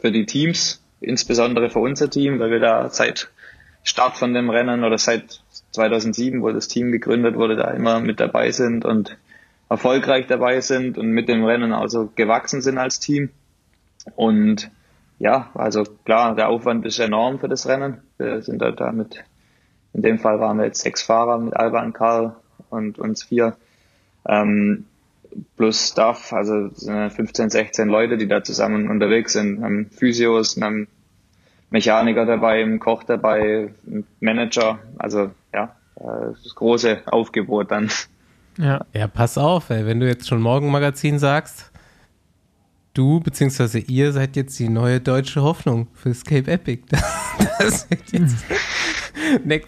[0.00, 3.30] für die Teams, insbesondere für unser Team, weil wir da seit
[3.82, 5.40] Start von dem Rennen oder seit
[5.72, 9.16] 2007, wo das Team gegründet wurde, da immer mit dabei sind und
[9.68, 13.30] erfolgreich dabei sind und mit dem Rennen also gewachsen sind als Team.
[14.16, 14.70] Und
[15.18, 18.02] ja, also klar, der Aufwand ist enorm für das Rennen.
[18.16, 19.24] Wir sind da, da mit,
[19.92, 22.36] in dem Fall waren wir jetzt sechs Fahrer mit Alban, Karl
[22.70, 23.56] und uns vier.
[24.26, 24.86] Ähm,
[25.56, 29.58] plus Staff, also 15, 16 Leute, die da zusammen unterwegs sind.
[29.58, 30.88] Wir haben Physios, wir haben
[31.70, 34.78] Mechaniker dabei, einen Koch dabei, einen Manager.
[34.98, 37.90] Also ja, das große Aufgebot dann.
[38.58, 38.84] Ja.
[38.92, 41.70] ja, pass auf, ey, wenn du jetzt schon Morgenmagazin sagst,
[42.92, 43.84] du bzw.
[43.86, 46.82] ihr seid jetzt die neue deutsche Hoffnung für Escape Epic.
[47.60, 48.36] Das, wird jetzt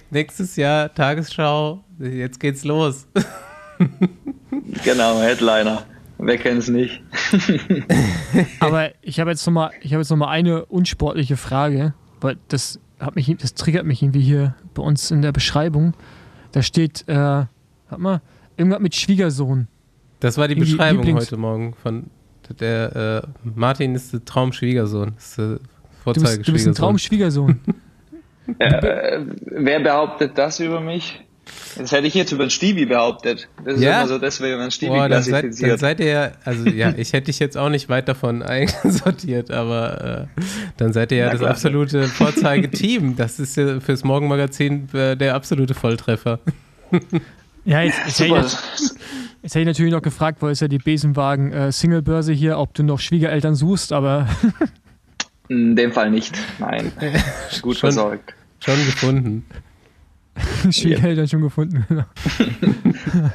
[0.11, 3.09] nächstes Jahr Tagesschau, jetzt geht's los.
[4.84, 5.82] genau, Headliner.
[6.18, 7.03] Wer kennt es nicht?
[8.61, 13.86] Aber ich habe jetzt nochmal noch eine unsportliche Frage, weil das hat mich, das triggert
[13.86, 15.95] mich irgendwie hier bei uns in der Beschreibung.
[16.53, 17.49] Da steht, äh, warte
[17.99, 18.20] mal,
[18.61, 19.66] irgendwas mit Schwiegersohn.
[20.20, 22.11] Das war die Irgendwie Beschreibung Lieblings heute Morgen von
[22.58, 25.14] der äh, Martin ist der Traumschwiegersohn.
[25.16, 25.58] Ist der
[26.04, 27.61] du, bist, du bist ein Traumschwiegersohn.
[28.58, 31.20] äh, wer behauptet das über mich?
[31.76, 33.48] Das hätte ich jetzt über den Stevie behauptet.
[33.64, 34.00] Das ist ja?
[34.00, 37.12] immer so, das wäre man Stevie Boah, dann seid, dann seid ihr, also ja, ich
[37.12, 40.42] hätte dich jetzt auch nicht weit davon einsortiert, aber äh,
[40.76, 43.16] dann seid ihr ja, ja das absolute Vorzeigeteam.
[43.16, 46.40] Das ist ja fürs Morgenmagazin äh, der absolute Volltreffer.
[47.64, 48.52] Ja, jetzt, jetzt, hätte ich,
[49.42, 52.74] jetzt hätte ich natürlich noch gefragt, weil es ja die Besenwagen äh, Singlebörse hier, ob
[52.74, 54.28] du noch Schwiegereltern suchst, aber.
[55.48, 56.92] In dem Fall nicht, nein.
[57.62, 58.34] Gut schon, versorgt.
[58.61, 59.44] Schon gefunden.
[60.70, 62.04] Schwiegereltern schon gefunden, genau.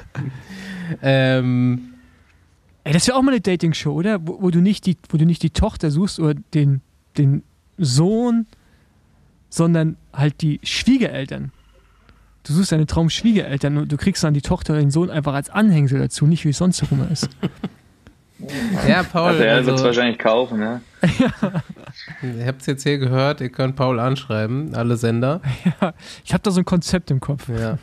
[1.02, 1.96] ähm,
[2.86, 4.26] Ey, das wäre auch mal eine Dating-Show, oder?
[4.28, 6.82] Wo, wo, du nicht die, wo du nicht die Tochter suchst oder den,
[7.18, 7.42] den
[7.80, 8.46] Sohn,
[9.50, 11.52] sondern halt die Schwiegereltern.
[12.46, 15.50] Du suchst deine Traumschwiegereltern und du kriegst dann die Tochter oder den Sohn einfach als
[15.50, 17.30] Anhängsel dazu, nicht wie es sonst immer ist.
[18.88, 19.30] Ja, Paul.
[19.30, 20.82] Also er also, wird es wahrscheinlich kaufen, ne?
[21.02, 21.64] ja.
[22.22, 25.42] Ihr habt es jetzt hier gehört, ihr könnt Paul anschreiben, alle Sender.
[25.82, 25.94] Ja,
[26.24, 27.48] ich habe da so ein Konzept im Kopf.
[27.50, 27.78] Ja.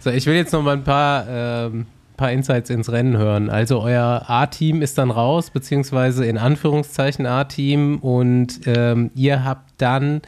[0.00, 1.86] So, ich will jetzt noch mal ein paar, ähm,
[2.16, 3.50] paar Insights ins Rennen hören.
[3.50, 10.22] Also euer A-Team ist dann raus, beziehungsweise in Anführungszeichen A-Team und ähm, ihr habt dann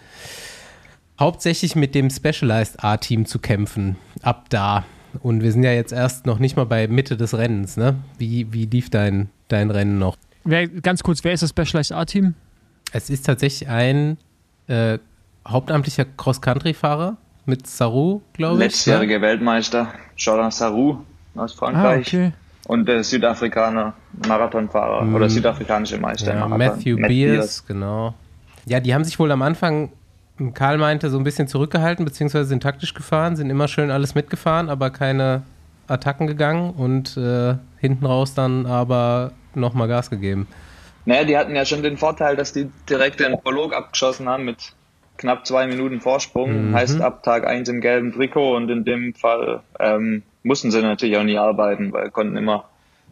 [1.19, 3.97] hauptsächlich mit dem Specialized A-Team zu kämpfen.
[4.23, 4.85] Ab da.
[5.23, 7.97] Und wir sind ja jetzt erst noch nicht mal bei Mitte des Rennens, ne?
[8.19, 10.17] Wie, wie lief dein, dein Rennen noch?
[10.45, 12.35] Wer, ganz kurz, wer ist das Specialized A-Team?
[12.93, 14.19] Es ist tatsächlich ein
[14.67, 14.99] äh,
[15.47, 18.61] hauptamtlicher Cross-Country-Fahrer mit Saru, glaube ich.
[18.61, 19.23] Letztjähriger ja?
[19.23, 20.99] Weltmeister, Jordan Saru
[21.35, 22.15] aus Frankreich.
[22.15, 22.33] Ah, okay.
[22.67, 23.93] Und der Südafrikaner
[24.27, 25.15] Marathonfahrer mm.
[25.15, 26.35] oder südafrikanische Meister.
[26.35, 28.15] Ja, Matthew Matt Beers, genau.
[28.65, 29.91] Ja, die haben sich wohl am Anfang
[30.55, 34.69] Karl meinte, so ein bisschen zurückgehalten, beziehungsweise sind taktisch gefahren, sind immer schön alles mitgefahren,
[34.69, 35.43] aber keine
[35.87, 40.49] Attacken gegangen und äh, hinten raus dann aber nochmal Gas gegeben.
[41.05, 44.73] Naja, die hatten ja schon den Vorteil, dass die direkt den Prolog abgeschossen haben mit
[45.19, 46.71] knapp zwei Minuten Vorsprung.
[46.71, 46.75] Mhm.
[46.75, 51.17] Heißt ab Tag 1 im gelben Trikot und in dem Fall ähm, mussten sie natürlich
[51.17, 52.65] auch nie arbeiten, weil konnten immer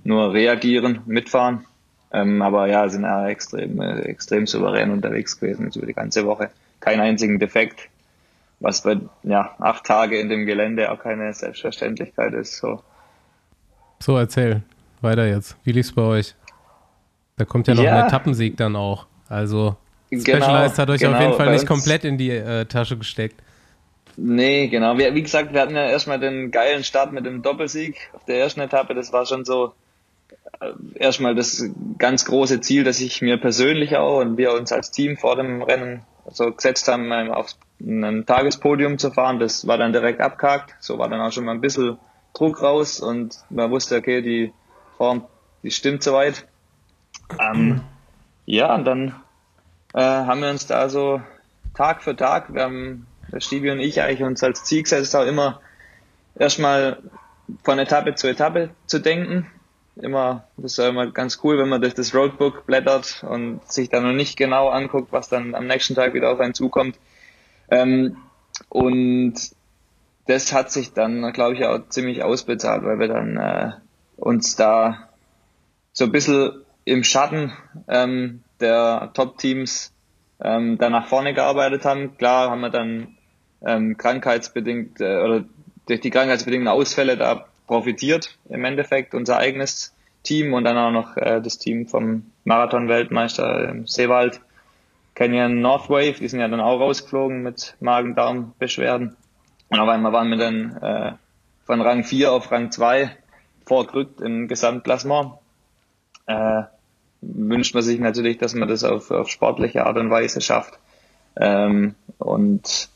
[0.02, 1.66] nur reagieren, mitfahren.
[2.12, 6.50] Ähm, aber ja, sind ja extrem, äh, extrem souverän unterwegs gewesen über die ganze Woche
[6.82, 7.88] keinen einzigen Defekt,
[8.60, 12.58] was bei ja, acht Tage in dem Gelände auch keine Selbstverständlichkeit ist.
[12.58, 12.82] So,
[13.98, 14.62] so erzähl
[15.00, 15.56] weiter jetzt.
[15.64, 16.34] Wie lief's bei euch?
[17.36, 18.00] Da kommt ja noch ja.
[18.00, 19.06] ein Etappensieg dann auch.
[19.28, 19.76] Also
[20.10, 23.40] genau, Specialized hat euch genau, auf jeden Fall nicht komplett in die äh, Tasche gesteckt.
[24.16, 24.98] Nee, genau.
[24.98, 28.40] Wie, wie, gesagt, wir hatten ja erstmal den geilen Start mit dem Doppelsieg auf der
[28.40, 28.94] ersten Etappe.
[28.94, 29.72] Das war schon so
[30.60, 31.64] äh, erstmal das
[31.98, 35.62] ganz große Ziel, das ich mir persönlich auch und wir uns als Team vor dem
[35.62, 39.38] Rennen so gesetzt haben, auf ein Tagespodium zu fahren.
[39.38, 40.74] Das war dann direkt abgehakt.
[40.80, 41.98] So war dann auch schon mal ein bisschen
[42.34, 44.52] Druck raus und man wusste, okay, die
[44.96, 45.26] Form,
[45.62, 46.46] die stimmt soweit.
[47.38, 47.82] Ähm,
[48.46, 49.14] ja, und dann
[49.94, 51.20] äh, haben wir uns da so
[51.74, 55.26] Tag für Tag, wir haben, der Stevie und ich eigentlich uns als Ziel gesetzt, auch
[55.26, 55.60] immer
[56.34, 56.98] erstmal
[57.64, 59.50] von Etappe zu Etappe zu denken
[59.96, 63.88] immer, das ist ja immer ganz cool, wenn man durch das Roadbook blättert und sich
[63.88, 66.98] dann noch nicht genau anguckt, was dann am nächsten Tag wieder auf einen zukommt.
[67.70, 68.16] Ähm,
[68.68, 69.34] und
[70.26, 73.70] das hat sich dann, glaube ich, auch ziemlich ausbezahlt, weil wir dann äh,
[74.16, 75.08] uns da
[75.92, 77.52] so ein bisschen im Schatten
[77.88, 79.92] ähm, der Top-Teams
[80.42, 82.16] ähm, da nach vorne gearbeitet haben.
[82.16, 83.16] Klar haben wir dann
[83.64, 85.44] ähm, krankheitsbedingt äh, oder
[85.86, 89.94] durch die krankheitsbedingten Ausfälle da profitiert im Endeffekt, unser eigenes
[90.24, 94.42] Team und dann auch noch äh, das Team vom Marathon-Weltmeister äh, Seewald,
[95.14, 99.16] Canyon Northwave, die sind ja dann auch rausgeflogen mit Magen-Darm-Beschwerden.
[99.70, 101.12] Und auf einmal waren wir dann äh,
[101.64, 103.16] von Rang 4 auf Rang 2
[103.64, 105.32] vorgerückt im Gesamtklassement.
[106.26, 106.64] Äh,
[107.22, 110.78] wünscht man sich natürlich, dass man das auf, auf sportliche Art und Weise schafft.
[111.40, 112.90] Ähm, und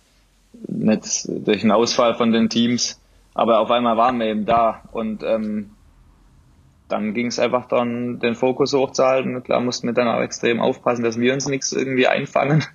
[0.69, 3.01] nicht durch einen Ausfall von den Teams
[3.37, 5.73] aber auf einmal waren wir eben da und ähm,
[6.89, 9.43] dann ging es einfach dann, den Fokus hochzuhalten.
[9.43, 12.65] Klar mussten wir dann auch extrem aufpassen, dass wir uns nichts irgendwie einfangen.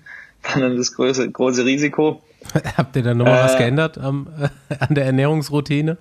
[0.56, 2.24] Dann das große, große Risiko.
[2.78, 4.28] Habt ihr da nochmal äh, was geändert am,
[4.80, 5.98] an der Ernährungsroutine?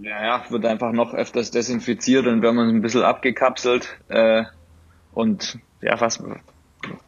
[0.00, 3.96] Ja, ja, wird einfach noch öfters desinfiziert und wir haben uns ein bisschen abgekapselt.
[4.08, 4.44] Äh,
[5.12, 6.22] und ja, was,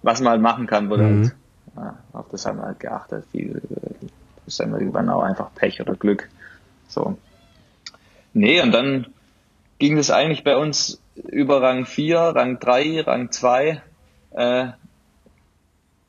[0.02, 1.22] was man halt machen kann, wurde mhm.
[1.22, 1.34] halt,
[1.76, 3.24] ja, auf das haben wir halt geachtet.
[3.32, 6.28] Viel, das ist dann irgendwann auch einfach Pech oder Glück.
[6.92, 7.16] So.
[8.34, 9.06] Nee, und dann
[9.78, 13.82] ging es eigentlich bei uns über Rang 4, Rang 3, Rang 2
[14.30, 14.66] äh,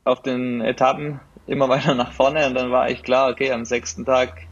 [0.03, 4.05] auf den Etappen immer weiter nach vorne und dann war eigentlich klar, okay, am sechsten
[4.05, 4.47] Tag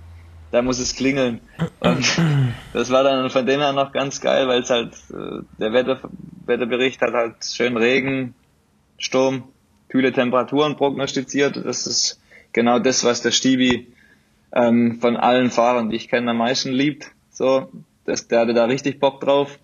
[0.52, 1.40] da muss es klingeln.
[1.80, 2.20] Und
[2.74, 6.02] das war dann von denen her noch ganz geil, weil es halt, äh, der Wetter,
[6.46, 8.36] Wetterbericht hat halt schön Regen,
[8.98, 9.46] Sturm,
[9.88, 11.56] kühle Temperaturen prognostiziert.
[11.66, 12.20] Das ist
[12.52, 13.94] genau das, was der Stibi
[14.54, 17.12] ähm, von allen Fahrern, die ich kenne, am meisten liebt.
[17.30, 17.70] So,
[18.06, 19.60] das, der hatte da richtig Bock drauf.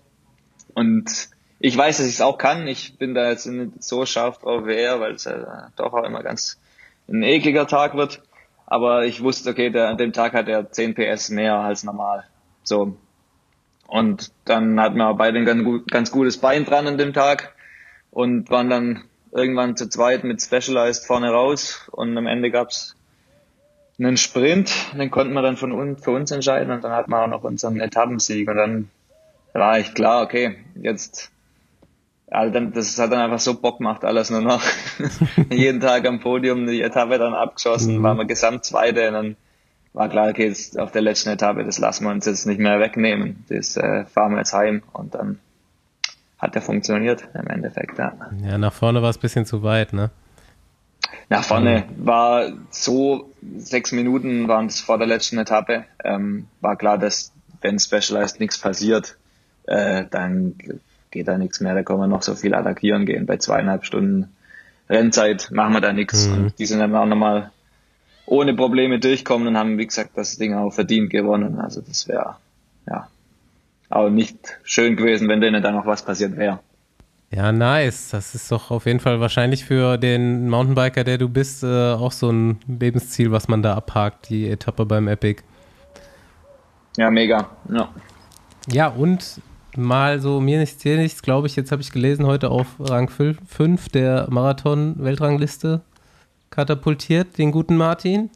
[0.74, 1.28] Und
[1.58, 2.66] ich weiß, dass ich es auch kann.
[2.66, 5.44] Ich bin da jetzt nicht so scharf drauf wie er, weil es äh,
[5.76, 6.58] doch auch immer ganz
[7.08, 8.22] ein ekliger Tag wird.
[8.66, 12.24] Aber ich wusste, okay, der, an dem Tag hat er 10 PS mehr als normal.
[12.62, 12.96] So.
[13.86, 17.54] Und dann hatten wir beide ein ganz, ganz gutes Bein dran an dem Tag
[18.10, 22.97] und waren dann irgendwann zu zweit mit Specialized vorne raus und am Ende gab's
[23.98, 27.22] einen Sprint, den konnten wir dann von uns, für uns entscheiden und dann hatten wir
[27.22, 28.90] auch noch unseren Etappensieg und dann
[29.52, 31.32] war ich klar, okay, jetzt
[32.30, 34.62] also dann, das hat dann einfach so Bock gemacht, alles nur noch.
[35.50, 38.02] Jeden Tag am Podium die Etappe dann abgeschossen, mhm.
[38.02, 39.36] waren wir Gesamtzweite und dann
[39.94, 42.78] war klar, okay, jetzt auf der letzten Etappe, das lassen wir uns jetzt nicht mehr
[42.80, 43.44] wegnehmen.
[43.48, 45.38] Das äh, fahren wir jetzt heim und dann
[46.38, 48.12] hat der funktioniert im Endeffekt, ja.
[48.44, 50.10] Ja, nach vorne war es ein bisschen zu weit, ne?
[51.30, 55.84] Nach vorne war so, sechs Minuten waren es vor der letzten Etappe.
[56.02, 59.16] Ähm, war klar, dass wenn Specialized nichts passiert,
[59.66, 60.54] äh, dann
[61.10, 63.26] geht da nichts mehr, da kann man noch so viel attackieren gehen.
[63.26, 64.34] Bei zweieinhalb Stunden
[64.88, 66.28] Rennzeit machen wir da nichts.
[66.28, 66.34] Mhm.
[66.34, 67.50] Und die sind dann auch nochmal
[68.26, 71.58] ohne Probleme durchkommen und haben, wie gesagt, das Ding auch verdient gewonnen.
[71.58, 72.36] Also das wäre,
[72.86, 73.08] ja,
[73.90, 76.60] auch nicht schön gewesen, wenn denen da noch was passiert wäre.
[77.30, 78.10] Ja, nice.
[78.10, 82.12] Das ist doch auf jeden Fall wahrscheinlich für den Mountainbiker, der du bist, äh, auch
[82.12, 85.42] so ein Lebensziel, was man da abhakt, die Etappe beim Epic.
[86.96, 87.50] Ja, mega.
[87.70, 87.90] Ja,
[88.70, 89.40] ja und
[89.76, 93.08] mal so mir nichts, dir nichts, glaube ich, jetzt habe ich gelesen, heute auf Rang
[93.08, 95.82] 5 der Marathon-Weltrangliste
[96.50, 98.30] katapultiert, den guten Martin.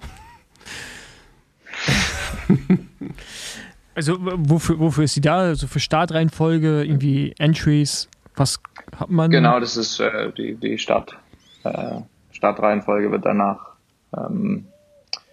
[3.94, 5.38] also wofür, wofür ist sie da?
[5.38, 8.60] Also für Startreihenfolge, irgendwie Entries, was
[8.96, 9.30] hat man?
[9.30, 11.16] Genau, das ist äh, die, die Start,
[11.64, 12.00] äh,
[12.32, 13.72] Startreihenfolge wird danach
[14.16, 14.66] ähm,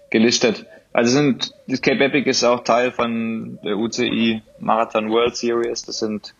[0.09, 0.65] gelistet.
[0.91, 5.83] Also sind, das Cape Epic ist auch Teil von der UCI Marathon World Series.
[5.83, 6.33] Das sind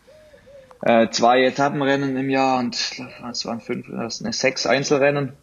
[0.82, 2.74] äh, zwei Etappenrennen im Jahr und
[3.30, 5.34] es waren fünf, das sind sechs Einzelrennen.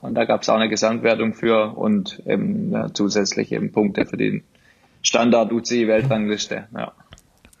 [0.00, 4.16] Und da gab es auch eine Gesamtwertung für und eben ja, zusätzlich eben Punkte für
[4.16, 4.44] den
[5.02, 6.68] Standard UCI Weltrangliste.
[6.74, 6.92] Ja.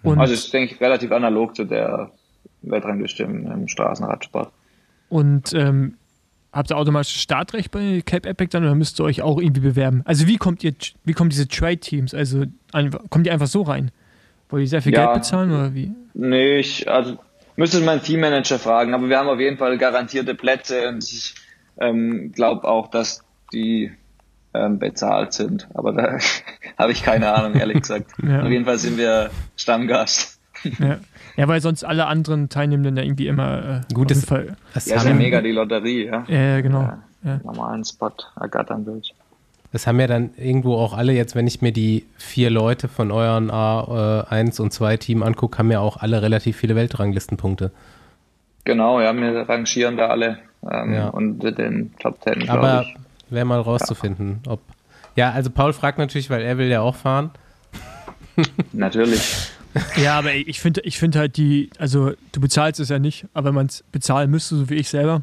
[0.02, 2.12] Und also ist, denke ich, relativ analog zu der
[2.62, 4.52] Weltrangliste im, im Straßenradsport.
[5.08, 5.94] Und ähm,
[6.52, 10.02] Habt ihr automatisch Startrecht bei Cape Epic dann oder müsst ihr euch auch irgendwie bewerben?
[10.04, 10.72] Also wie kommt ihr,
[11.04, 12.12] wie kommen diese Trade-Teams?
[12.12, 12.44] Also
[13.08, 13.92] kommt die einfach so rein?
[14.48, 15.92] Wollt ihr sehr viel ja, Geld bezahlen oder wie?
[16.12, 17.18] Nee, ich, also
[17.54, 21.36] müsste meinen Teammanager fragen, aber wir haben auf jeden Fall garantierte Plätze und ich
[21.78, 23.22] ähm, glaube auch, dass
[23.52, 23.92] die
[24.52, 25.68] ähm, bezahlt sind.
[25.74, 26.18] Aber da
[26.78, 28.10] habe ich keine Ahnung, ehrlich gesagt.
[28.26, 28.42] ja.
[28.42, 30.39] Auf jeden Fall sind wir Stammgast.
[30.78, 30.98] Ja.
[31.36, 34.26] Ja, weil sonst alle anderen Teilnehmenden ja irgendwie immer äh, gut ist.
[34.26, 36.24] Fall, das ja, ist ja mega die Lotterie, ja.
[36.28, 36.92] Ja, genau.
[37.22, 39.14] Ja, Normalen Spot ergattern willst.
[39.72, 43.12] Das haben ja dann irgendwo auch alle jetzt, wenn ich mir die vier Leute von
[43.12, 47.70] euren A1 äh, und 2 Team angucke, haben ja auch alle relativ viele Weltranglistenpunkte.
[48.64, 50.38] Genau, ja, wir rangieren da alle
[50.68, 51.08] ähm, ja.
[51.08, 52.48] unter den Top Ten.
[52.48, 52.84] Aber
[53.30, 54.52] wäre mal rauszufinden, ja.
[54.52, 54.60] ob.
[55.16, 57.30] Ja, also Paul fragt natürlich, weil er will ja auch fahren.
[58.72, 59.52] Natürlich.
[59.96, 63.48] Ja, aber ich finde ich find halt die, also du bezahlst es ja nicht, aber
[63.48, 65.22] wenn man es bezahlen müsste, so wie ich selber,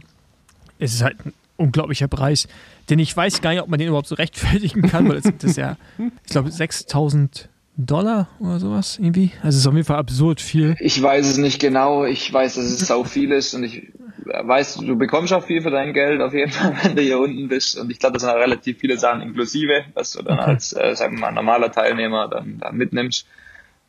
[0.79, 2.47] ist es halt ein unglaublicher Preis.
[2.89, 5.51] Denn ich weiß gar nicht, ob man den überhaupt so rechtfertigen kann, weil das, das
[5.51, 5.77] ist ja,
[6.23, 9.31] ich glaube, 6000 Dollar oder sowas irgendwie.
[9.43, 10.75] Also es ist auf jeden Fall absurd viel.
[10.79, 12.05] Ich weiß es nicht genau.
[12.05, 13.91] Ich weiß, dass es sau viel ist und ich
[14.25, 17.47] weiß, du bekommst auch viel für dein Geld auf jeden Fall, wenn du hier unten
[17.47, 17.77] bist.
[17.77, 20.49] Und ich glaube, das sind relativ viele Sachen inklusive, was du dann okay.
[20.49, 23.27] als, äh, sagen wir mal, normaler Teilnehmer dann, dann mitnimmst.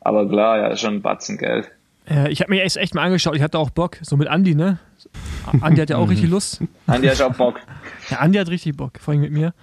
[0.01, 1.69] Aber klar, ja, ist schon ein Batzen Geld.
[2.09, 4.55] Ja, ich habe mir echt, echt mal angeschaut, ich hatte auch Bock, so mit Andi,
[4.55, 4.79] ne?
[5.61, 6.61] Andi hat ja auch richtig Lust.
[6.87, 7.59] Andi hat auch Bock.
[8.09, 9.53] Ja, Andi hat richtig Bock, vor allem mit mir.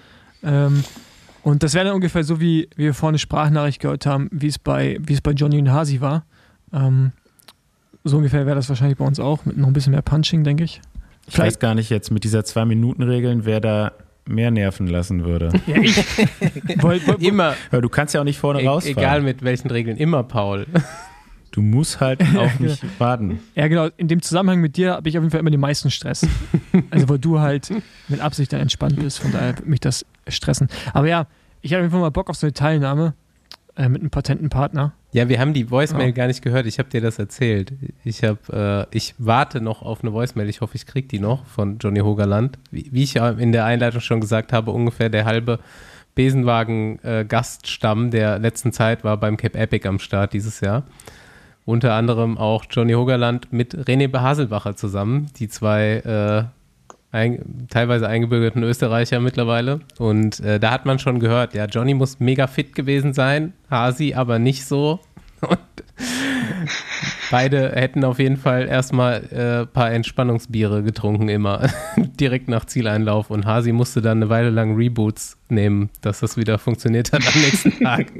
[0.44, 0.84] Ähm,
[1.42, 4.48] und das wäre dann ungefähr so, wie, wie wir vorhin eine Sprachnachricht gehört haben, wie
[4.48, 6.24] es bei, wie es bei Johnny und Hasi war.
[6.72, 7.12] Ähm,
[8.04, 10.64] so ungefähr wäre das wahrscheinlich bei uns auch, mit noch ein bisschen mehr Punching, denke
[10.64, 10.80] ich.
[11.26, 13.92] Ich Vielleicht weiß gar nicht jetzt mit dieser Zwei-Minuten-Regeln, wer da
[14.26, 15.52] mehr nerven lassen würde.
[15.66, 15.96] Ja, ich.
[16.82, 17.54] woll, woll, immer.
[17.72, 18.98] Ja, du kannst ja auch nicht vorne e rausfahren.
[18.98, 20.66] Egal mit welchen Regeln, immer Paul.
[21.52, 22.92] Du musst halt auf mich genau.
[22.98, 23.40] warten.
[23.54, 23.88] Ja, genau.
[23.96, 26.26] In dem Zusammenhang mit dir habe ich auf jeden Fall immer den meisten Stress.
[26.90, 27.70] Also, weil du halt
[28.08, 29.20] mit Absicht dann entspannt bist.
[29.20, 30.68] Von daher wird mich das stressen.
[30.92, 31.28] Aber ja,
[31.62, 33.14] ich habe auf jeden Fall mal Bock auf so eine Teilnahme
[33.76, 34.92] äh, mit einem Patentenpartner.
[35.12, 36.12] Ja, wir haben die Voicemail oh.
[36.12, 36.66] gar nicht gehört.
[36.66, 37.72] Ich habe dir das erzählt.
[38.04, 40.48] Ich habe, äh, ich warte noch auf eine Voicemail.
[40.48, 42.58] Ich hoffe, ich kriege die noch von Johnny Hogerland.
[42.70, 45.58] Wie, wie, ich ja in der Einleitung schon gesagt habe, ungefähr der halbe
[46.14, 50.84] Besenwagen-Gaststamm äh, der letzten Zeit war beim Cape Epic am Start dieses Jahr.
[51.64, 56.55] Unter anderem auch Johnny Hogerland mit René Behaselbacher zusammen, die zwei äh,
[57.16, 59.80] ein, teilweise eingebürgerten Österreicher mittlerweile.
[59.98, 64.14] Und äh, da hat man schon gehört, ja, Johnny muss mega fit gewesen sein, Hasi
[64.14, 65.00] aber nicht so.
[65.40, 65.58] Und
[67.30, 73.30] beide hätten auf jeden Fall erstmal ein äh, paar Entspannungsbiere getrunken, immer direkt nach Zieleinlauf.
[73.30, 77.40] Und Hasi musste dann eine Weile lang Reboots nehmen, dass das wieder funktioniert hat am
[77.40, 78.12] nächsten Tag.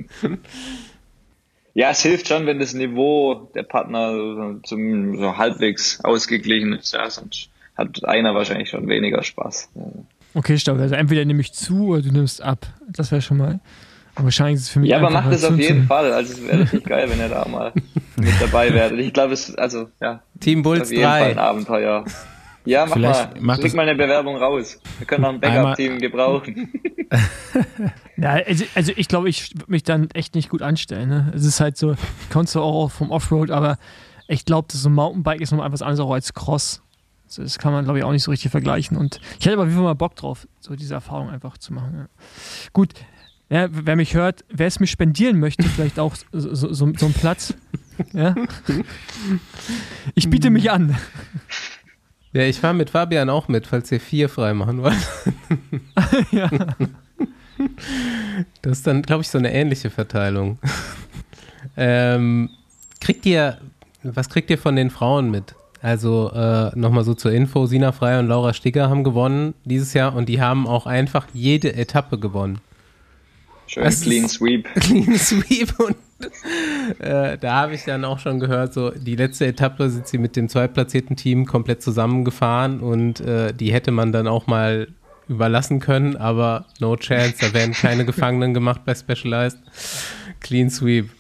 [1.75, 6.95] Ja, es hilft schon, wenn das Niveau der Partner zum, so halbwegs ausgeglichen ist.
[6.95, 9.71] Ja, sonst hat einer wahrscheinlich schon weniger Spaß.
[10.35, 10.79] Okay, stopp.
[10.79, 12.67] Also entweder nehme ich zu oder du nimmst ab.
[12.89, 13.61] Das wäre schon mal.
[14.15, 14.91] Aber wahrscheinlich ist es für mich.
[14.91, 16.11] Ja, aber macht das auf jeden Fall.
[16.13, 17.73] Also es wäre richtig geil, wenn er da mal
[18.17, 18.95] mit dabei wäre.
[18.97, 20.23] Ich glaube, es also ja.
[20.41, 21.21] Team Bulls auf jeden 3.
[21.21, 22.05] Fall ein Abenteuer.
[22.65, 23.41] Ja, mach Vielleicht mal.
[23.41, 24.81] Mach Schick mal eine Bewerbung raus.
[24.99, 26.73] Wir können noch ein Backup-Team gebrauchen.
[28.17, 31.09] ja, also, also ich glaube, ich würde mich dann echt nicht gut anstellen.
[31.09, 31.33] Ne?
[31.35, 33.79] Es ist halt so, ich komme zwar auch vom Offroad, aber
[34.29, 36.83] ich glaube, so ein Mountainbike ist noch etwas anderes auch als Cross.
[37.27, 38.97] Also das kann man, glaube ich, auch nicht so richtig vergleichen.
[38.97, 41.73] Und ich hätte aber auf jeden Fall mal Bock drauf, so diese Erfahrung einfach zu
[41.73, 41.95] machen.
[41.97, 42.07] Ja.
[42.73, 42.95] Gut,
[43.49, 47.07] ja, wer mich hört, wer es mir spendieren möchte, vielleicht auch so, so, so, so
[47.07, 47.55] einen Platz.
[48.13, 48.35] Ja?
[50.15, 50.97] Ich biete mich an.
[52.33, 54.97] Ja, ich fahre mit Fabian auch mit, falls ihr vier frei machen wollt.
[56.31, 56.51] ja.
[58.61, 60.59] Das ist dann, glaube ich, so eine ähnliche Verteilung.
[61.77, 62.51] Ähm,
[63.01, 63.59] kriegt ihr,
[64.03, 65.55] was kriegt ihr von den Frauen mit?
[65.87, 70.17] Also äh, nochmal so zur Info, Sina Frey und Laura Stigger haben gewonnen dieses Jahr
[70.17, 72.59] und die haben auch einfach jede Etappe gewonnen.
[73.69, 74.67] Schön das Clean Sweep.
[74.81, 75.95] Clean Sweep und
[76.99, 80.35] äh, da habe ich dann auch schon gehört, so die letzte Etappe sind sie mit
[80.35, 84.89] dem zweitplatzierten Team komplett zusammengefahren und äh, die hätte man dann auch mal
[85.29, 89.59] überlassen können, aber no chance, da werden keine Gefangenen gemacht bei Specialized.
[90.41, 91.11] Clean Sweep.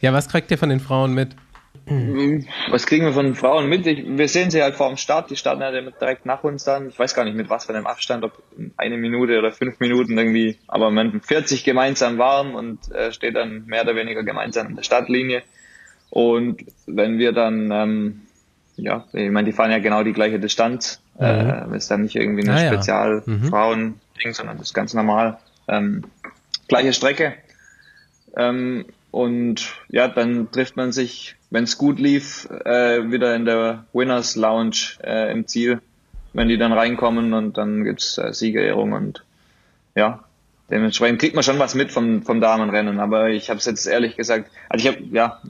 [0.00, 1.36] Ja, was kriegt ihr von den Frauen mit?
[1.90, 2.46] Mhm.
[2.70, 3.86] Was kriegen wir von Frauen mit?
[3.86, 5.30] Ich, wir sehen sie halt vor dem Start.
[5.30, 6.88] Die starten ja direkt nach uns dann.
[6.88, 8.42] Ich weiß gar nicht mit was für einem Abstand, ob
[8.76, 13.66] eine Minute oder fünf Minuten irgendwie, aber man 40 gemeinsam warm und äh, steht dann
[13.66, 15.42] mehr oder weniger gemeinsam in der Startlinie.
[16.10, 18.20] Und wenn wir dann, ähm,
[18.76, 21.02] ja, ich meine, die fahren ja genau die gleiche Distanz.
[21.18, 21.24] Mhm.
[21.24, 24.28] Äh, ist dann nicht irgendwie ein ah, Spezial-Frauen-Ding, ja.
[24.28, 24.34] mhm.
[24.34, 25.38] sondern das ist ganz normal.
[25.68, 26.04] Ähm,
[26.68, 27.34] gleiche Strecke.
[28.36, 28.86] Ähm,
[29.18, 34.36] und ja, dann trifft man sich, wenn es gut lief, äh, wieder in der Winners
[34.36, 35.80] Lounge äh, im Ziel,
[36.34, 39.24] wenn die dann reinkommen und dann gibt's äh, Siegerehrung und
[39.96, 40.22] ja,
[40.70, 44.16] dementsprechend kriegt man schon was mit vom, vom Damenrennen, aber ich habe es jetzt ehrlich
[44.16, 45.40] gesagt, also ich habe, ja,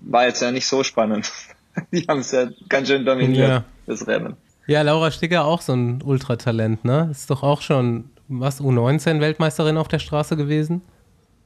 [0.00, 1.30] war jetzt ja nicht so spannend.
[1.92, 3.64] die haben es ja ganz schön dominiert, ja.
[3.86, 4.34] das Rennen.
[4.66, 7.10] Ja, Laura Stigger auch so ein Ultratalent, ne?
[7.12, 10.82] Ist doch auch schon, was, U19-Weltmeisterin auf der Straße gewesen?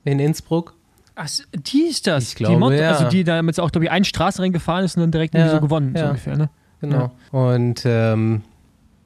[0.05, 0.78] In Innsbruck?
[1.20, 2.28] Ach, die ist das.
[2.28, 2.93] Ich glaube, die Mod ja.
[2.93, 5.61] Also die damit auch, glaube ich, einen Straßenrennen gefahren ist und dann direkt ja, so
[5.61, 6.03] gewonnen, ja.
[6.03, 6.49] so ungefähr, ne?
[6.81, 7.11] Genau.
[7.32, 7.39] Ja.
[7.39, 8.43] Und ähm,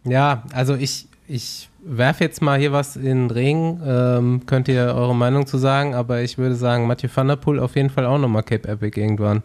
[0.05, 3.81] ja, also ich, ich werfe jetzt mal hier was in den Ring.
[3.83, 7.59] Ähm, könnt ihr eure Meinung zu sagen, aber ich würde sagen, Mathieu van der Poel
[7.59, 9.43] auf jeden Fall auch nochmal Cape Epic irgendwann.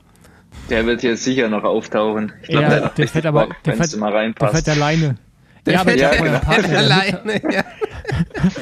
[0.69, 2.33] Der wird jetzt sicher noch auftauchen.
[2.41, 3.93] Ich glaube, ja, der, der fährt aber, Bock, der, fährt,
[4.41, 5.15] der fährt alleine.
[5.67, 6.39] Der ja, aber ja, genau.
[6.77, 7.41] alleine.
[7.51, 7.63] Ja.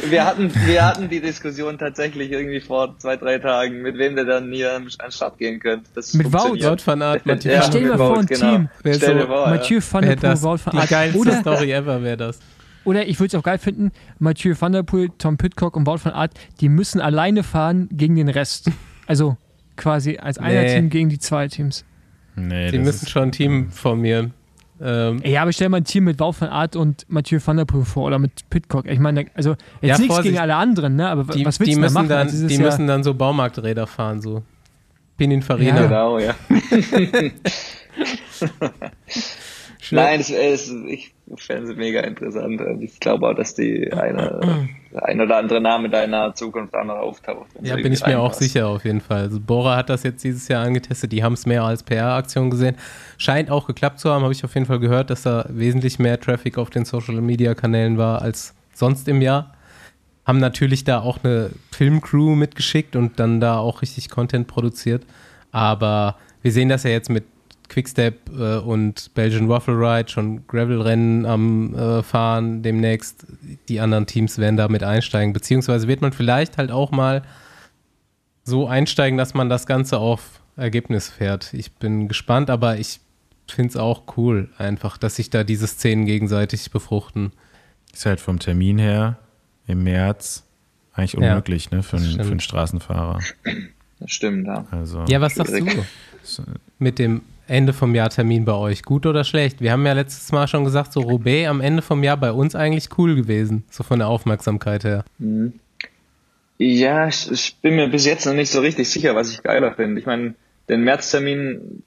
[0.09, 4.25] Wir, hatten, wir hatten die Diskussion tatsächlich irgendwie vor zwei, drei Tagen, mit wem der
[4.25, 5.87] dann hier an den Start gehen könnte.
[6.13, 8.51] mit Wout, Wout van Aert, Mathieu ja, Stell dir vor, ein genau.
[8.51, 8.69] Team.
[8.79, 10.83] Stell dir vor, Mathieu van der Poel, Wout van Aert.
[10.83, 12.39] Die geilste oder, Story ever wäre das.
[12.85, 15.99] Oder ich würde es auch geil finden, Mathieu van der Poel, Tom Pitcock und Wout
[16.03, 18.71] van Aert, die müssen alleine fahren gegen den Rest.
[19.05, 19.37] Also
[19.77, 20.73] quasi als einer nee.
[20.73, 21.85] Team gegen die zwei Teams.
[22.35, 24.33] Nee, die müssen schon ein Team formieren.
[24.81, 27.65] Ähm, ja, aber stell mal ein Team mit Wout van Aert und Mathieu van der
[27.65, 28.85] Poel vor oder mit Pitcock.
[28.87, 31.07] Ich meine, also jetzt ja, nichts gegen alle anderen, ne?
[31.07, 32.09] aber die, was willst die du machen?
[32.09, 34.43] Dann, die ja müssen dann so Baumarkträder fahren, so
[35.17, 35.75] Pininfarina.
[35.75, 35.83] Ja.
[35.83, 36.35] Genau, ja.
[39.91, 42.61] Nein, das, das, ich fände es mega interessant.
[42.79, 46.83] Ich glaube auch, dass die eine, ein oder andere Name da in naher Zukunft auch
[46.83, 47.47] noch auftaucht.
[47.61, 49.21] Ja, bin ich mir auch sicher auf jeden Fall.
[49.21, 51.11] Also Bora hat das jetzt dieses Jahr angetestet.
[51.11, 52.75] Die haben es mehr als PR-Aktion gesehen.
[53.17, 56.19] Scheint auch geklappt zu haben, habe ich auf jeden Fall gehört, dass da wesentlich mehr
[56.19, 59.53] Traffic auf den Social-Media-Kanälen war als sonst im Jahr.
[60.25, 65.03] Haben natürlich da auch eine Filmcrew mitgeschickt und dann da auch richtig Content produziert.
[65.51, 67.23] Aber wir sehen das ja jetzt mit
[67.69, 73.25] Quickstep äh, und Belgian Waffle Ride schon Gravel-Rennen am äh, Fahren demnächst.
[73.69, 75.33] Die anderen Teams werden da mit einsteigen.
[75.33, 77.23] Beziehungsweise wird man vielleicht halt auch mal
[78.43, 81.53] so einsteigen, dass man das Ganze auf Ergebnis fährt.
[81.53, 82.99] Ich bin gespannt, aber ich
[83.47, 87.31] finde es auch cool, einfach, dass sich da diese Szenen gegenseitig befruchten.
[87.93, 89.17] Ist halt vom Termin her
[89.67, 90.43] im März
[90.93, 93.19] eigentlich unmöglich, ja, ne, für, einen, für einen Straßenfahrer.
[93.99, 94.65] Das stimmt, ja.
[94.71, 96.43] Also, ja, was sagst du
[96.79, 98.83] mit dem Ende vom Jahr Termin bei euch?
[98.83, 99.61] Gut oder schlecht?
[99.61, 102.55] Wir haben ja letztes Mal schon gesagt, so Roubaix am Ende vom Jahr bei uns
[102.55, 105.05] eigentlich cool gewesen, so von der Aufmerksamkeit her.
[105.19, 105.59] Mhm.
[106.57, 109.73] Ja, ich, ich, bin mir bis jetzt noch nicht so richtig sicher, was ich geiler
[109.73, 109.99] finde.
[109.99, 110.35] Ich meine,
[110.69, 111.83] den Märztermin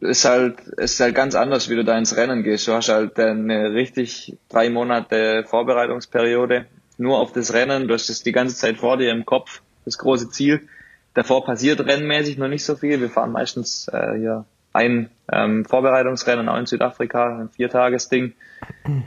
[0.00, 2.66] ist halt, ist halt ganz anders, wie du da ins Rennen gehst.
[2.66, 6.66] Du hast halt eine richtig drei Monate Vorbereitungsperiode
[7.00, 7.88] nur auf das Rennen.
[7.88, 10.68] Du hast es die ganze Zeit vor dir im Kopf, das große Ziel.
[11.14, 13.00] Davor passiert rennmäßig noch nicht so viel.
[13.00, 18.34] Wir fahren meistens äh, hier ein ähm, Vorbereitungsrennen auch in Südafrika, ein Viertagesding.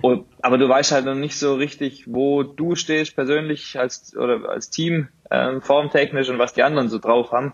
[0.02, 4.49] Und, aber du weißt halt noch nicht so richtig, wo du stehst persönlich als oder
[4.49, 7.53] als Team ähm, formtechnisch und was die anderen so drauf haben.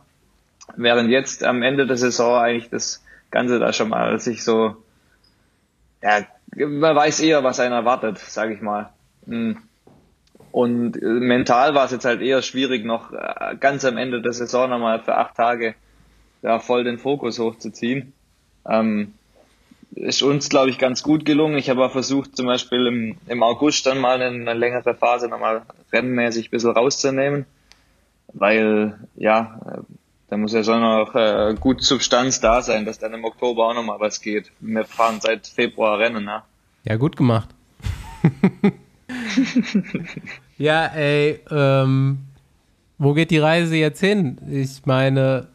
[0.75, 4.77] Während jetzt am Ende der Saison eigentlich das Ganze da schon mal sich so,
[6.01, 6.25] ja,
[6.55, 8.89] man weiß eher, was einen erwartet, sage ich mal.
[9.25, 9.57] Hm.
[10.51, 14.33] Und äh, mental war es jetzt halt eher schwierig, noch äh, ganz am Ende der
[14.33, 15.75] Saison nochmal für acht Tage
[16.41, 18.13] ja, voll den Fokus hochzuziehen.
[18.67, 19.13] Ähm,
[19.95, 21.57] ist uns, glaube ich, ganz gut gelungen.
[21.57, 25.27] Ich habe auch versucht, zum Beispiel im, im August dann mal eine, eine längere Phase
[25.27, 27.45] nochmal rennmäßig ein bisschen rauszunehmen,
[28.33, 29.59] weil, ja,
[30.29, 33.73] da muss ja schon noch äh, gut Substanz da sein, dass dann im Oktober auch
[33.73, 34.51] nochmal was geht.
[34.59, 36.45] Wir fahren seit Februar Rennen, ja.
[36.85, 37.49] Ja, gut gemacht.
[40.57, 42.19] ja, ey, ähm,
[42.99, 44.37] wo geht die Reise jetzt hin?
[44.49, 45.47] Ich meine,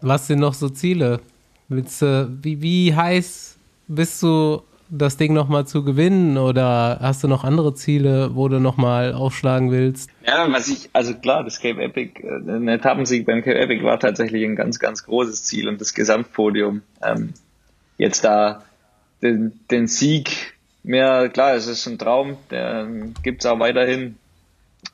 [0.00, 1.20] was sind noch so Ziele?
[1.68, 3.56] Willst du, wie, wie heiß
[3.88, 8.58] bist du, das Ding nochmal zu gewinnen oder hast du noch andere Ziele, wo du
[8.58, 10.10] nochmal aufschlagen willst?
[10.26, 14.00] Ja, was ich, also klar, das Cape Epic, äh, ein Etappensieg beim Cape Epic war
[14.00, 16.82] tatsächlich ein ganz, ganz großes Ziel und das Gesamtpodium.
[17.02, 17.34] Ähm,
[17.98, 18.62] jetzt da
[19.22, 22.88] den, den Sieg, mehr, klar, es ist ein Traum, der
[23.22, 24.16] gibt's auch weiterhin.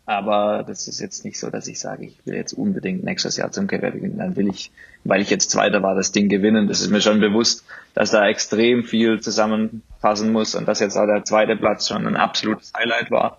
[0.06, 3.52] Aber das ist jetzt nicht so, dass ich sage, ich will jetzt unbedingt nächstes Jahr
[3.52, 4.18] zum Cape gewinnen.
[4.18, 4.70] Dann will ich,
[5.04, 6.68] weil ich jetzt Zweiter war, das Ding gewinnen.
[6.68, 11.06] Das ist mir schon bewusst, dass da extrem viel zusammenpassen muss und dass jetzt auch
[11.06, 13.38] der zweite Platz schon ein absolutes Highlight war.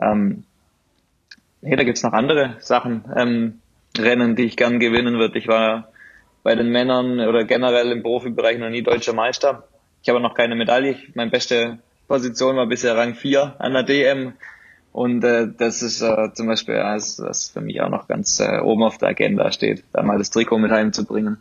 [0.00, 0.44] Ähm,
[1.62, 3.58] nee, da gibt's noch andere Sachen, ähm,
[3.98, 5.38] Rennen, die ich gern gewinnen würde.
[5.38, 5.88] Ich war
[6.44, 9.64] bei den Männern oder generell im Profibereich noch nie deutscher Meister.
[10.02, 10.96] Ich habe noch keine Medaille.
[11.14, 11.78] Meine beste
[12.08, 14.32] Position war bisher Rang 4 an der DM.
[14.92, 18.60] Und äh, das ist äh, zum Beispiel eines, was für mich auch noch ganz äh,
[18.60, 21.38] oben auf der Agenda steht, da mal das Trikot mit heimzubringen.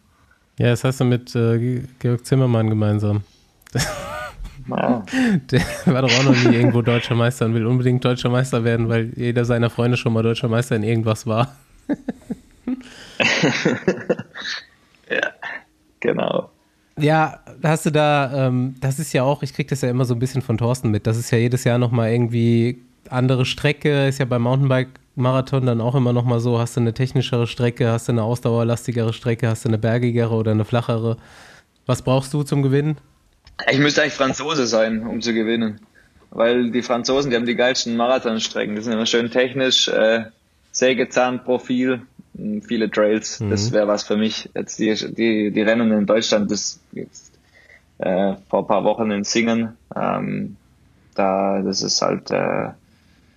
[0.58, 3.24] Ja, das hast du mit äh, Georg Zimmermann gemeinsam.
[4.68, 5.04] Wow.
[5.50, 8.90] Der war doch auch noch nie irgendwo deutscher Meister und will unbedingt deutscher Meister werden,
[8.90, 11.56] weil jeder seiner Freunde schon mal deutscher Meister in irgendwas war.
[15.10, 15.32] ja,
[16.00, 16.52] genau.
[17.00, 20.14] Ja, hast du da, ähm, das ist ja auch, ich kriege das ja immer so
[20.14, 24.20] ein bisschen von Thorsten mit, das ist ja jedes Jahr nochmal irgendwie andere Strecke, ist
[24.20, 28.14] ja beim Mountainbike-Marathon dann auch immer nochmal so, hast du eine technischere Strecke, hast du
[28.14, 31.18] eine ausdauerlastigere Strecke, hast du eine bergigere oder eine flachere.
[31.86, 32.98] Was brauchst du zum Gewinnen?
[33.70, 35.80] Ich müsste eigentlich Franzose sein, um zu gewinnen.
[36.32, 38.76] Weil die Franzosen, die haben die geilsten Marathonstrecken.
[38.76, 40.26] Die sind immer schön technisch, äh,
[40.72, 42.02] Sägezahnprofil,
[42.36, 43.42] hm, viele Trails.
[43.42, 43.50] Mhm.
[43.50, 44.50] Das wäre was für mich.
[44.56, 47.34] Jetzt die, die, die Rennen in Deutschland, das jetzt,
[47.98, 50.56] äh, vor ein paar Wochen in Singen, ähm,
[51.16, 52.70] da, das ist halt äh,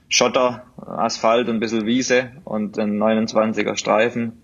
[0.08, 4.40] Schotter, Asphalt und ein bisschen Wiese und ein 29er Streifen.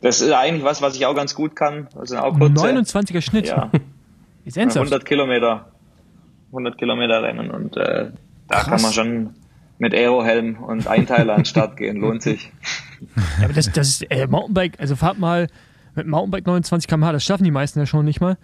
[0.00, 1.88] Das ist eigentlich was, was ich auch ganz gut kann.
[1.96, 3.48] Also auch kurze, 29er Schnitt.
[3.48, 3.70] Ja.
[4.44, 5.72] Ist 100 Kilometer,
[6.50, 8.12] 100 Kilometer rennen und äh,
[8.46, 8.66] da Krass.
[8.68, 9.34] kann man schon
[9.78, 12.52] mit Aerohelm und Einteiler an den Start gehen, lohnt sich.
[13.16, 15.48] Ja, aber das, das ist äh, Mountainbike, also fahrt mal
[15.96, 18.38] mit Mountainbike 29 km/h, das schaffen die meisten ja schon nicht mal.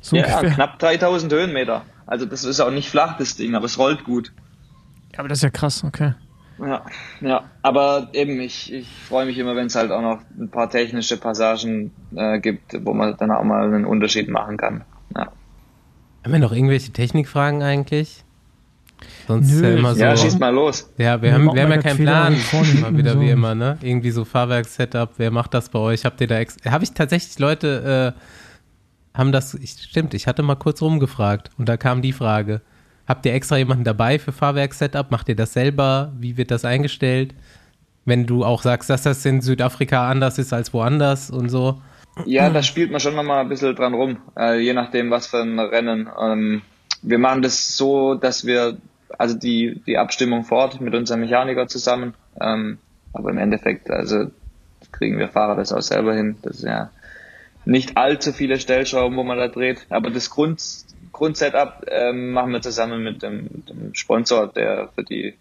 [0.00, 0.50] So ja, ungefähr.
[0.50, 1.84] knapp 3000 Höhenmeter.
[2.06, 4.32] Also das ist auch nicht flach, das Ding, aber es rollt gut.
[5.18, 6.14] Aber das ist ja krass, okay.
[6.60, 6.84] Ja,
[7.20, 10.70] ja, aber eben, ich, ich freue mich immer, wenn es halt auch noch ein paar
[10.70, 14.84] technische Passagen äh, gibt, wo man dann auch mal einen Unterschied machen kann.
[15.16, 15.32] Ja.
[16.24, 18.24] Haben wir noch irgendwelche Technikfragen eigentlich?
[19.26, 20.00] Sonst Nö, ist ja immer so.
[20.00, 20.88] Ja, schieß mal los.
[20.98, 22.36] Ja, wir haben, wir haben ja keinen Plan.
[22.80, 23.20] Mal wieder so.
[23.20, 23.78] wie immer, ne?
[23.82, 25.10] Irgendwie so Fahrwerkssetup.
[25.16, 26.04] Wer macht das bei euch?
[26.04, 30.42] Habt ihr da ex Habe ich tatsächlich Leute, äh, haben das, ich, stimmt, ich hatte
[30.42, 32.62] mal kurz rumgefragt und da kam die Frage.
[33.08, 35.10] Habt ihr extra jemanden dabei für Fahrwerkssetup?
[35.10, 36.12] Macht ihr das selber?
[36.18, 37.34] Wie wird das eingestellt?
[38.04, 41.80] Wenn du auch sagst, dass das in Südafrika anders ist als woanders und so.
[42.26, 45.40] Ja, da spielt man schon nochmal ein bisschen dran rum, äh, je nachdem, was für
[45.40, 46.08] ein Rennen.
[46.20, 46.62] Ähm,
[47.00, 48.76] wir machen das so, dass wir,
[49.16, 52.78] also die, die Abstimmung fort mit unserem Mechaniker zusammen, ähm,
[53.12, 54.26] aber im Endeffekt, also
[54.92, 56.36] kriegen wir Fahrer das auch selber hin.
[56.42, 56.90] Das ist ja
[57.64, 60.60] nicht allzu viele Stellschrauben, wo man da dreht, aber das Grund,
[61.18, 65.34] Grundsetup ähm, machen wir zusammen mit dem, dem, Sponsor, der für die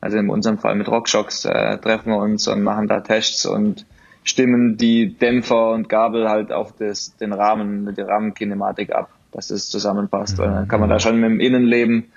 [0.00, 3.84] Also in unserem Fall mit Rockshocks äh, treffen wir uns und machen da Tests und
[4.24, 9.68] stimmen die Dämpfer und Gabel halt auf das, den Rahmen, die Rahmenkinematik ab, dass es
[9.68, 10.38] zusammenpasst.
[10.38, 10.44] Mhm.
[10.44, 12.10] Und dann kann man da schon mit dem Innenleben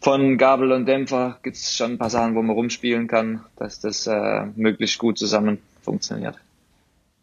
[0.00, 3.78] von Gabel und Dämpfer gibt es schon ein paar Sachen, wo man rumspielen kann, dass
[3.78, 6.34] das äh, möglichst gut zusammen funktioniert.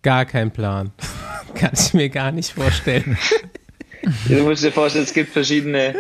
[0.02, 0.92] Gar kein Plan.
[1.56, 3.18] kann ich mir gar nicht vorstellen.
[4.28, 5.96] du musst dir vorstellen, es gibt verschiedene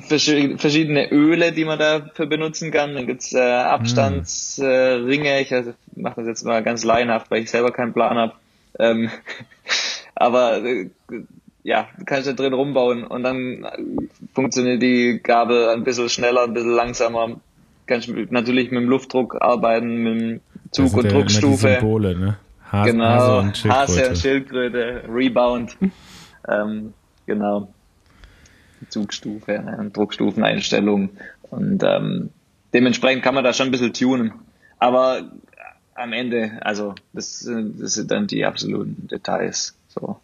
[0.00, 2.94] verschiedene Öle, die man dafür benutzen kann.
[2.94, 5.28] Dann gibt's äh, Abstandsringe.
[5.28, 8.32] Äh, ich also, mache das jetzt mal ganz laienhaft, weil ich selber keinen Plan habe.
[8.78, 9.10] Ähm,
[10.14, 10.88] aber äh,
[11.62, 13.66] ja, du kannst da drin rumbauen und dann
[14.34, 17.40] funktioniert die Gabel ein bisschen schneller, ein bisschen langsamer.
[17.86, 20.40] Kannst natürlich mit dem Luftdruck arbeiten, mit dem
[20.70, 21.66] Zug- und Druckstufe.
[21.68, 22.36] Die Symbole, ne?
[22.72, 23.80] Hase, genau, Hase und Schildkröte.
[23.80, 25.76] Hase und Schildkröte, Rebound.
[26.48, 26.94] Ähm,
[27.26, 27.72] genau.
[28.88, 29.90] Zugstufe, ne?
[29.92, 31.10] Druckstufeneinstellung.
[31.50, 32.30] Und ähm,
[32.72, 34.32] dementsprechend kann man da schon ein bisschen tunen.
[34.78, 35.30] Aber
[35.94, 39.74] am Ende, also das, das sind dann die absoluten Details.
[39.88, 40.18] So.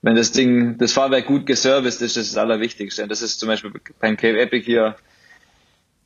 [0.00, 3.06] Wenn das Ding, das Fahrwerk gut geserviced ist, das ist das Allerwichtigste.
[3.06, 4.96] Das ist zum Beispiel beim Cave Epic hier,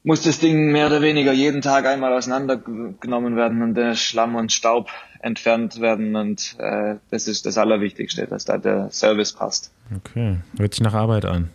[0.07, 4.53] muss das Ding mehr oder weniger jeden Tag einmal auseinandergenommen werden und der Schlamm und
[4.53, 4.89] Staub
[5.19, 9.73] entfernt werden und äh, das ist das Allerwichtigste, dass da der Service passt.
[9.97, 11.51] Okay, hört sich nach Arbeit an.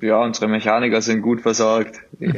[0.00, 2.00] Ja, unsere Mechaniker sind gut versorgt.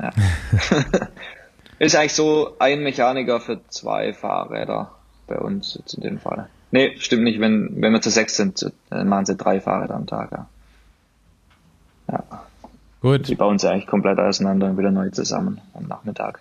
[0.00, 0.10] Ja.
[1.78, 4.90] ist eigentlich so ein Mechaniker für zwei Fahrräder
[5.28, 6.48] bei uns jetzt in dem Fall.
[6.72, 7.38] Nee, stimmt nicht.
[7.38, 10.32] Wenn, wenn wir zu sechs sind, dann machen sie drei Fahrräder am Tag.
[10.32, 10.48] Ja.
[12.10, 12.44] ja.
[13.04, 13.28] Gut.
[13.28, 16.40] Die bauen sie eigentlich komplett auseinander und wieder neu zusammen am Nachmittag.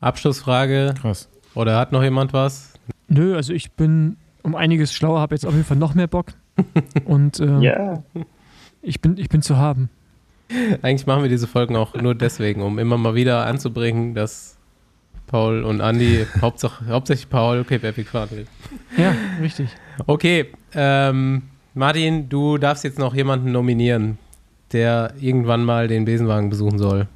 [0.00, 0.94] Abschlussfrage.
[1.02, 1.28] Krass.
[1.56, 2.74] Oder hat noch jemand was?
[3.08, 6.26] Nö, also ich bin um einiges schlauer, habe jetzt auf jeden Fall noch mehr Bock.
[7.06, 8.04] Und ähm, yeah.
[8.82, 9.90] ich, bin, ich bin zu haben.
[10.82, 14.56] Eigentlich machen wir diese Folgen auch nur deswegen, um immer mal wieder anzubringen, dass
[15.26, 18.46] Paul und Andy, Hauptsache, hauptsächlich Paul, okay, Epic fahren will.
[18.96, 19.70] Ja, richtig.
[20.06, 21.42] Okay, ähm,
[21.74, 24.18] Martin, du darfst jetzt noch jemanden nominieren,
[24.74, 27.06] der irgendwann mal den Besenwagen besuchen soll.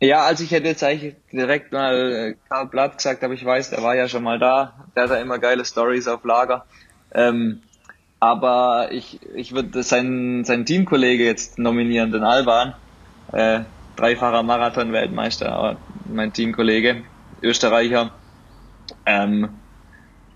[0.00, 3.70] Ja, also ich hätte jetzt eigentlich direkt mal äh, Karl Blatt gesagt, aber ich weiß,
[3.70, 4.74] der war ja schon mal da.
[4.96, 6.66] Der hat ja immer geile Stories auf Lager.
[7.14, 7.60] Ähm,
[8.18, 12.74] aber ich, ich würde seinen, seinen Teamkollege jetzt nominieren, den Alban.
[13.32, 13.60] Äh,
[13.96, 15.76] dreifacher Marathon-Weltmeister,
[16.12, 17.02] mein Teamkollege,
[17.42, 18.10] Österreicher.
[19.06, 19.50] Ähm,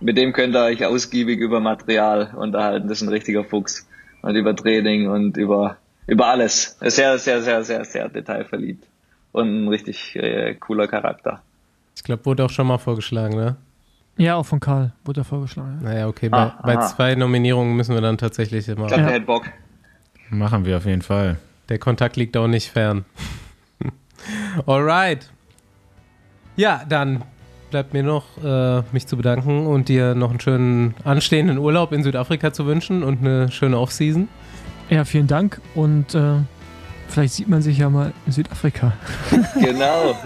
[0.01, 2.89] mit dem könnt ihr euch ausgiebig über Material unterhalten.
[2.89, 3.89] Das ist ein richtiger Fuchs.
[4.23, 6.77] Und über Training und über, über alles.
[6.81, 8.87] Sehr, sehr, sehr, sehr, sehr detailverliebt
[9.33, 11.43] und ein richtig äh, cooler Charakter.
[11.95, 13.57] Ich glaube, wurde auch schon mal vorgeschlagen, ne?
[14.19, 15.81] Ja, auch von Karl wurde er vorgeschlagen.
[15.83, 15.91] Ja.
[15.91, 18.87] Naja, okay, ah, bei, bei, zwei Nominierungen müssen wir dann tatsächlich immer.
[18.87, 19.45] Ich glaube, der hat Bock.
[20.31, 21.37] Machen wir auf jeden Fall.
[21.69, 23.05] Der Kontakt liegt auch nicht fern.
[24.67, 25.31] Alright.
[26.57, 27.23] Ja, dann
[27.71, 32.03] bleibt mir noch, äh, mich zu bedanken und dir noch einen schönen anstehenden Urlaub in
[32.03, 34.29] Südafrika zu wünschen und eine schöne Offseason.
[34.89, 36.37] Ja, vielen Dank und äh,
[37.09, 38.93] Vielleicht sieht man sich ja mal in Südafrika.
[39.61, 40.17] Genau.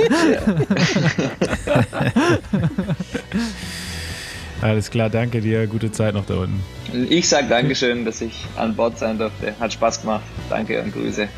[4.60, 5.66] Alles klar, danke dir.
[5.66, 6.60] Gute Zeit noch da unten.
[7.08, 9.54] Ich sage Dankeschön, dass ich an Bord sein durfte.
[9.58, 10.22] Hat Spaß gemacht.
[10.48, 11.28] Danke und Grüße.